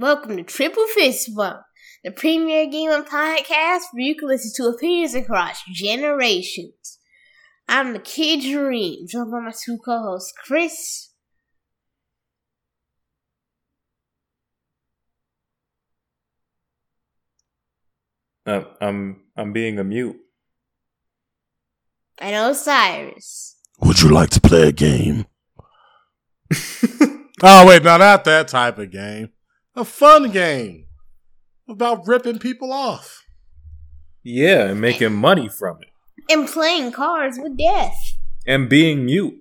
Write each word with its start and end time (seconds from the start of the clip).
Welcome 0.00 0.36
to 0.36 0.44
Triple 0.44 0.86
Fist 0.94 1.34
Bump, 1.34 1.62
the 2.04 2.12
premier 2.12 2.70
gaming 2.70 3.02
podcast 3.02 3.80
where 3.90 4.04
you 4.04 4.14
can 4.14 4.28
listen 4.28 4.52
to 4.54 4.70
opinions 4.70 5.12
across 5.12 5.60
generations. 5.72 7.00
I'm 7.68 7.94
the 7.94 7.98
Kid 7.98 8.42
Dream, 8.42 9.08
joined 9.08 9.32
by 9.32 9.40
my 9.40 9.50
two 9.50 9.76
co-hosts, 9.84 10.32
Chris. 10.46 11.10
Uh, 18.46 18.62
I'm 18.80 19.22
I'm 19.36 19.52
being 19.52 19.80
a 19.80 19.84
mute. 19.84 20.20
And 22.18 22.36
Osiris. 22.36 23.56
Would 23.80 24.00
you 24.02 24.10
like 24.10 24.30
to 24.30 24.40
play 24.40 24.68
a 24.68 24.70
game? 24.70 25.26
oh 27.42 27.66
wait, 27.66 27.82
no, 27.82 27.96
not 27.96 28.22
that 28.22 28.46
type 28.46 28.78
of 28.78 28.92
game. 28.92 29.30
A 29.78 29.84
fun 29.84 30.30
game 30.32 30.86
about 31.68 32.06
ripping 32.08 32.38
people 32.40 32.72
off. 32.72 33.24
Yeah, 34.24 34.70
and 34.70 34.80
making 34.80 35.12
money 35.14 35.48
from 35.48 35.78
it. 35.82 35.88
And 36.32 36.48
playing 36.48 36.90
cards 36.92 37.38
with 37.40 37.56
death. 37.56 37.94
And 38.46 38.68
being 38.68 39.04
mute. 39.04 39.36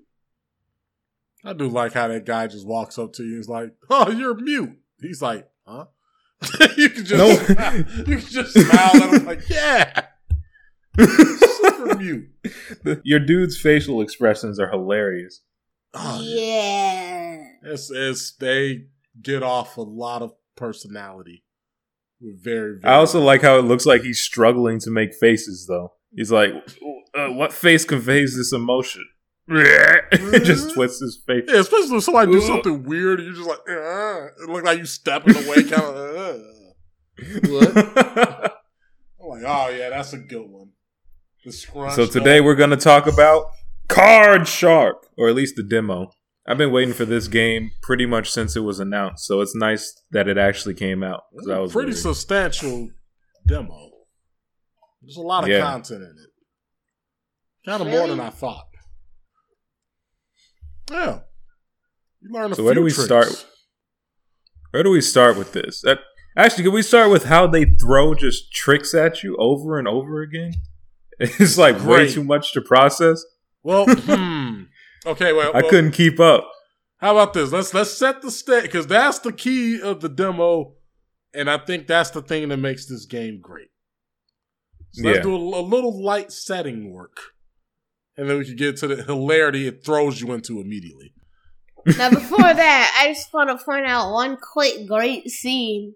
I 1.43 1.53
do 1.53 1.67
like 1.67 1.93
how 1.93 2.07
that 2.09 2.25
guy 2.25 2.45
just 2.47 2.67
walks 2.67 2.99
up 2.99 3.13
to 3.13 3.23
you 3.23 3.31
and 3.33 3.39
is 3.39 3.49
like, 3.49 3.73
"Oh, 3.89 4.11
you're 4.11 4.35
mute." 4.35 4.77
He's 5.01 5.21
like, 5.21 5.47
"Huh?" 5.65 5.85
you 6.77 6.89
can 6.89 7.03
just 7.05 7.17
No. 7.17 7.33
smile. 7.35 7.77
you 8.05 8.17
can 8.17 8.19
just 8.27 8.53
smile 8.53 8.95
at 9.03 9.13
him 9.13 9.25
like, 9.25 9.49
"Yeah." 9.49 10.05
Super 10.99 11.95
mute. 11.95 12.29
Your 13.03 13.19
dude's 13.19 13.57
facial 13.59 14.01
expressions 14.01 14.59
are 14.59 14.69
hilarious. 14.69 15.41
Oh, 15.93 16.21
yeah. 16.21 17.43
It's, 17.63 17.89
it's 17.91 18.31
they 18.35 18.87
get 19.21 19.43
off 19.43 19.77
a 19.77 19.81
lot 19.81 20.21
of 20.21 20.33
personality. 20.55 21.43
With 22.19 22.43
very, 22.43 22.79
very 22.81 22.93
I 22.93 22.97
also 22.97 23.21
like 23.21 23.41
how 23.41 23.59
it 23.59 23.63
looks 23.63 23.85
like 23.85 24.01
he's 24.01 24.19
struggling 24.19 24.79
to 24.79 24.89
make 24.89 25.13
faces 25.13 25.65
though. 25.67 25.93
He's 26.15 26.31
like, 26.31 26.51
uh, 27.13 27.27
what 27.27 27.53
face 27.53 27.85
conveys 27.85 28.35
this 28.35 28.53
emotion? 28.53 29.05
just 29.49 30.73
twists 30.73 30.99
his 30.99 31.21
face. 31.25 31.45
Yeah, 31.47 31.59
especially 31.59 31.91
when 31.91 32.01
somebody 32.01 32.31
do 32.31 32.41
something 32.41 32.83
weird 32.83 33.19
and 33.19 33.27
you're 33.27 33.37
just 33.37 33.47
like, 33.47 33.59
uh, 33.69 34.25
it 34.43 34.49
look 34.49 34.65
like 34.65 34.79
you 34.79 34.85
stepping 34.85 35.35
away, 35.37 35.63
kind 35.63 35.73
of. 35.73 35.95
Uh. 35.95 36.39
I'm 39.21 39.29
like, 39.29 39.43
oh 39.45 39.69
yeah, 39.69 39.89
that's 39.89 40.13
a 40.13 40.17
good 40.17 40.49
one. 40.49 40.71
The 41.45 41.51
scrunch. 41.51 41.93
so 41.93 42.05
today 42.05 42.41
we're 42.41 42.55
gonna 42.55 42.77
talk 42.77 43.07
about 43.07 43.45
Card 43.87 44.47
Shark, 44.47 45.07
or 45.17 45.29
at 45.29 45.35
least 45.35 45.55
the 45.55 45.63
demo. 45.63 46.11
I've 46.47 46.57
been 46.57 46.71
waiting 46.71 46.93
for 46.93 47.03
this 47.05 47.27
game 47.27 47.71
pretty 47.81 48.05
much 48.05 48.31
since 48.31 48.55
it 48.55 48.61
was 48.61 48.79
announced, 48.79 49.25
so 49.25 49.41
it's 49.41 49.53
nice 49.55 50.01
that 50.11 50.27
it 50.29 50.37
actually 50.37 50.75
came 50.75 51.03
out. 51.03 51.23
'cause 51.37 51.49
I 51.49 51.59
was 51.59 51.73
pretty 51.73 51.87
waiting. 51.89 52.01
substantial 52.01 52.89
demo. 53.45 53.91
There's 55.01 55.17
a 55.17 55.21
lot 55.21 55.43
of 55.43 55.49
Yeah. 55.49 55.59
content 55.61 56.03
in 56.03 56.09
it. 56.09 56.31
Kind 57.69 57.81
of 57.81 57.87
more 57.89 58.07
than 58.07 58.19
I 58.21 58.29
thought. 58.29 58.67
Yeah. 60.89 61.19
You 62.21 62.29
learn 62.33 62.51
a 62.51 62.55
So 62.55 62.63
where 62.63 62.73
do 62.73 62.81
we 62.81 62.91
tricks. 62.91 63.05
start? 63.05 63.45
Where 64.71 64.83
do 64.83 64.89
we 64.91 65.01
start 65.01 65.37
with 65.37 65.53
this? 65.53 65.81
That, 65.81 65.99
actually, 66.35 66.63
can 66.63 66.73
we 66.73 66.81
start 66.81 67.09
with 67.11 67.25
how 67.25 67.47
they 67.47 67.65
throw 67.65 68.13
just 68.13 68.53
tricks 68.53 68.93
at 68.93 69.23
you 69.23 69.35
over 69.37 69.77
and 69.77 69.87
over 69.87 70.21
again? 70.21 70.53
It's 71.19 71.57
like 71.57 71.83
way 71.83 72.07
too 72.11 72.23
much 72.23 72.53
to 72.53 72.61
process. 72.61 73.23
Well, 73.63 73.85
hmm. 73.89 74.63
Okay, 75.07 75.31
well, 75.31 75.51
I 75.55 75.61
well, 75.61 75.69
couldn't 75.69 75.91
keep 75.91 76.19
up. 76.19 76.51
How 76.97 77.11
about 77.11 77.33
this? 77.33 77.51
Let's 77.51 77.73
let's 77.73 77.93
set 77.93 78.21
the 78.21 78.29
state 78.29 78.63
because 78.63 78.87
that's 78.87 79.19
the 79.19 79.31
key 79.31 79.81
of 79.81 80.01
the 80.01 80.09
demo, 80.09 80.73
and 81.33 81.49
I 81.49 81.57
think 81.59 81.87
that's 81.87 82.09
the 82.09 82.21
thing 82.21 82.49
that 82.49 82.57
makes 82.57 82.87
this 82.87 83.05
game 83.05 83.39
great. 83.41 83.69
So 84.91 85.07
let's 85.07 85.17
Yeah. 85.17 85.23
do 85.23 85.35
a, 85.35 85.59
a 85.59 85.61
little 85.61 86.03
light 86.03 86.31
setting 86.31 86.91
work, 86.91 87.17
and 88.17 88.29
then 88.29 88.37
we 88.37 88.45
can 88.45 88.55
get 88.57 88.77
to 88.77 88.87
the 88.87 89.03
hilarity 89.03 89.67
it 89.67 89.85
throws 89.85 90.19
you 90.19 90.33
into 90.33 90.59
immediately. 90.59 91.13
Now, 91.97 92.09
before 92.09 92.39
that, 92.53 92.99
I 92.99 93.13
just 93.13 93.31
want 93.33 93.49
to 93.49 93.63
point 93.63 93.85
out 93.85 94.11
one 94.11 94.37
quick 94.37 94.87
great 94.87 95.29
scene 95.29 95.93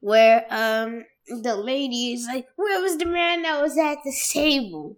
where 0.00 0.46
um 0.50 1.04
the 1.42 1.56
lady 1.56 2.14
is 2.14 2.26
like, 2.26 2.46
"Where 2.56 2.80
was 2.80 2.96
the 2.96 3.06
man 3.06 3.42
that 3.42 3.60
was 3.60 3.76
at 3.76 3.98
the 4.04 4.14
table?" 4.32 4.96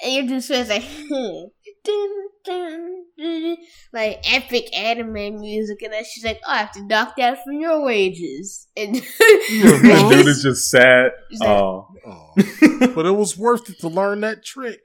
And 0.00 0.12
your 0.12 0.26
dude 0.26 0.44
says 0.44 0.68
like, 0.68 0.84
hmm, 1.10 1.44
dun, 1.84 2.08
dun, 2.44 3.04
dun, 3.18 3.56
like 3.92 4.20
epic 4.24 4.76
anime 4.76 5.40
music, 5.40 5.82
and 5.82 5.92
then 5.92 6.04
she's 6.04 6.24
like, 6.24 6.40
oh, 6.46 6.50
"I 6.52 6.58
have 6.58 6.72
to 6.72 6.86
dock 6.88 7.14
that 7.16 7.44
from 7.44 7.60
your 7.60 7.84
wages." 7.84 8.68
And 8.76 8.94
This 9.48 9.82
dude 9.82 10.26
is 10.26 10.42
just 10.42 10.70
sad. 10.70 11.12
He's 11.30 11.40
like, 11.40 11.48
Oh, 11.48 11.88
Oh. 12.06 12.32
but 12.94 13.06
it 13.06 13.14
was 13.16 13.36
worth 13.38 13.68
it 13.70 13.78
to 13.80 13.88
learn 13.88 14.20
that 14.22 14.44
trick. 14.44 14.80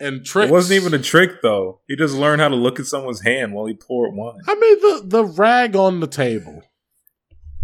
And 0.00 0.24
tricks 0.24 0.50
it 0.50 0.52
wasn't 0.52 0.82
even 0.82 0.92
a 0.92 1.02
trick 1.02 1.40
though. 1.42 1.80
He 1.86 1.96
just 1.96 2.14
learned 2.14 2.40
how 2.42 2.48
to 2.48 2.56
look 2.56 2.80
at 2.80 2.86
someone's 2.86 3.22
hand 3.22 3.52
while 3.54 3.66
he 3.66 3.74
poured 3.74 4.14
wine. 4.14 4.40
I 4.46 4.54
mean 4.54 4.80
the 4.80 5.02
the 5.06 5.24
rag 5.24 5.76
on 5.76 6.00
the 6.00 6.06
table. 6.08 6.62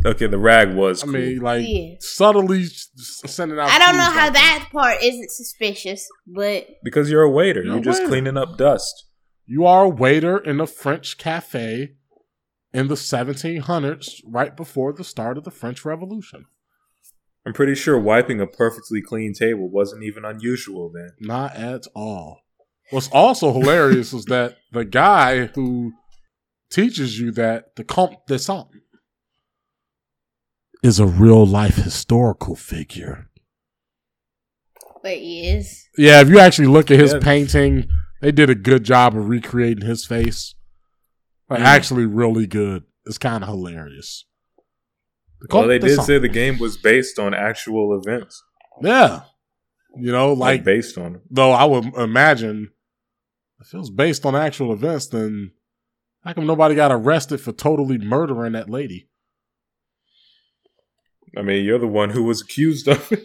Okay, 0.05 0.27
the 0.27 0.39
rag 0.39 0.75
was. 0.75 1.03
I 1.03 1.07
Cool. 1.07 1.13
mean, 1.15 1.41
like 1.41 1.65
Yeah. 1.67 1.97
subtly 2.01 2.63
s- 2.63 2.89
sending 3.27 3.59
out. 3.59 3.69
I 3.71 3.79
don't 3.79 3.97
know 3.99 4.03
how 4.05 4.25
like 4.27 4.33
that 4.35 4.69
part 4.73 5.03
isn't 5.03 5.31
suspicious, 5.31 6.09
but 6.27 6.67
because 6.83 7.11
you're 7.11 7.23
a 7.23 7.31
waiter, 7.31 7.61
You're 7.63 7.73
you're 7.75 7.81
a 7.81 7.85
just 7.85 8.01
waiter. 8.01 8.09
cleaning 8.11 8.37
up 8.39 8.57
dust. 8.57 9.05
You 9.47 9.67
are 9.67 9.85
a 9.85 9.89
waiter 9.89 10.39
in 10.39 10.61
a 10.61 10.67
French 10.67 11.19
cafe 11.19 11.97
in 12.73 12.89
the 12.89 12.95
1700s, 12.97 14.23
right 14.27 14.57
before 14.57 14.93
the 14.93 15.05
start 15.05 15.37
of 15.37 15.45
the 15.45 15.51
French 15.51 15.85
Revolution. 15.85 16.47
I'm 17.45 17.53
pretty 17.53 17.75
sure 17.75 17.99
wiping 17.99 18.41
a 18.41 18.47
perfectly 18.47 19.03
clean 19.03 19.35
table 19.35 19.69
wasn't 19.69 20.05
even 20.05 20.25
unusual 20.25 20.91
then. 20.95 21.11
Not 21.21 21.57
at 21.57 21.87
all. 21.95 22.41
What's 22.91 23.09
also 23.09 23.53
hilarious 23.53 24.13
is 24.13 24.25
that 24.27 24.57
the 24.73 24.85
guy 24.85 25.47
who 25.47 25.93
teaches 26.71 27.19
you 27.19 27.31
that 27.33 27.77
the 27.77 27.85
Comte 27.85 28.25
de 28.27 28.39
Saint 28.39 28.69
is 30.83 30.99
a 30.99 31.07
real 31.07 31.47
life 31.47 31.77
historical 31.77 32.57
figure. 32.57 33.27
but 35.03 35.13
he 35.17 35.49
is. 35.49 35.89
Yeah, 35.97 36.21
if 36.21 36.29
you 36.29 36.39
actually 36.39 36.69
look 36.69 36.91
at 36.91 37.01
his 37.01 37.15
Yeah. 37.15 37.21
painting, 37.21 37.89
they 38.21 38.31
did 38.33 38.51
a 38.51 38.55
good 38.55 38.85
job 38.85 39.17
of 39.17 39.29
recreating 39.31 39.87
his 39.87 40.05
face. 40.05 40.55
Like, 41.49 41.61
Mm. 41.61 41.65
actually, 41.65 42.05
really 42.07 42.47
good. 42.47 42.85
It's 43.07 43.17
kind 43.17 43.43
of 43.43 43.49
hilarious. 43.49 44.27
The 45.41 45.47
Well, 45.57 45.67
they 45.69 45.79
did 45.79 45.95
Saint. 45.97 46.07
say 46.07 46.19
the 46.19 46.29
game 46.29 46.59
was 46.59 46.77
based 46.77 47.19
on 47.19 47.33
actual 47.33 47.99
events. 47.99 48.43
Yeah. 48.83 49.23
You 49.97 50.13
know, 50.13 50.35
Like, 50.35 50.59
like, 50.59 50.65
based 50.65 50.99
on 50.99 51.23
though 51.31 51.53
I 51.53 51.65
would 51.65 51.95
imagine 51.97 52.71
if 53.59 53.73
it 53.73 53.79
was 53.79 53.91
based 53.91 54.27
on 54.27 54.37
actual 54.37 54.71
events, 54.73 55.07
then 55.09 55.53
how 56.25 56.35
come 56.35 56.47
nobody 56.47 56.75
got 56.75 56.93
arrested 56.93 57.41
for 57.41 57.53
totally 57.53 57.97
murdering 57.99 58.53
that 58.53 58.69
lady? 58.71 59.09
I 61.37 61.43
mean, 61.43 61.65
you're 61.65 61.79
the 61.79 61.87
one 61.87 62.11
who 62.11 62.23
was 62.25 62.41
accused 62.43 62.89
of 62.89 63.11
it. 63.13 63.25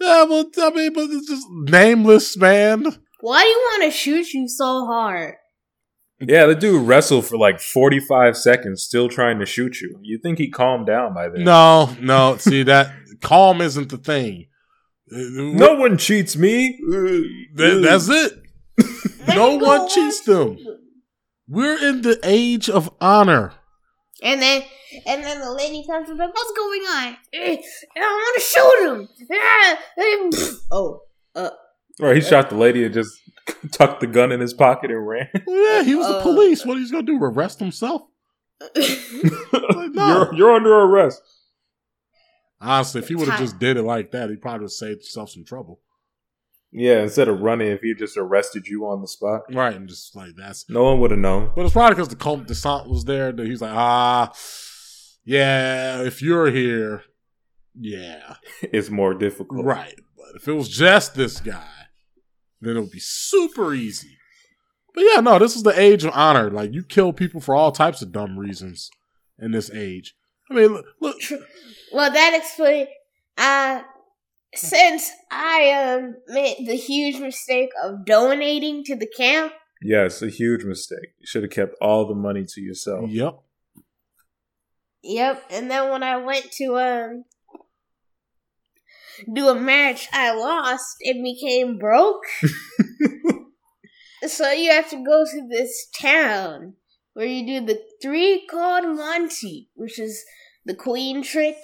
Yeah, 0.00 0.24
but 0.28 0.46
I 0.58 0.70
mean, 0.70 0.92
but 0.94 1.10
it's 1.10 1.28
just 1.28 1.46
nameless, 1.50 2.36
man. 2.36 2.84
Why 3.20 3.42
do 3.42 3.48
you 3.48 3.56
want 3.58 3.82
to 3.84 3.90
shoot 3.90 4.32
you 4.32 4.48
so 4.48 4.86
hard? 4.86 5.34
Yeah, 6.20 6.46
the 6.46 6.54
dude 6.54 6.86
wrestled 6.86 7.26
for 7.26 7.36
like 7.38 7.60
45 7.60 8.36
seconds, 8.36 8.82
still 8.82 9.08
trying 9.08 9.38
to 9.40 9.46
shoot 9.46 9.80
you. 9.80 9.98
You 10.02 10.18
think 10.22 10.38
he 10.38 10.50
calmed 10.50 10.86
down 10.86 11.14
by 11.14 11.28
then? 11.28 11.44
No, 11.44 11.94
no. 12.00 12.36
See 12.38 12.62
that 12.64 12.92
calm 13.20 13.60
isn't 13.60 13.90
the 13.90 13.96
thing. 13.98 14.46
No 15.08 15.74
one 15.74 15.98
cheats 15.98 16.36
me. 16.36 16.78
That- 17.54 17.80
that's 17.82 18.08
it. 18.08 18.32
no 19.34 19.56
one 19.56 19.88
cheats 19.88 20.20
them. 20.20 20.56
We're 21.48 21.76
in 21.82 22.02
the 22.02 22.18
age 22.22 22.70
of 22.70 22.90
honor. 23.00 23.52
And 24.22 24.40
then, 24.40 24.62
and 25.06 25.22
then 25.24 25.40
the 25.40 25.52
lady 25.52 25.84
comes 25.86 26.08
and 26.08 26.18
like, 26.18 26.34
"What's 26.34 26.52
going 26.56 26.80
on? 26.82 27.16
Eh, 27.32 27.56
I 27.96 28.00
want 28.00 28.34
to 28.36 28.42
shoot 28.42 28.88
him." 28.88 29.08
Ah, 29.32 29.78
eh. 29.98 30.30
Oh, 30.72 31.00
uh, 31.34 31.50
Right, 31.98 32.16
he 32.16 32.22
shot 32.22 32.48
the 32.50 32.56
lady 32.56 32.84
and 32.84 32.94
just 32.94 33.10
tucked 33.72 34.00
the 34.00 34.06
gun 34.06 34.32
in 34.32 34.40
his 34.40 34.54
pocket 34.54 34.90
and 34.90 35.06
ran. 35.06 35.28
Yeah, 35.46 35.82
he 35.82 35.94
was 35.94 36.06
the 36.06 36.16
Uh, 36.18 36.22
police. 36.22 36.64
What 36.64 36.78
he's 36.78 36.90
gonna 36.90 37.02
do? 37.04 37.22
Arrest 37.22 37.58
himself? 37.60 38.02
Like, 39.52 39.92
no. 39.92 40.06
you're, 40.08 40.34
you're 40.34 40.50
under 40.54 40.72
arrest. 40.72 41.20
Honestly, 42.60 43.00
if 43.00 43.08
he 43.08 43.14
would 43.14 43.28
have 43.28 43.38
just 43.40 43.58
did 43.58 43.76
it 43.76 43.82
like 43.82 44.10
that, 44.12 44.28
he 44.30 44.36
probably 44.36 44.60
would 44.60 44.64
have 44.66 44.70
saved 44.72 45.00
himself 45.00 45.30
some 45.30 45.44
trouble. 45.44 45.80
Yeah, 46.72 47.02
instead 47.02 47.28
of 47.28 47.40
running, 47.40 47.68
if 47.68 47.80
he 47.80 47.94
just 47.94 48.16
arrested 48.16 48.66
you 48.68 48.84
on 48.86 49.00
the 49.00 49.08
spot, 49.08 49.42
Right, 49.52 49.74
and 49.74 49.88
just 49.88 50.14
like 50.14 50.30
that's. 50.36 50.68
no 50.68 50.84
one 50.84 51.00
would 51.00 51.10
have 51.10 51.18
known. 51.20 51.50
But 51.56 51.64
it's 51.64 51.72
probably 51.72 51.94
because 51.96 52.08
the 52.08 52.16
Comte 52.16 52.46
de 52.46 52.54
Saint 52.54 52.88
was 52.88 53.04
there 53.04 53.32
that 53.32 53.46
he's 53.46 53.60
like, 53.62 53.72
ah, 53.74 54.30
yeah. 55.34 56.02
If 56.02 56.20
you're 56.22 56.50
here, 56.50 57.02
yeah, 57.78 58.34
It's 58.62 58.90
more 58.90 59.14
difficult. 59.14 59.64
right. 59.64 59.94
But 60.16 60.36
if 60.36 60.48
it 60.48 60.52
was 60.52 60.68
just 60.68 61.14
this 61.14 61.40
guy, 61.40 61.66
then 62.60 62.76
it 62.76 62.80
would 62.80 62.90
be 62.90 62.98
super 63.00 63.72
easy. 63.74 64.16
But 64.94 65.04
yeah, 65.14 65.20
no, 65.20 65.38
this 65.38 65.54
is 65.56 65.62
the 65.62 65.78
age 65.80 66.04
of 66.04 66.10
honor. 66.14 66.50
Like 66.50 66.72
you 66.72 66.82
kill 66.82 67.12
people 67.12 67.40
for 67.40 67.54
all 67.54 67.72
types 67.72 68.02
of 68.02 68.12
dumb 68.12 68.38
reasons 68.38 68.90
in 69.38 69.52
this 69.52 69.70
age. 69.70 70.14
I 70.50 70.54
mean, 70.54 70.72
look, 70.72 70.86
look 71.00 71.16
Well, 71.92 72.12
that 72.12 72.34
explains. 72.36 72.88
Uh, 73.38 73.82
since 74.54 75.10
I 75.30 75.70
um 75.72 76.16
made 76.26 76.66
the 76.66 76.74
huge 76.74 77.20
mistake 77.20 77.70
of 77.84 78.04
donating 78.04 78.82
to 78.84 78.96
the 78.96 79.06
camp, 79.16 79.52
Yes, 79.82 80.20
a 80.22 80.28
huge 80.28 80.64
mistake. 80.64 81.14
You 81.20 81.26
should 81.26 81.42
have 81.44 81.52
kept 81.52 81.74
all 81.80 82.06
the 82.06 82.14
money 82.16 82.44
to 82.54 82.60
yourself. 82.60 83.08
yep. 83.10 83.38
Yep, 85.02 85.44
and 85.50 85.70
then 85.70 85.90
when 85.90 86.02
I 86.02 86.16
went 86.16 86.50
to 86.52 86.76
um 86.78 87.24
do 89.32 89.48
a 89.48 89.54
match, 89.54 90.08
I 90.12 90.34
lost 90.34 90.96
and 91.02 91.22
became 91.22 91.78
broke. 91.78 92.24
so 94.26 94.50
you 94.52 94.70
have 94.70 94.90
to 94.90 94.96
go 94.96 95.24
to 95.24 95.48
this 95.48 95.88
town 96.00 96.74
where 97.14 97.26
you 97.26 97.46
do 97.46 97.66
the 97.66 97.80
three 98.02 98.46
card 98.50 98.84
Monty, 98.84 99.68
which 99.74 99.98
is 99.98 100.22
the 100.64 100.74
queen 100.74 101.22
trick 101.22 101.56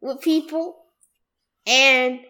with 0.00 0.20
people. 0.20 0.84
And 1.66 2.20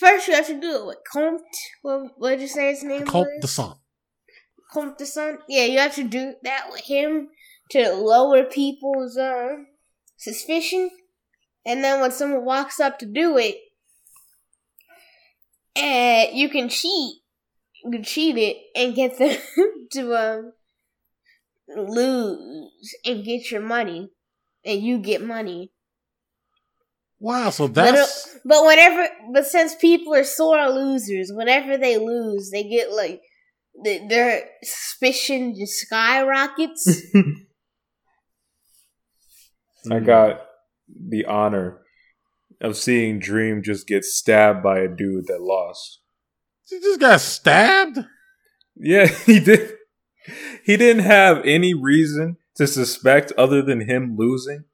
first 0.00 0.28
you 0.28 0.34
have 0.34 0.46
to 0.46 0.60
do 0.60 0.76
it 0.76 0.86
with 0.86 0.98
Comte. 1.12 1.42
What 1.82 2.12
what 2.16 2.30
did 2.30 2.40
you 2.40 2.48
say 2.48 2.70
his 2.70 2.82
name 2.82 3.04
Comte 3.06 3.26
was? 3.26 3.42
de 3.42 3.48
Saint. 3.48 3.76
Comte 4.72 4.98
de 4.98 5.06
Saint. 5.06 5.40
Yeah, 5.48 5.64
you 5.64 5.78
have 5.78 5.94
to 5.96 6.04
do 6.04 6.34
that 6.42 6.68
with 6.70 6.80
him 6.80 7.28
to 7.72 7.92
lower 7.92 8.44
people's 8.44 9.16
uh, 9.16 9.48
suspicion. 10.16 10.90
And 11.64 11.82
then 11.82 12.00
when 12.00 12.10
someone 12.12 12.44
walks 12.44 12.80
up 12.80 12.98
to 13.00 13.06
do 13.06 13.38
it, 13.38 13.56
and 15.74 16.36
you 16.36 16.48
can 16.48 16.68
cheat. 16.68 17.20
You 17.84 17.90
can 17.90 18.04
cheat 18.04 18.36
it 18.36 18.56
and 18.76 18.94
get 18.94 19.18
them 19.18 19.36
to 19.92 20.14
um, 20.14 20.52
lose 21.68 22.94
and 23.04 23.24
get 23.24 23.50
your 23.50 23.62
money. 23.62 24.10
And 24.64 24.80
you 24.80 24.98
get 24.98 25.24
money. 25.24 25.72
Wow, 27.18 27.50
so 27.50 27.68
But, 27.68 27.88
uh, 27.88 27.92
that's 27.92 28.38
but 28.44 28.64
whenever, 28.64 29.08
but 29.32 29.46
since 29.46 29.74
people 29.76 30.14
are 30.14 30.24
sore 30.24 30.68
losers, 30.68 31.30
whenever 31.32 31.76
they 31.76 31.96
lose, 31.96 32.50
they 32.50 32.64
get 32.64 32.92
like 32.92 33.22
th- 33.84 34.08
their 34.08 34.44
suspicion 34.62 35.54
just 35.56 35.78
skyrockets. 35.78 37.02
I 39.90 39.98
hmm. 39.98 40.04
got 40.06 40.46
the 40.88 41.24
honor 41.24 41.78
of 42.60 42.76
seeing 42.76 43.18
Dream 43.18 43.62
just 43.62 43.86
get 43.86 44.04
stabbed 44.04 44.62
by 44.62 44.78
a 44.80 44.88
dude 44.88 45.26
that 45.26 45.40
lost. 45.40 46.00
He 46.68 46.78
just 46.78 47.00
got 47.00 47.20
stabbed. 47.20 47.98
Yeah, 48.76 49.06
he 49.26 49.40
did. 49.40 49.72
He 50.64 50.76
didn't 50.76 51.02
have 51.02 51.44
any 51.44 51.74
reason 51.74 52.36
to 52.56 52.66
suspect 52.66 53.32
other 53.32 53.62
than 53.62 53.88
him 53.88 54.16
losing. 54.16 54.64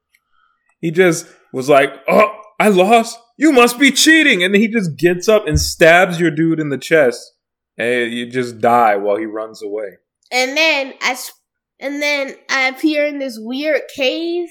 He 0.79 0.91
just 0.91 1.25
was 1.51 1.67
like, 1.67 1.91
"Oh, 2.07 2.31
I 2.59 2.69
lost. 2.69 3.17
You 3.37 3.51
must 3.51 3.79
be 3.79 3.91
cheating." 3.91 4.43
And 4.43 4.53
then 4.53 4.61
he 4.61 4.67
just 4.67 4.95
gets 4.95 5.27
up 5.27 5.47
and 5.47 5.59
stabs 5.59 6.19
your 6.19 6.31
dude 6.31 6.59
in 6.59 6.69
the 6.69 6.77
chest, 6.77 7.33
and 7.77 8.13
you 8.13 8.29
just 8.29 8.59
die 8.59 8.95
while 8.97 9.17
he 9.17 9.25
runs 9.25 9.63
away. 9.63 9.97
and 10.31 10.55
then 10.55 10.93
I, 11.01 11.11
s- 11.11 11.31
and 11.79 12.01
then 12.01 12.35
I 12.49 12.67
appear 12.67 13.05
in 13.05 13.17
this 13.17 13.37
weird 13.39 13.81
cave 13.95 14.49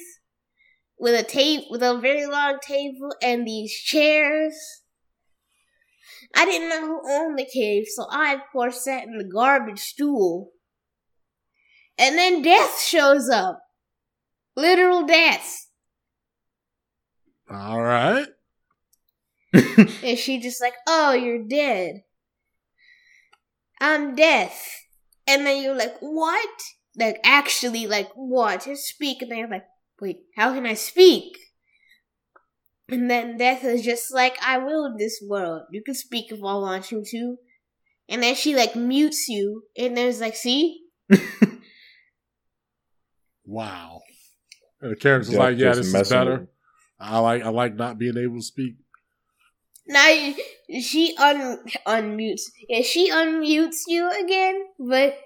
with 0.98 1.18
a 1.18 1.22
tape 1.22 1.64
with 1.70 1.82
a 1.82 1.98
very 1.98 2.26
long 2.26 2.58
table 2.60 3.10
and 3.22 3.46
these 3.46 3.72
chairs. 3.72 4.54
I 6.34 6.44
didn't 6.44 6.68
know 6.68 6.86
who 6.86 7.00
owned 7.10 7.38
the 7.38 7.46
cave, 7.46 7.86
so 7.88 8.06
I 8.10 8.34
of 8.34 8.40
course 8.52 8.84
sat 8.84 9.04
in 9.04 9.16
the 9.16 9.24
garbage 9.24 9.80
stool. 9.80 10.50
And 11.96 12.16
then 12.16 12.42
death 12.42 12.80
shows 12.80 13.28
up. 13.28 13.60
Literal 14.56 15.06
death. 15.06 15.68
All 17.50 17.80
right. 17.80 18.26
And 19.54 20.18
she 20.18 20.38
just 20.38 20.60
like, 20.60 20.74
oh, 20.86 21.12
you're 21.12 21.42
dead. 21.42 22.02
I'm 23.80 24.14
death. 24.14 24.84
And 25.26 25.46
then 25.46 25.62
you're 25.62 25.76
like, 25.76 25.96
what? 26.00 26.48
Like, 26.96 27.20
actually, 27.24 27.86
like, 27.86 28.10
what? 28.14 28.64
Just 28.64 28.86
speak. 28.86 29.22
And 29.22 29.30
then 29.30 29.38
you're 29.38 29.48
like, 29.48 29.66
wait, 30.00 30.20
how 30.36 30.54
can 30.54 30.66
I 30.66 30.74
speak? 30.74 31.36
And 32.88 33.10
then 33.10 33.36
death 33.36 33.64
is 33.64 33.82
just 33.82 34.12
like, 34.12 34.36
I 34.42 34.58
will 34.58 34.96
this 34.96 35.22
world. 35.26 35.62
You 35.70 35.82
can 35.82 35.94
speak 35.94 36.32
if 36.32 36.38
I 36.38 36.54
want 36.54 36.90
you 36.90 37.04
to. 37.04 37.36
And 38.08 38.22
then 38.22 38.34
she 38.34 38.56
like 38.56 38.74
mutes 38.74 39.28
you. 39.28 39.64
And 39.76 39.96
there's 39.96 40.20
like, 40.20 40.36
see? 40.36 40.84
Wow. 43.48 44.02
And 44.82 44.92
the 44.92 44.96
character's 44.96 45.30
Death 45.30 45.38
like, 45.38 45.58
yeah, 45.58 45.72
just 45.72 45.90
this 45.92 46.02
is 46.02 46.08
better. 46.10 46.32
him. 46.32 46.48
I 47.00 47.18
like 47.18 47.42
I 47.42 47.48
like 47.48 47.74
not 47.74 47.98
being 47.98 48.18
able 48.18 48.36
to 48.36 48.42
speak. 48.42 48.74
Now 49.86 50.34
she 50.80 51.16
un 51.18 51.64
unmutes. 51.86 52.42
Yeah, 52.68 52.82
she 52.82 53.10
unmutes 53.10 53.84
you 53.88 54.10
again, 54.22 54.66
but 54.78 55.18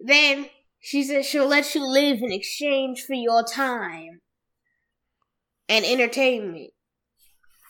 then 0.00 0.46
she 0.80 1.02
says 1.02 1.26
she'll 1.26 1.48
let 1.48 1.74
you 1.74 1.84
live 1.84 2.18
in 2.22 2.32
exchange 2.32 3.04
for 3.06 3.14
your 3.14 3.44
time 3.44 4.20
and 5.68 5.84
entertainment. 5.84 6.70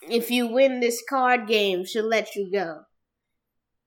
If 0.09 0.31
you 0.31 0.47
win 0.47 0.79
this 0.79 1.03
card 1.09 1.47
game, 1.47 1.85
she'll 1.85 2.07
let 2.07 2.35
you 2.35 2.51
go. 2.51 2.81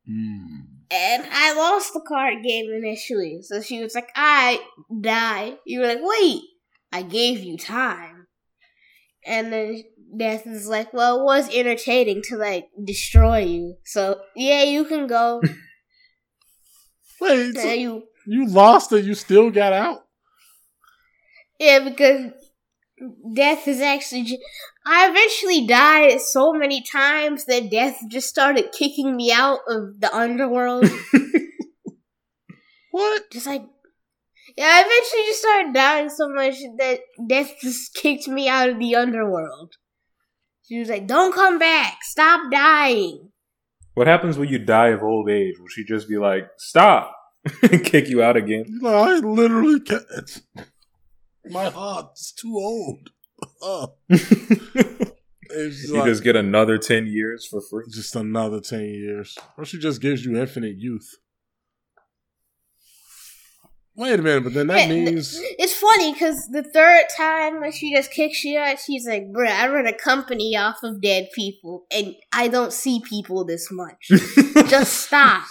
Mm. 0.08 0.66
And 0.90 1.24
I 1.30 1.54
lost 1.54 1.92
the 1.92 2.04
card 2.06 2.42
game 2.42 2.66
initially, 2.72 3.40
so 3.42 3.62
she 3.62 3.80
was 3.80 3.94
like, 3.94 4.10
"I 4.16 4.60
die." 5.00 5.58
You 5.64 5.80
were 5.80 5.86
like, 5.86 6.00
"Wait, 6.02 6.42
I 6.92 7.02
gave 7.02 7.40
you 7.40 7.56
time." 7.56 8.26
And 9.24 9.52
then 9.52 9.84
Death 10.16 10.46
is 10.46 10.66
like, 10.66 10.92
"Well, 10.92 11.20
it 11.20 11.24
was 11.24 11.54
entertaining 11.54 12.22
to 12.24 12.36
like 12.36 12.66
destroy 12.82 13.38
you, 13.38 13.76
so 13.84 14.20
yeah, 14.34 14.64
you 14.64 14.84
can 14.84 15.06
go." 15.06 15.40
Wait, 17.20 17.54
so 17.56 17.72
you, 17.72 18.04
you 18.26 18.46
lost 18.48 18.92
and 18.92 19.04
you 19.04 19.14
still 19.14 19.50
got 19.50 19.72
out? 19.72 20.04
yeah, 21.58 21.80
because 21.80 22.32
Death 23.34 23.66
is 23.66 23.80
actually. 23.80 24.24
J- 24.24 24.38
I 24.86 25.08
eventually 25.08 25.66
died 25.66 26.20
so 26.20 26.52
many 26.52 26.82
times 26.82 27.44
that 27.46 27.70
Death 27.70 27.98
just 28.08 28.28
started 28.28 28.72
kicking 28.72 29.16
me 29.16 29.32
out 29.32 29.60
of 29.68 30.00
the 30.00 30.14
underworld. 30.14 30.84
What? 32.90 33.30
just 33.30 33.46
like 33.46 33.62
yeah, 34.56 34.64
I 34.66 34.80
eventually 34.80 35.22
just 35.26 35.40
started 35.40 35.74
dying 35.74 36.08
so 36.10 36.28
much 36.28 36.54
that 36.78 37.00
death 37.28 37.52
just 37.62 37.94
kicked 38.02 38.26
me 38.26 38.48
out 38.48 38.68
of 38.68 38.78
the 38.78 38.96
underworld. 38.96 39.74
She 40.66 40.78
was 40.78 40.88
like, 40.88 41.06
"Don't 41.06 41.32
come 41.34 41.58
back! 41.58 41.98
Stop 42.02 42.50
dying!" 42.50 43.30
What 43.94 44.06
happens 44.06 44.38
when 44.38 44.48
you 44.48 44.58
die 44.58 44.88
of 44.88 45.02
old 45.02 45.30
age? 45.30 45.54
Will 45.58 45.68
she 45.68 45.84
just 45.84 46.08
be 46.08 46.18
like, 46.18 46.48
"Stop," 46.58 47.12
and 47.12 47.19
kick 47.84 48.08
you 48.08 48.22
out 48.22 48.36
again? 48.36 48.64
You 48.68 48.80
know, 48.80 48.94
I 48.94 49.14
literally 49.18 49.80
can't. 49.80 50.42
My 51.50 51.70
heart's 51.70 52.32
too 52.32 52.54
old. 52.56 53.10
You 55.52 55.94
like- 55.96 56.04
just 56.04 56.22
get 56.22 56.36
another 56.36 56.78
ten 56.78 57.06
years 57.08 57.44
for 57.44 57.60
free. 57.60 57.82
just 57.90 58.14
another 58.14 58.60
10 58.60 58.82
years. 58.84 59.36
Or 59.58 59.64
she 59.64 59.78
just 59.80 60.00
gives 60.00 60.24
you 60.24 60.36
infinite 60.36 60.76
youth. 60.78 61.16
Wait 63.96 64.18
a 64.18 64.22
minute, 64.22 64.44
but 64.44 64.54
then 64.54 64.68
that 64.68 64.86
Yeah, 64.88 64.94
means. 64.94 65.36
It's 65.58 65.74
funny 65.74 66.12
because 66.12 66.46
the 66.52 66.62
third 66.62 67.06
time 67.16 67.60
when 67.60 67.72
she 67.72 67.92
just 67.92 68.12
kicks 68.12 68.44
you 68.44 68.58
out, 68.60 68.78
she's 68.78 69.06
like, 69.08 69.24
"Bruh, 69.32 69.50
I 69.50 69.68
run 69.68 69.88
a 69.88 69.92
company 69.92 70.56
off 70.56 70.84
of 70.84 71.02
dead 71.02 71.30
people, 71.34 71.84
and 71.90 72.14
I 72.32 72.46
don't 72.46 72.72
see 72.72 73.00
people 73.00 73.44
this 73.44 73.68
much. 73.72 74.08
just 74.68 74.92
stop. 75.06 75.42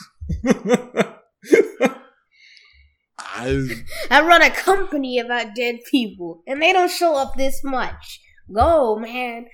I, 3.40 4.20
I 4.20 4.22
run 4.22 4.42
a 4.42 4.50
company 4.50 5.20
about 5.20 5.56
dead 5.56 5.80
people, 5.90 6.44
and 6.48 6.62
they 6.62 6.74
don't 6.74 6.92
show 6.92 7.16
up 7.16 7.36
this 7.36 7.62
much. 7.64 8.22
Go, 8.54 8.98
man." 8.98 9.48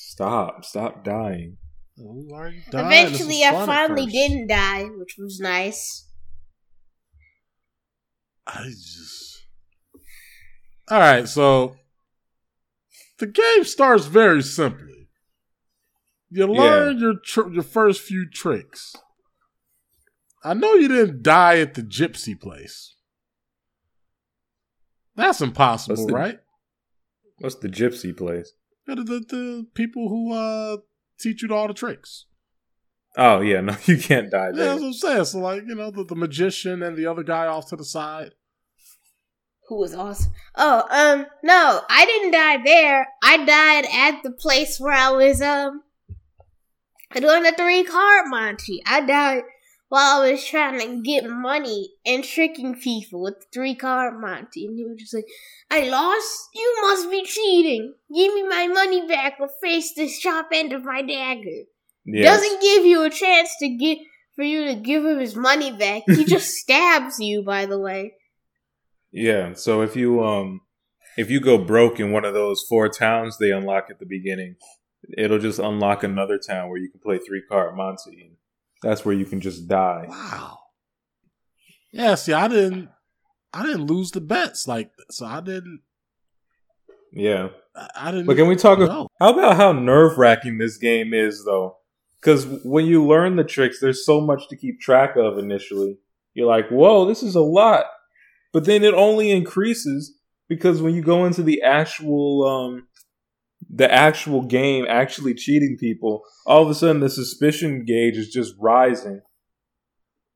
stop! 0.00 0.64
Stop 0.64 1.04
dying. 1.04 1.58
why 1.96 2.40
are 2.40 2.48
you 2.48 2.62
dying? 2.70 2.86
Eventually, 2.86 3.44
I 3.44 3.66
finally 3.66 4.06
first. 4.06 4.14
didn't 4.14 4.46
die, 4.48 4.84
which 4.84 5.16
was 5.18 5.38
nice. 5.40 6.08
I 8.46 8.64
just. 8.64 9.46
All 10.88 10.98
right, 10.98 11.28
so 11.28 11.76
the 13.18 13.26
game 13.26 13.64
starts 13.64 14.06
very 14.06 14.42
simply. 14.42 15.08
You 16.30 16.46
learn 16.46 16.98
your 16.98 17.14
tr- 17.24 17.50
your 17.50 17.62
first 17.62 18.00
few 18.02 18.28
tricks. 18.28 18.94
I 20.42 20.54
know 20.54 20.74
you 20.74 20.88
didn't 20.88 21.22
die 21.22 21.58
at 21.58 21.74
the 21.74 21.82
gypsy 21.82 22.40
place. 22.40 22.94
That's 25.16 25.40
impossible, 25.40 25.96
What's 25.96 26.06
the- 26.06 26.14
right? 26.14 26.38
What's 27.38 27.56
the 27.56 27.68
gypsy 27.68 28.16
place? 28.16 28.52
The, 28.86 28.96
the, 28.96 29.02
the 29.28 29.66
people 29.74 30.08
who 30.08 30.32
uh, 30.32 30.78
teach 31.18 31.42
you 31.42 31.54
all 31.54 31.68
the 31.68 31.74
tricks. 31.74 32.26
Oh 33.16 33.40
yeah, 33.40 33.60
no, 33.60 33.76
you 33.86 33.98
can't 33.98 34.30
die 34.30 34.46
Yeah, 34.48 34.52
there. 34.52 34.64
that's 34.68 34.80
what 34.80 34.86
I'm 34.88 34.92
saying. 34.92 35.24
So, 35.26 35.38
like, 35.38 35.62
you 35.66 35.74
know, 35.74 35.90
the, 35.90 36.04
the 36.04 36.14
magician 36.16 36.82
and 36.82 36.96
the 36.96 37.06
other 37.06 37.22
guy 37.22 37.46
off 37.46 37.68
to 37.70 37.76
the 37.76 37.84
side. 37.84 38.32
who 39.68 39.78
was 39.78 39.94
awesome. 39.94 40.32
Oh, 40.56 40.84
um, 40.90 41.26
no, 41.42 41.80
I 41.88 42.04
didn't 42.04 42.32
die 42.32 42.62
there. 42.64 43.08
I 43.22 43.44
died 43.44 43.86
at 43.92 44.22
the 44.22 44.30
place 44.32 44.78
where 44.80 44.92
I 44.94 45.10
was 45.10 45.40
um 45.40 45.82
doing 47.14 47.42
the 47.42 47.52
three 47.56 47.84
card 47.84 48.26
Monty. 48.28 48.82
I 48.86 49.00
died 49.00 49.42
while 49.90 50.22
I 50.22 50.30
was 50.30 50.44
trying 50.44 50.78
to 50.78 51.02
get 51.02 51.28
money 51.28 51.90
and 52.06 52.22
tricking 52.22 52.76
people 52.76 53.22
with 53.22 53.40
the 53.40 53.46
three 53.52 53.74
card 53.74 54.20
Monty, 54.20 54.64
and 54.64 54.76
he 54.76 54.84
was 54.84 54.96
just 54.98 55.12
like, 55.12 55.26
"I 55.68 55.88
lost. 55.88 56.48
You 56.54 56.78
must 56.82 57.10
be 57.10 57.24
cheating. 57.24 57.94
Give 58.14 58.32
me 58.32 58.44
my 58.44 58.68
money 58.68 59.06
back 59.06 59.34
or 59.40 59.50
face 59.60 59.92
the 59.94 60.06
sharp 60.08 60.46
end 60.52 60.72
of 60.72 60.84
my 60.84 61.02
dagger." 61.02 61.64
Yes. 62.06 62.40
Doesn't 62.40 62.62
give 62.62 62.86
you 62.86 63.02
a 63.02 63.10
chance 63.10 63.50
to 63.58 63.68
get 63.68 63.98
for 64.36 64.44
you 64.44 64.66
to 64.66 64.76
give 64.76 65.04
him 65.04 65.18
his 65.18 65.34
money 65.34 65.72
back. 65.72 66.04
He 66.06 66.24
just 66.36 66.54
stabs 66.54 67.18
you. 67.18 67.42
By 67.42 67.66
the 67.66 67.78
way. 67.78 68.14
Yeah. 69.10 69.54
So 69.54 69.82
if 69.82 69.96
you 69.96 70.24
um 70.24 70.60
if 71.16 71.30
you 71.30 71.40
go 71.40 71.58
broke 71.58 71.98
in 71.98 72.12
one 72.12 72.24
of 72.24 72.32
those 72.32 72.64
four 72.68 72.88
towns 72.88 73.38
they 73.38 73.50
unlock 73.50 73.88
at 73.90 73.98
the 73.98 74.06
beginning, 74.06 74.54
it'll 75.18 75.40
just 75.40 75.58
unlock 75.58 76.04
another 76.04 76.38
town 76.38 76.68
where 76.68 76.78
you 76.78 76.88
can 76.88 77.00
play 77.00 77.18
three 77.18 77.42
card 77.50 77.76
Monty. 77.76 78.36
That's 78.82 79.04
where 79.04 79.14
you 79.14 79.24
can 79.26 79.40
just 79.40 79.68
die. 79.68 80.06
Wow. 80.08 80.58
Yeah, 81.92 82.14
see, 82.14 82.32
I 82.32 82.48
didn't 82.48 82.88
I 83.52 83.64
didn't 83.64 83.86
lose 83.86 84.10
the 84.12 84.20
bets 84.20 84.66
like 84.68 84.90
so 85.10 85.26
I 85.26 85.40
didn't 85.40 85.80
Yeah. 87.12 87.48
I, 87.96 88.10
didn't 88.10 88.26
But 88.26 88.36
can 88.36 88.48
we 88.48 88.56
talk? 88.56 88.78
know. 88.80 89.06
How 89.18 89.32
about 89.32 89.56
how 89.56 89.72
nerve 89.72 90.18
wracking 90.18 90.58
this 90.58 90.76
game 90.76 91.14
is, 91.14 91.44
though? 91.44 91.76
Because 92.20 92.46
when 92.64 92.84
you 92.84 93.04
learn 93.06 93.36
the 93.36 93.44
tricks, 93.44 93.80
there's 93.80 94.04
so 94.04 94.20
much 94.20 94.48
to 94.48 94.56
keep 94.56 94.80
track 94.80 95.16
of 95.16 95.38
initially. 95.38 95.98
You're 96.34 96.48
like, 96.48 96.68
whoa, 96.68 97.06
this 97.06 97.22
is 97.22 97.34
a 97.34 97.40
lot. 97.40 97.86
But 98.52 98.64
then 98.64 98.82
it 98.84 98.92
only 98.92 99.30
increases 99.30 100.18
because 100.48 100.82
when 100.82 100.94
you 100.94 101.02
go 101.02 101.24
into 101.24 101.42
the 101.42 101.62
actual, 101.62 102.44
um, 102.46 102.88
the 103.72 103.90
actual 103.92 104.42
game, 104.42 104.84
actually 104.88 105.34
cheating 105.34 105.76
people, 105.78 106.22
all 106.46 106.62
of 106.62 106.68
a 106.70 106.74
sudden 106.74 107.00
the 107.00 107.08
suspicion 107.08 107.84
gauge 107.84 108.16
is 108.16 108.28
just 108.30 108.54
rising. 108.58 109.20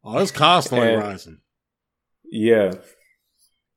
Oh, 0.05 0.19
it's 0.19 0.31
constantly 0.31 0.93
And- 0.93 1.03
rising. 1.03 1.39
Yeah, 2.31 2.73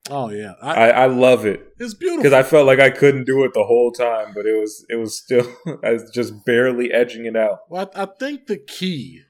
Oh 0.10 0.30
yeah. 0.30 0.54
I, 0.62 0.74
I, 0.74 0.88
I 0.90 1.06
love 1.08 1.46
it 1.46 1.74
it's 1.80 1.94
beautiful. 1.94 2.24
because 2.24 2.34
I 2.34 2.42
felt 2.42 2.66
like 2.66 2.80
I 2.80 2.90
couldn't 2.90 3.26
do 3.26 3.44
it 3.44 3.54
the 3.54 3.66
whole 3.66 3.92
time, 3.92 4.32
but 4.34 4.46
it 4.46 4.58
was 4.60 4.86
it 4.90 4.96
was 4.96 5.18
still 5.18 5.46
I 5.84 5.92
was 5.94 6.10
just 6.14 6.46
barely 6.46 6.92
edging 6.94 7.26
it 7.26 7.36
out. 7.36 7.60
Well, 7.70 7.92
I, 7.94 8.04
I 8.04 8.08
think 8.20 8.48
the 8.48 8.58
key 8.58 9.22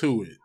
to 0.00 0.22
it 0.24 0.38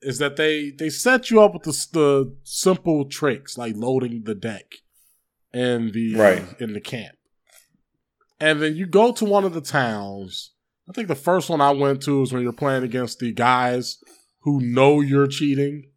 is 0.00 0.18
that 0.18 0.36
they 0.36 0.70
they 0.70 0.90
set 0.90 1.28
you 1.30 1.42
up 1.42 1.54
with 1.54 1.64
the, 1.64 1.86
the 1.92 2.36
simple 2.44 3.04
tricks 3.08 3.58
like 3.58 3.74
loading 3.76 4.22
the 4.24 4.34
deck 4.36 4.66
and 5.52 5.92
the 5.92 6.14
Right. 6.14 6.44
in 6.60 6.72
the 6.72 6.80
camp, 6.80 7.16
and 8.44 8.60
then 8.60 8.76
you 8.76 8.86
go 8.86 9.12
to 9.12 9.24
one 9.24 9.44
of 9.44 9.54
the 9.54 9.60
towns. 9.60 10.52
I 10.88 10.92
think 10.92 11.08
the 11.08 11.14
first 11.14 11.48
one 11.48 11.60
I 11.60 11.70
went 11.70 12.02
to 12.02 12.22
is 12.22 12.32
when 12.32 12.42
you're 12.42 12.52
playing 12.52 12.82
against 12.82 13.18
the 13.18 13.32
guys 13.32 13.98
who 14.40 14.60
know 14.60 15.00
you're 15.00 15.26
cheating. 15.26 15.90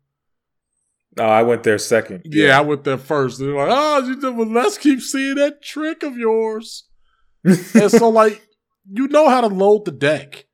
No, 1.18 1.26
I 1.26 1.42
went 1.44 1.64
there 1.64 1.78
second. 1.78 2.22
Yeah, 2.26 2.58
I 2.58 2.62
went 2.62 2.84
there 2.86 2.98
first. 2.98 3.40
They're 3.40 3.54
like, 3.54 3.70
"Oh, 3.70 4.08
you 4.08 4.22
did, 4.22 4.36
well, 4.36 4.48
let's 4.48 4.78
keep 4.78 5.02
seeing 5.02 5.36
that 5.36 5.62
trick 5.62 6.04
of 6.04 6.18
yours." 6.18 6.86
and 7.44 7.92
so 7.92 8.10
like 8.10 8.48
you 8.90 9.08
know 9.08 9.30
how 9.30 9.42
to 9.42 9.48
load 9.48 9.86
the 9.86 9.92
deck 9.92 10.46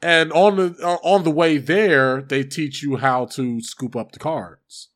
and 0.00 0.32
on 0.32 0.56
the 0.56 0.76
uh, 0.82 0.98
on 1.02 1.24
the 1.24 1.30
way 1.30 1.58
there 1.58 2.22
they 2.22 2.42
teach 2.44 2.82
you 2.82 2.96
how 2.96 3.26
to 3.26 3.60
scoop 3.60 3.94
up 3.94 4.12
the 4.12 4.18
cards 4.18 4.88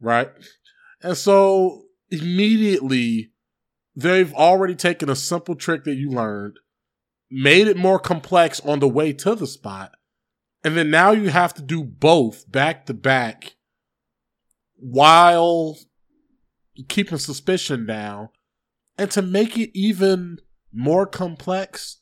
right 0.00 0.30
and 1.02 1.16
so 1.16 1.82
immediately 2.10 3.31
they've 3.94 4.32
already 4.34 4.74
taken 4.74 5.08
a 5.08 5.16
simple 5.16 5.54
trick 5.54 5.84
that 5.84 5.94
you 5.94 6.10
learned 6.10 6.58
made 7.30 7.66
it 7.66 7.76
more 7.76 7.98
complex 7.98 8.60
on 8.60 8.80
the 8.80 8.88
way 8.88 9.12
to 9.12 9.34
the 9.34 9.46
spot 9.46 9.92
and 10.64 10.76
then 10.76 10.90
now 10.90 11.10
you 11.10 11.30
have 11.30 11.54
to 11.54 11.62
do 11.62 11.82
both 11.82 12.50
back 12.50 12.86
to 12.86 12.94
back 12.94 13.56
while 14.76 15.78
keeping 16.88 17.18
suspicion 17.18 17.86
down 17.86 18.28
and 18.98 19.10
to 19.10 19.22
make 19.22 19.56
it 19.58 19.70
even 19.74 20.38
more 20.72 21.06
complex, 21.06 21.98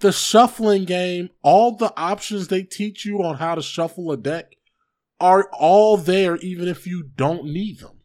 the 0.00 0.12
shuffling 0.12 0.84
game, 0.84 1.30
all 1.42 1.76
the 1.76 1.92
options 1.96 2.48
they 2.48 2.62
teach 2.62 3.04
you 3.04 3.22
on 3.22 3.36
how 3.36 3.54
to 3.54 3.62
shuffle 3.62 4.10
a 4.10 4.16
deck 4.16 4.54
are 5.20 5.48
all 5.52 5.96
there, 5.96 6.36
even 6.36 6.68
if 6.68 6.86
you 6.86 7.02
don't 7.02 7.44
need 7.44 7.80
them. 7.80 7.97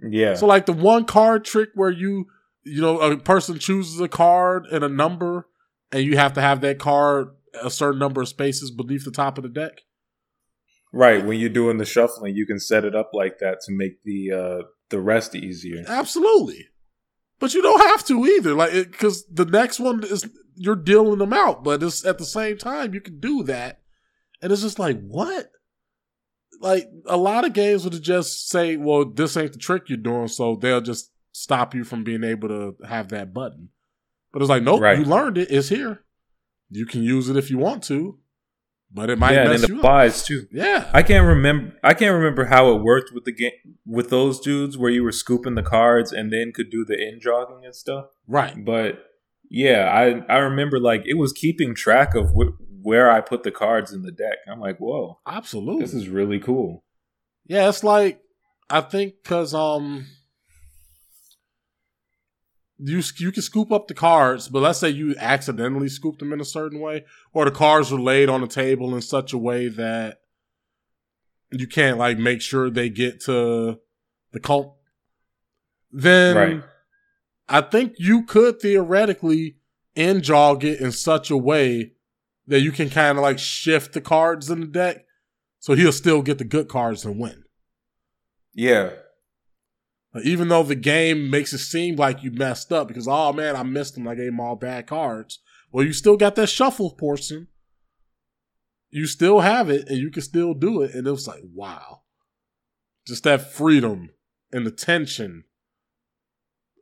Yeah. 0.00 0.34
So, 0.34 0.46
like 0.46 0.66
the 0.66 0.72
one 0.72 1.04
card 1.04 1.44
trick 1.44 1.70
where 1.74 1.90
you, 1.90 2.26
you 2.64 2.80
know, 2.80 3.00
a 3.00 3.16
person 3.16 3.58
chooses 3.58 4.00
a 4.00 4.08
card 4.08 4.66
and 4.66 4.84
a 4.84 4.88
number, 4.88 5.46
and 5.92 6.04
you 6.04 6.16
have 6.16 6.34
to 6.34 6.40
have 6.40 6.60
that 6.60 6.78
card 6.78 7.28
a 7.62 7.70
certain 7.70 7.98
number 7.98 8.20
of 8.20 8.28
spaces 8.28 8.70
beneath 8.70 9.04
the 9.04 9.10
top 9.10 9.38
of 9.38 9.42
the 9.42 9.48
deck. 9.48 9.82
right. 10.92 11.24
When 11.24 11.40
you're 11.40 11.48
doing 11.48 11.78
the 11.78 11.84
shuffling, 11.84 12.36
you 12.36 12.46
can 12.46 12.60
set 12.60 12.84
it 12.84 12.94
up 12.94 13.10
like 13.12 13.38
that 13.38 13.60
to 13.66 13.72
make 13.72 14.02
the 14.04 14.32
uh 14.32 14.62
the 14.90 15.00
rest 15.00 15.34
easier. 15.34 15.84
Absolutely. 15.86 16.66
But 17.40 17.54
you 17.54 17.62
don't 17.62 17.80
have 17.80 18.04
to 18.06 18.26
either, 18.26 18.54
like 18.54 18.72
because 18.72 19.24
the 19.26 19.44
next 19.44 19.78
one 19.80 20.02
is 20.04 20.28
you're 20.56 20.76
dealing 20.76 21.18
them 21.18 21.32
out, 21.32 21.62
but 21.62 21.82
it's 21.82 22.04
at 22.04 22.18
the 22.18 22.24
same 22.24 22.58
time 22.58 22.94
you 22.94 23.00
can 23.00 23.20
do 23.20 23.42
that, 23.44 23.80
and 24.42 24.52
it's 24.52 24.62
just 24.62 24.78
like 24.78 25.00
what? 25.00 25.50
Like 26.60 26.88
a 27.06 27.16
lot 27.16 27.44
of 27.44 27.52
games 27.52 27.84
would 27.84 28.00
just 28.02 28.48
say, 28.48 28.76
"Well, 28.76 29.04
this 29.04 29.36
ain't 29.36 29.52
the 29.52 29.58
trick 29.58 29.88
you're 29.88 29.96
doing," 29.98 30.28
so 30.28 30.56
they'll 30.56 30.80
just 30.80 31.12
stop 31.32 31.74
you 31.74 31.84
from 31.84 32.02
being 32.04 32.24
able 32.24 32.48
to 32.48 32.76
have 32.86 33.08
that 33.10 33.32
button. 33.32 33.68
But 34.32 34.42
it's 34.42 34.48
like, 34.48 34.62
nope, 34.62 34.80
Right. 34.80 34.98
you 34.98 35.04
learned 35.04 35.38
it. 35.38 35.50
It's 35.50 35.68
here. 35.68 36.02
You 36.70 36.84
can 36.84 37.02
use 37.02 37.28
it 37.28 37.36
if 37.36 37.48
you 37.50 37.58
want 37.58 37.82
to, 37.84 38.18
but 38.92 39.08
it 39.08 39.18
might 39.18 39.34
yeah, 39.34 39.42
and 39.42 39.50
mess 39.50 39.62
it 39.62 39.68
you 39.70 39.80
up. 39.80 40.14
too. 40.14 40.46
Yeah, 40.52 40.90
I 40.92 41.02
can't 41.02 41.26
remember. 41.26 41.74
I 41.84 41.94
can't 41.94 42.14
remember 42.14 42.46
how 42.46 42.74
it 42.74 42.82
worked 42.82 43.12
with 43.14 43.24
the 43.24 43.32
game 43.32 43.52
with 43.86 44.10
those 44.10 44.40
dudes 44.40 44.76
where 44.76 44.90
you 44.90 45.02
were 45.04 45.12
scooping 45.12 45.54
the 45.54 45.62
cards 45.62 46.12
and 46.12 46.32
then 46.32 46.52
could 46.52 46.70
do 46.70 46.84
the 46.84 46.94
in 47.00 47.20
jogging 47.20 47.64
and 47.64 47.74
stuff. 47.74 48.06
right. 48.26 48.64
But 48.64 49.04
yeah, 49.48 49.88
I 49.90 50.34
I 50.34 50.38
remember 50.40 50.78
like 50.78 51.04
it 51.06 51.14
was 51.14 51.32
keeping 51.32 51.74
track 51.74 52.14
of 52.14 52.30
wh- 52.32 52.52
where 52.88 53.10
I 53.10 53.20
put 53.20 53.42
the 53.42 53.50
cards 53.50 53.92
in 53.92 54.02
the 54.02 54.10
deck. 54.10 54.38
I'm 54.50 54.60
like, 54.60 54.78
whoa, 54.78 55.18
Absolutely. 55.26 55.82
this 55.84 55.92
is 55.92 56.08
really 56.08 56.40
cool. 56.40 56.84
Yeah, 57.46 57.68
it's 57.68 57.84
like 57.84 58.22
I 58.70 58.80
think 58.80 59.14
because 59.22 59.52
um 59.54 60.06
you 62.78 63.02
you 63.18 63.30
can 63.32 63.42
scoop 63.42 63.70
up 63.72 63.88
the 63.88 63.94
cards, 63.94 64.48
but 64.48 64.62
let's 64.62 64.78
say 64.78 64.88
you 64.88 65.14
accidentally 65.18 65.88
scoop 65.88 66.18
them 66.18 66.32
in 66.32 66.40
a 66.40 66.44
certain 66.46 66.80
way, 66.80 67.04
or 67.32 67.44
the 67.44 67.50
cards 67.50 67.92
are 67.92 68.00
laid 68.00 68.28
on 68.30 68.40
the 68.40 68.46
table 68.46 68.94
in 68.94 69.02
such 69.02 69.32
a 69.32 69.38
way 69.38 69.68
that 69.68 70.20
you 71.50 71.66
can't 71.66 71.98
like 71.98 72.18
make 72.18 72.40
sure 72.40 72.70
they 72.70 72.88
get 72.88 73.20
to 73.24 73.78
the 74.32 74.40
cult. 74.40 74.76
Then 75.92 76.36
Right. 76.36 76.62
I 77.48 77.60
think 77.62 77.94
you 77.98 78.24
could 78.24 78.60
theoretically 78.60 79.56
in 79.94 80.22
jog 80.22 80.64
it 80.64 80.80
in 80.80 80.92
such 80.92 81.30
a 81.30 81.36
way 81.36 81.92
that 82.48 82.60
you 82.60 82.72
can 82.72 82.90
kind 82.90 83.16
of 83.16 83.22
like 83.22 83.38
shift 83.38 83.92
the 83.92 84.00
cards 84.00 84.50
in 84.50 84.60
the 84.60 84.66
deck, 84.66 85.04
so 85.60 85.74
he'll 85.74 85.92
still 85.92 86.22
get 86.22 86.38
the 86.38 86.44
good 86.44 86.68
cards 86.68 87.04
and 87.04 87.18
win. 87.20 87.44
Yeah, 88.54 88.90
Like, 90.12 90.24
even 90.24 90.48
though 90.48 90.64
the 90.64 90.74
game 90.74 91.30
makes 91.30 91.52
it 91.52 91.58
seem 91.58 91.94
like 91.94 92.24
you 92.24 92.32
messed 92.32 92.72
up 92.72 92.88
because 92.88 93.06
oh 93.06 93.32
man, 93.32 93.54
I 93.54 93.62
missed 93.62 93.94
them. 93.94 94.08
I 94.08 94.14
gave 94.14 94.26
them 94.26 94.40
all 94.40 94.56
bad 94.56 94.86
cards. 94.86 95.38
Well, 95.70 95.84
you 95.84 95.92
still 95.92 96.16
got 96.16 96.34
that 96.36 96.48
shuffle 96.48 96.90
portion. 96.92 97.48
You 98.90 99.06
still 99.06 99.40
have 99.40 99.68
it, 99.68 99.86
and 99.88 99.98
you 99.98 100.10
can 100.10 100.22
still 100.22 100.54
do 100.54 100.80
it. 100.82 100.94
And 100.94 101.06
it 101.06 101.10
was 101.10 101.28
like, 101.28 101.42
wow, 101.54 102.00
just 103.06 103.24
that 103.24 103.52
freedom 103.52 104.10
and 104.50 104.66
the 104.66 104.70
tension. 104.70 105.44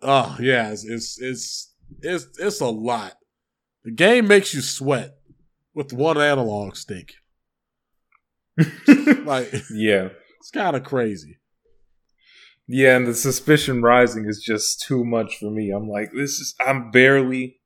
Oh 0.02 0.36
yeah, 0.40 0.70
it's 0.70 0.84
it's 0.84 1.20
it's 1.20 1.74
it's, 2.00 2.26
it's 2.38 2.60
a 2.60 2.66
lot. 2.68 3.14
The 3.84 3.90
game 3.90 4.28
makes 4.28 4.54
you 4.54 4.60
sweat 4.60 5.16
with 5.76 5.92
one 5.92 6.18
analog 6.20 6.74
stick. 6.74 7.14
Like 9.24 9.52
yeah, 9.72 10.08
it's 10.38 10.50
kind 10.52 10.76
of 10.76 10.84
crazy. 10.84 11.38
yeah. 12.68 12.96
And 12.96 13.06
the 13.06 13.14
suspicion 13.14 13.82
rising 13.82 14.26
is 14.26 14.40
just 14.40 14.80
too 14.82 15.04
much 15.04 15.36
for 15.38 15.50
me. 15.50 15.70
I'm 15.70 15.88
like, 15.88 16.10
this 16.12 16.38
is. 16.38 16.54
I'm 16.64 16.90
barely. 16.90 17.58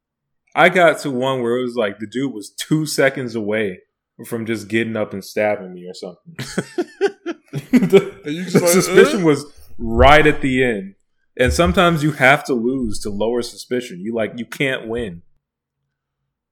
I 0.54 0.68
got 0.70 0.98
to 1.00 1.10
one 1.10 1.42
where 1.42 1.58
it 1.58 1.62
was 1.62 1.76
like 1.76 1.98
the 1.98 2.06
dude 2.06 2.32
was 2.34 2.50
two 2.50 2.86
seconds 2.86 3.34
away 3.34 3.80
from 4.26 4.46
just 4.46 4.68
getting 4.68 4.96
up 4.96 5.12
and 5.12 5.24
stabbing 5.24 5.72
me 5.74 5.86
or 5.86 5.94
something. 5.94 6.34
the 7.72 8.20
And 8.24 8.34
you 8.34 8.44
just 8.44 8.54
the 8.56 8.60
like, 8.62 8.70
suspicion 8.70 9.22
"Uh?" 9.22 9.26
was 9.26 9.44
right 9.78 10.26
at 10.26 10.40
the 10.40 10.64
end. 10.64 10.94
And 11.38 11.52
sometimes 11.52 12.02
you 12.02 12.12
have 12.12 12.42
to 12.44 12.54
lose 12.54 12.98
to 13.00 13.10
lower 13.10 13.42
suspicion. 13.42 14.00
You 14.00 14.14
like 14.14 14.32
you 14.36 14.44
can't 14.46 14.88
win. 14.88 15.22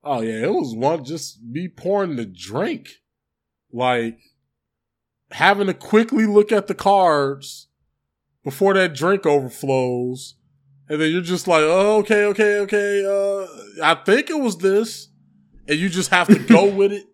Oh 0.05 0.23
yeah, 0.23 0.45
it 0.45 0.53
was 0.53 0.75
one 0.75 1.05
just 1.05 1.43
me 1.43 1.69
pouring 1.69 2.17
the 2.17 2.25
drink, 2.25 2.89
like 3.73 4.19
having 5.31 5.67
to 5.67 5.75
quickly 5.75 6.27
look 6.27 6.53
at 6.53 6.67
the 6.67 6.75
cards 6.75 7.69
before 8.45 8.75
that 8.75 8.95
drink 8.95 9.27
overflows. 9.27 10.37
And 10.89 11.01
then 11.01 11.13
you're 11.13 11.21
just 11.21 11.47
like, 11.47 11.63
oh, 11.63 11.99
okay, 11.99 12.25
okay, 12.27 12.61
okay. 12.61 13.05
Uh, 13.05 13.85
I 13.85 13.95
think 13.95 14.31
it 14.31 14.41
was 14.41 14.57
this. 14.57 15.09
And 15.69 15.79
you 15.79 15.91
just 15.91 16.11
have 16.11 16.29
to 16.29 16.39
go 16.39 16.65
with 16.75 16.93
it. 16.93 17.05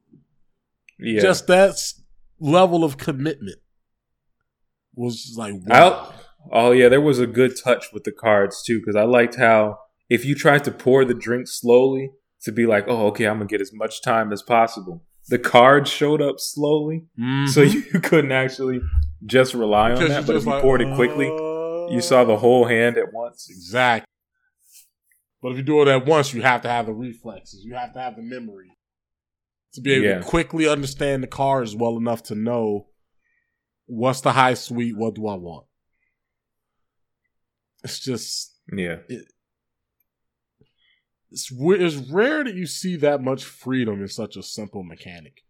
Yeah. 1.00 1.20
Just 1.20 1.48
that 1.48 1.74
level 2.38 2.84
of 2.84 2.98
commitment 2.98 3.58
was 4.94 5.34
like, 5.36 5.54
wow. 5.66 6.14
Oh 6.52 6.70
yeah, 6.70 6.88
there 6.88 7.00
was 7.00 7.18
a 7.18 7.26
good 7.26 7.54
touch 7.62 7.86
with 7.92 8.04
the 8.04 8.12
cards 8.12 8.62
too 8.62 8.78
because 8.78 8.94
I 8.94 9.04
liked 9.04 9.36
how 9.36 9.78
if 10.08 10.24
you 10.24 10.34
tried 10.34 10.62
to 10.64 10.70
pour 10.70 11.04
the 11.04 11.14
drink 11.14 11.48
slowly 11.48 12.10
to 12.44 12.52
be 12.52 12.66
like, 12.66 12.84
oh 12.88 13.06
okay, 13.08 13.26
I'm 13.26 13.36
gonna 13.38 13.46
get 13.46 13.60
as 13.60 13.72
much 13.72 14.02
time 14.02 14.32
as 14.32 14.42
possible. 14.42 15.04
The 15.28 15.38
cards 15.38 15.90
showed 15.90 16.20
up 16.20 16.36
slowly, 16.38 17.06
Mhm. 17.18 17.48
so 17.48 17.62
you 17.62 17.82
couldn't 18.00 18.32
actually 18.32 18.80
just 19.24 19.54
rely 19.54 19.92
on 19.92 20.08
that. 20.08 20.26
But 20.26 20.36
if 20.36 20.44
you 20.44 20.50
like, 20.50 20.62
poured 20.62 20.82
it 20.82 20.94
quickly, 20.94 21.26
uh, 21.28 21.92
you 21.92 22.00
saw 22.00 22.24
the 22.24 22.36
whole 22.36 22.66
hand 22.66 22.96
at 22.98 23.12
once. 23.12 23.48
Exactly. 23.50 24.06
But 25.42 25.52
if 25.52 25.56
you 25.58 25.62
do 25.62 25.82
it 25.82 25.88
at 25.88 26.06
once, 26.06 26.32
you 26.32 26.42
have 26.42 26.62
to 26.62 26.68
have 26.68 26.86
the 26.86 26.92
reflexes. 26.94 27.64
You 27.64 27.74
have 27.74 27.92
to 27.94 28.00
have 28.00 28.16
the 28.16 28.22
memory 28.22 28.70
to 29.74 29.80
be 29.80 29.92
able 29.94 30.06
Yeah. 30.06 30.18
to 30.18 30.24
quickly 30.24 30.66
understand 30.68 31.22
the 31.22 31.26
cards 31.26 31.74
well 31.74 31.96
enough 31.96 32.22
to 32.24 32.34
know 32.34 32.88
what's 33.86 34.20
the 34.22 34.32
high 34.32 34.54
suite, 34.54 34.96
what 34.96 35.14
do 35.14 35.26
I 35.26 35.34
want. 35.34 35.66
It's 37.82 37.98
just 38.00 38.52
Yeah, 38.74 38.96
it's 41.34 41.50
it's 41.52 41.96
rare 42.10 42.44
that 42.44 42.54
you 42.54 42.66
see 42.66 42.96
that 42.96 43.20
much 43.22 43.44
freedom 43.44 44.00
in 44.00 44.08
such 44.08 44.36
a 44.36 44.42
simple 44.42 44.84
mechanic, 44.84 45.42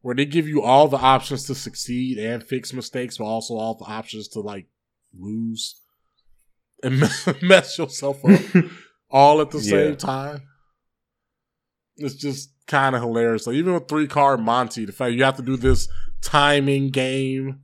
where 0.00 0.14
they 0.14 0.24
give 0.26 0.48
you 0.48 0.60
all 0.62 0.88
the 0.88 0.96
options 0.98 1.44
to 1.46 1.54
succeed 1.54 2.18
and 2.18 2.42
fix 2.42 2.72
mistakes, 2.72 3.18
but 3.18 3.24
also 3.24 3.54
all 3.54 3.74
the 3.76 3.84
options 3.84 4.26
to 4.28 4.40
like 4.40 4.66
lose 5.16 5.80
and 6.82 7.00
mess 7.42 7.78
yourself 7.78 8.24
up 8.24 8.40
all 9.10 9.40
at 9.40 9.50
the 9.50 9.58
Yeah. 9.58 9.70
same 9.70 9.96
time. 9.96 10.42
It's 11.96 12.14
just 12.16 12.50
kind 12.66 12.96
of 12.96 13.02
hilarious. 13.02 13.46
Like 13.46 13.54
even 13.56 13.72
with 13.74 13.86
three 13.88 14.08
card 14.08 14.40
Monty, 14.40 14.84
the 14.84 14.92
fact 14.92 15.14
you 15.14 15.22
have 15.22 15.36
to 15.36 15.42
do 15.42 15.56
this 15.56 15.88
timing 16.22 16.90
game. 16.90 17.60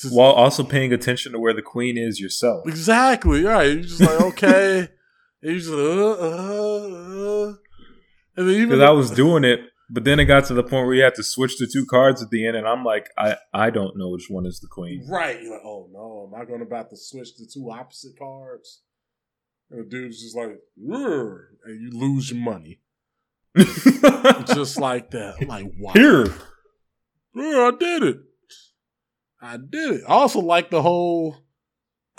Just- 0.00 0.14
while 0.14 0.30
also 0.32 0.62
paying 0.62 0.92
attention 0.92 1.32
to 1.32 1.38
where 1.40 1.52
the 1.52 1.62
queen 1.62 1.98
is 1.98 2.20
yourself. 2.20 2.66
Exactly. 2.68 3.42
Right. 3.44 3.72
You're 3.72 3.82
just 3.82 4.00
like, 4.00 4.20
okay. 4.20 4.88
and 5.42 5.52
you 5.52 5.58
just 5.58 5.70
uh, 5.70 5.76
uh, 5.76 7.48
uh. 7.48 7.54
And 8.36 8.48
then 8.48 8.54
even 8.54 8.68
Because 8.70 8.82
I 8.82 8.90
was 8.90 9.10
doing 9.10 9.44
it, 9.44 9.60
but 9.90 10.04
then 10.04 10.20
it 10.20 10.26
got 10.26 10.44
to 10.46 10.54
the 10.54 10.62
point 10.62 10.86
where 10.86 10.94
you 10.94 11.02
had 11.02 11.14
to 11.16 11.22
switch 11.22 11.58
the 11.58 11.66
two 11.66 11.84
cards 11.84 12.22
at 12.22 12.30
the 12.30 12.46
end, 12.46 12.56
and 12.56 12.66
I'm 12.66 12.84
like, 12.84 13.08
I 13.18 13.36
I 13.52 13.70
don't 13.70 13.96
know 13.96 14.08
which 14.10 14.26
one 14.28 14.46
is 14.46 14.60
the 14.60 14.68
queen. 14.68 15.06
right. 15.08 15.40
You're 15.42 15.52
like, 15.52 15.64
oh 15.64 15.88
no, 15.92 16.30
am 16.32 16.40
I 16.40 16.44
going 16.44 16.60
to 16.60 16.66
about 16.66 16.90
to 16.90 16.96
switch 16.96 17.36
the 17.36 17.46
two 17.52 17.70
opposite 17.70 18.18
cards? 18.18 18.82
And 19.70 19.80
the 19.80 19.88
dude's 19.88 20.20
just 20.20 20.36
like, 20.36 20.58
"Rrr," 20.80 21.44
and 21.64 21.80
you 21.80 21.90
lose 21.98 22.30
your 22.30 22.40
money 22.40 22.80
just 23.56 24.78
like 24.78 25.10
that. 25.10 25.36
I'm 25.40 25.48
like, 25.48 25.72
wow. 25.78 25.92
Here, 25.92 26.26
I 27.36 27.72
did 27.78 28.02
it. 28.02 28.20
I 29.42 29.56
did 29.56 29.92
it. 29.92 30.02
I 30.08 30.12
also 30.12 30.40
like 30.40 30.70
the 30.70 30.82
whole. 30.82 31.36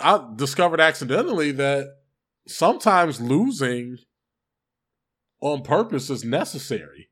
I 0.00 0.24
discovered 0.36 0.80
accidentally 0.80 1.52
that 1.52 1.86
sometimes 2.46 3.20
losing 3.20 3.98
on 5.40 5.62
purpose 5.62 6.10
is 6.10 6.24
necessary. 6.24 7.08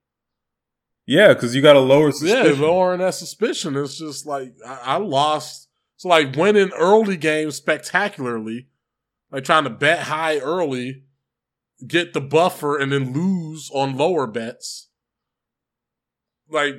yeah, 1.06 1.34
because 1.34 1.54
you 1.54 1.62
got 1.62 1.76
a 1.76 1.80
lower 1.80 2.12
suspicion. 2.12 2.60
Yeah, 2.60 2.66
lowering 2.66 3.00
that 3.00 3.14
suspicion. 3.14 3.76
It's 3.76 3.98
just 3.98 4.26
like 4.26 4.54
I, 4.66 4.80
I 4.84 4.96
lost. 4.96 5.68
So 5.96 6.08
like 6.08 6.34
winning 6.36 6.70
early 6.78 7.16
games 7.16 7.56
spectacularly, 7.56 8.68
like 9.30 9.44
trying 9.44 9.64
to 9.64 9.70
bet 9.70 10.04
high 10.04 10.38
early, 10.38 11.04
get 11.86 12.12
the 12.12 12.20
buffer, 12.20 12.78
and 12.78 12.92
then 12.92 13.12
lose 13.12 13.70
on 13.74 13.96
lower 13.96 14.26
bets. 14.26 14.88
Like, 16.48 16.76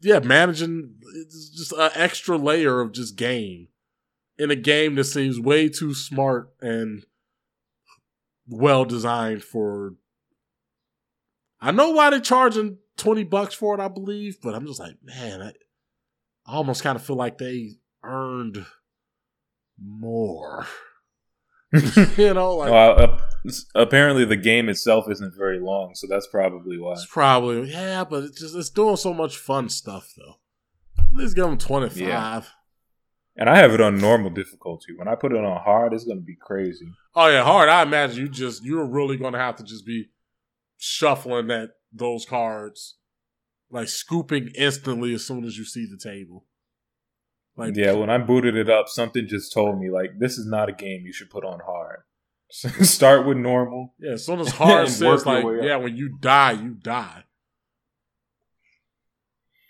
yeah, 0.00 0.20
managing 0.20 0.94
it's 1.16 1.50
just 1.50 1.72
an 1.72 1.90
extra 1.94 2.36
layer 2.36 2.80
of 2.80 2.92
just 2.92 3.16
game 3.16 3.68
in 4.38 4.50
a 4.50 4.56
game 4.56 4.94
that 4.94 5.04
seems 5.04 5.40
way 5.40 5.68
too 5.68 5.94
smart 5.94 6.52
and 6.60 7.04
well 8.48 8.84
designed 8.84 9.42
for. 9.42 9.94
I 11.60 11.70
know 11.72 11.90
why 11.90 12.10
they're 12.10 12.20
charging 12.20 12.78
twenty 12.96 13.24
bucks 13.24 13.54
for 13.54 13.74
it, 13.74 13.80
I 13.80 13.88
believe, 13.88 14.38
but 14.42 14.54
I'm 14.54 14.66
just 14.66 14.80
like, 14.80 14.96
man, 15.02 15.42
I, 15.42 15.48
I 16.46 16.54
almost 16.54 16.82
kind 16.82 16.96
of 16.96 17.04
feel 17.04 17.16
like 17.16 17.38
they 17.38 17.76
earned 18.02 18.66
more. 19.82 20.66
you 22.16 22.32
know, 22.32 22.56
like 22.56 22.70
Well, 22.70 23.00
uh, 23.00 23.52
apparently, 23.74 24.24
the 24.24 24.36
game 24.36 24.68
itself 24.68 25.10
isn't 25.10 25.34
very 25.36 25.58
long, 25.58 25.94
so 25.94 26.06
that's 26.06 26.26
probably 26.28 26.78
why. 26.78 26.92
it's 26.92 27.06
probably 27.06 27.70
yeah, 27.72 28.04
but 28.04 28.24
it's 28.24 28.40
just 28.40 28.54
it's 28.54 28.70
doing 28.70 28.96
so 28.96 29.12
much 29.12 29.36
fun 29.36 29.68
stuff 29.68 30.12
though. 30.16 30.36
At 30.98 31.12
least 31.14 31.34
give 31.34 31.44
them 31.44 31.58
twenty 31.58 31.88
five. 31.88 31.98
Yeah. 31.98 32.42
And 33.38 33.50
I 33.50 33.58
have 33.58 33.72
it 33.72 33.80
on 33.80 33.98
normal 33.98 34.30
difficulty. 34.30 34.94
When 34.96 35.08
I 35.08 35.14
put 35.14 35.32
it 35.32 35.44
on 35.44 35.60
hard, 35.62 35.92
it's 35.92 36.04
going 36.04 36.18
to 36.18 36.24
be 36.24 36.36
crazy. 36.40 36.88
Oh 37.14 37.28
yeah, 37.28 37.44
hard. 37.44 37.68
I 37.68 37.82
imagine 37.82 38.18
you 38.18 38.28
just 38.28 38.64
you're 38.64 38.86
really 38.86 39.16
gonna 39.16 39.38
have 39.38 39.56
to 39.56 39.64
just 39.64 39.86
be 39.86 40.10
shuffling 40.78 41.48
that 41.48 41.70
those 41.92 42.24
cards, 42.26 42.96
like 43.70 43.88
scooping 43.88 44.50
instantly 44.56 45.14
as 45.14 45.26
soon 45.26 45.44
as 45.44 45.56
you 45.56 45.64
see 45.64 45.86
the 45.86 45.98
table. 45.98 46.44
Like 47.56 47.74
yeah, 47.74 47.92
when 47.92 48.10
I 48.10 48.18
booted 48.18 48.54
it 48.54 48.68
up, 48.68 48.88
something 48.88 49.26
just 49.26 49.52
told 49.52 49.78
me 49.80 49.90
like 49.90 50.18
this 50.18 50.36
is 50.36 50.46
not 50.46 50.68
a 50.68 50.72
game 50.72 51.06
you 51.06 51.12
should 51.12 51.30
put 51.30 51.44
on 51.44 51.60
hard. 51.64 52.00
Start 52.50 53.26
with 53.26 53.38
normal. 53.38 53.94
yeah, 53.98 54.12
as 54.12 54.26
soon 54.26 54.40
as 54.40 54.48
hard 54.52 54.88
says 54.88 55.24
like 55.26 55.44
yeah, 55.62 55.76
when 55.76 55.96
you 55.96 56.16
die, 56.20 56.52
you 56.52 56.74
die. 56.74 57.24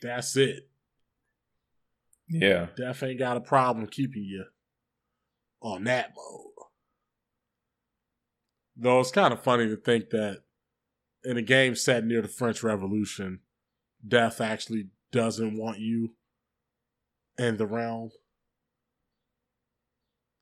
That's 0.03 0.37
it. 0.37 0.69
Yeah, 2.29 2.67
Death 2.77 3.03
ain't 3.03 3.19
got 3.19 3.37
a 3.37 3.41
problem 3.41 3.87
keeping 3.87 4.25
you 4.25 4.45
on 5.61 5.85
that 5.85 6.13
mode. 6.17 6.67
Though 8.77 9.01
it's 9.01 9.11
kind 9.11 9.33
of 9.33 9.43
funny 9.43 9.69
to 9.69 9.77
think 9.77 10.11
that 10.11 10.43
in 11.25 11.37
a 11.37 11.43
game 11.43 11.75
set 11.75 12.05
near 12.05 12.23
the 12.23 12.29
French 12.29 12.63
Revolution, 12.63 13.41
Death 14.07 14.41
actually 14.41 14.89
doesn't 15.13 15.57
want 15.57 15.79
you 15.79 16.15
in 17.39 17.57
the 17.57 17.67
realm. 17.67 18.11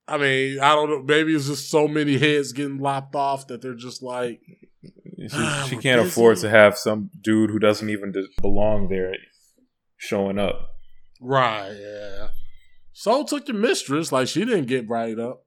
I 0.06 0.18
mean, 0.18 0.60
I 0.60 0.74
don't 0.74 0.90
know. 0.90 1.02
Maybe 1.02 1.34
it's 1.34 1.46
just 1.46 1.70
so 1.70 1.88
many 1.88 2.18
heads 2.18 2.52
getting 2.52 2.78
lopped 2.78 3.14
off 3.14 3.46
that 3.46 3.62
they're 3.62 3.74
just 3.74 4.02
like, 4.02 4.40
she, 4.82 5.28
Ah, 5.32 5.66
she 5.68 5.76
can't 5.76 6.00
afford 6.00 6.38
to 6.38 6.50
have 6.50 6.76
some 6.76 7.10
dude 7.22 7.50
who 7.50 7.58
doesn't 7.58 7.88
even 7.88 8.12
belong 8.42 8.88
there 8.88 9.14
showing 9.96 10.38
up. 10.38 10.73
Right, 11.24 11.72
yeah. 11.72 12.28
So 12.92 13.24
took 13.24 13.46
the 13.46 13.52
mistress. 13.52 14.12
Like, 14.12 14.28
she 14.28 14.44
didn't 14.44 14.66
get 14.66 14.88
right 14.88 15.18
up 15.18 15.44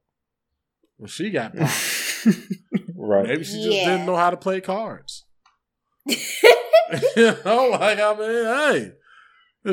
when 0.97 1.07
she 1.07 1.29
got 1.29 1.55
popped. 1.57 2.27
right. 2.95 3.27
Maybe 3.27 3.43
she 3.43 3.63
just 3.63 3.77
Yeah. 3.77 3.91
didn't 3.91 4.05
know 4.05 4.15
how 4.17 4.29
to 4.31 4.37
play 4.37 4.59
cards. 4.61 5.23
you 6.05 7.35
know, 7.45 7.69
like 7.71 7.99
I 7.99 8.13
mean, 8.17 8.45
hey, 8.45 8.91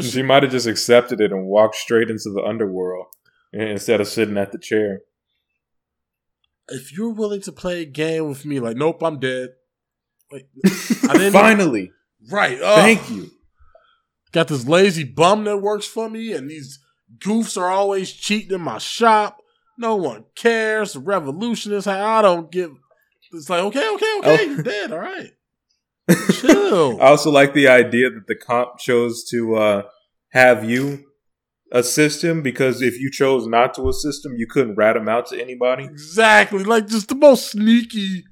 She 0.01 0.11
she, 0.11 0.23
might 0.23 0.43
have 0.43 0.51
just 0.53 0.67
accepted 0.67 1.21
it 1.21 1.31
and 1.33 1.47
walked 1.47 1.77
straight 1.77 2.11
into 2.11 2.31
the 2.31 2.43
underworld 2.43 3.07
instead 3.53 4.01
of 4.01 4.09
sitting 4.09 4.37
at 4.37 4.51
the 4.53 4.59
chair. 4.59 5.01
if 6.69 6.93
you're 6.93 7.13
willing 7.13 7.41
to 7.43 7.53
play 7.53 7.83
a 7.83 7.85
game 7.85 8.29
with 8.29 8.45
me, 8.45 8.59
like, 8.59 8.77
nope, 8.77 9.03
I'm 9.03 9.21
dead. 9.21 9.51
Like, 10.33 10.49
I 11.09 11.13
didn't- 11.13 11.33
Finally, 11.33 11.93
right? 12.31 12.59
Oh, 12.61 12.77
thank 12.77 13.09
you. 13.11 13.31
Got 14.35 14.49
this 14.49 14.67
lazy 14.67 15.05
bum 15.05 15.45
that 15.45 15.59
works 15.59 15.87
for 15.87 16.11
me, 16.11 16.33
and 16.33 16.51
these 16.51 16.79
goofs 17.19 17.57
are 17.57 17.71
always 17.71 18.13
cheating 18.13 18.51
in 18.53 18.61
my 18.61 18.79
shop. 18.79 19.39
No 19.79 19.95
one 19.97 20.25
cares. 20.35 20.93
The 20.95 21.01
revolution 21.01 21.73
is 21.73 21.85
how 21.87 22.05
I 22.19 22.21
don't 22.21 22.51
give. 22.51 22.73
It's 23.33 23.49
like 23.49 23.63
okay, 23.63 23.89
okay, 23.95 24.19
okay, 24.19 24.39
Oh. 24.41 24.43
you're 24.43 24.63
dead. 24.63 24.93
All 24.93 24.99
right, 24.99 25.31
chill. 26.33 27.01
I 27.01 27.07
also 27.07 27.31
like 27.31 27.55
the 27.55 27.69
idea 27.69 28.11
that 28.11 28.27
the 28.27 28.35
Comte 28.35 28.77
chose 28.79 29.25
to 29.31 29.55
uh, 29.57 29.83
have 30.31 30.69
you 30.69 31.05
assist 31.73 32.23
him 32.23 32.43
because 32.43 32.83
if 32.83 32.99
you 33.01 33.11
chose 33.11 33.47
not 33.47 33.75
to 33.75 33.89
assist 33.89 34.25
him, 34.27 34.35
you 34.37 34.47
couldn't 34.49 34.75
rat 34.77 34.97
him 34.97 35.09
out 35.09 35.27
to 35.29 35.41
anybody. 35.41 35.85
Exactly. 35.85 36.63
Like 36.65 36.87
just 36.89 37.09
the 37.09 37.15
most 37.17 37.51
sneaky, 37.53 38.25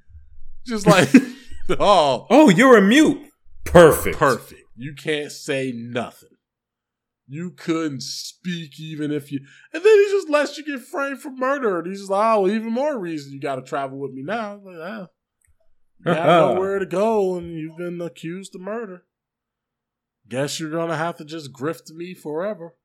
just 0.65 0.85
like 0.85 1.09
oh 1.79 2.27
Oh, 2.29 2.49
you're 2.49 2.77
a 2.77 2.81
mute. 2.81 3.21
Perfect. 3.65 4.17
perfect. 4.17 4.61
You 4.75 4.93
can't 4.93 5.31
say 5.31 5.71
nothing. 5.73 6.29
You 7.27 7.51
couldn't 7.51 8.03
speak 8.03 8.79
even 8.79 9.11
if 9.11 9.31
you 9.31 9.39
and 9.73 9.83
then 9.83 9.97
he 9.97 10.05
just 10.11 10.29
lets 10.29 10.57
you 10.57 10.65
get 10.65 10.81
framed 10.81 11.21
for 11.21 11.31
murder. 11.31 11.79
And 11.79 11.87
he's 11.87 11.99
just 11.99 12.11
like, 12.11 12.35
oh, 12.35 12.47
even 12.47 12.71
more 12.71 12.99
reason 12.99 13.31
you 13.31 13.39
gotta 13.39 13.61
travel 13.61 13.97
with 13.97 14.11
me 14.11 14.23
now. 14.23 14.59
Like, 14.63 14.75
ah. 14.79 15.07
You 16.05 16.13
have 16.13 16.25
nowhere 16.55 16.79
to 16.79 16.85
go 16.85 17.35
and 17.35 17.57
you've 17.57 17.77
been 17.77 18.01
accused 18.01 18.55
of 18.55 18.61
murder. 18.61 19.05
Guess 20.27 20.59
you're 20.59 20.71
gonna 20.71 20.97
have 20.97 21.17
to 21.17 21.25
just 21.25 21.53
grift 21.53 21.91
me 21.91 22.13
forever. 22.13 22.75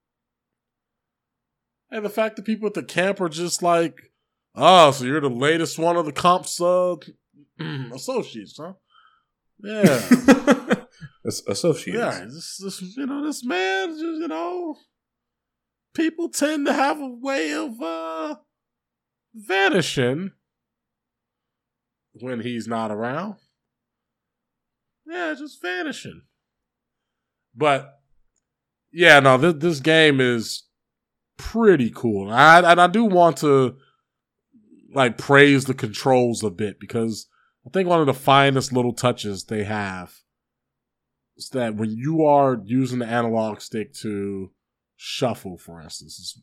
And 1.91 2.05
the 2.05 2.11
fact 2.11 2.37
that 2.37 2.45
people 2.45 2.67
at 2.67 2.75
the 2.75 2.83
camp 2.83 3.21
are 3.21 3.29
just 3.29 3.63
like, 3.63 4.13
oh, 4.55 4.91
so 4.91 5.05
you're 5.05 5.21
the 5.21 5.31
latest 5.31 5.79
one 5.79 5.97
of 5.97 6.05
the 6.05 6.13
Comte's 6.13 6.61
uh, 6.61 6.97
associates, 7.93 8.59
huh? 8.61 8.75
Yeah. 9.63 10.65
Associates. 11.29 11.99
Yeah, 11.99 12.25
this, 12.25 12.59
this, 12.63 12.83
you 12.97 13.07
know, 13.07 13.25
this 13.25 13.45
man, 13.45 13.97
you 13.97 14.29
know, 14.29 14.77
people 15.95 16.29
tend 16.29 16.67
to 16.67 16.73
have 16.73 17.01
a 17.01 17.09
way 17.09 17.53
of 17.53 17.81
uh, 17.81 18.37
vanishing 19.35 20.33
when 22.15 22.41
he's 22.41 22.67
not 22.67 22.91
around. 22.91 23.37
Yeah, 25.07 25.35
just 25.39 25.63
vanishing. 25.63 26.23
But 27.55 27.99
yeah, 28.93 29.21
no, 29.21 29.37
this, 29.37 29.55
this 29.55 29.81
game 29.81 30.21
is 30.21 30.65
pretty 31.37 31.91
cool. 31.95 32.31
I, 32.31 32.61
and 32.61 32.81
I 32.81 32.87
do 32.87 33.05
want 33.05 33.39
to 33.39 33.77
like 34.95 35.19
praise 35.19 35.65
the 35.65 35.75
controls 35.75 36.43
a 36.43 36.51
bit 36.51 36.81
because 36.81 37.27
I 37.67 37.71
think 37.71 37.89
one 37.89 38.01
of 38.01 38.07
the 38.07 38.15
finest 38.15 38.73
little 38.73 38.93
touches 38.93 39.45
they 39.45 39.65
have 39.65 40.15
that 41.53 41.77
when 41.77 41.91
you 41.91 42.25
are 42.25 42.61
using 42.65 42.99
the 42.99 43.07
analog 43.07 43.61
stick 43.61 43.93
to 43.95 44.51
shuffle, 44.97 45.57
for 45.57 45.81
instance, 45.81 46.41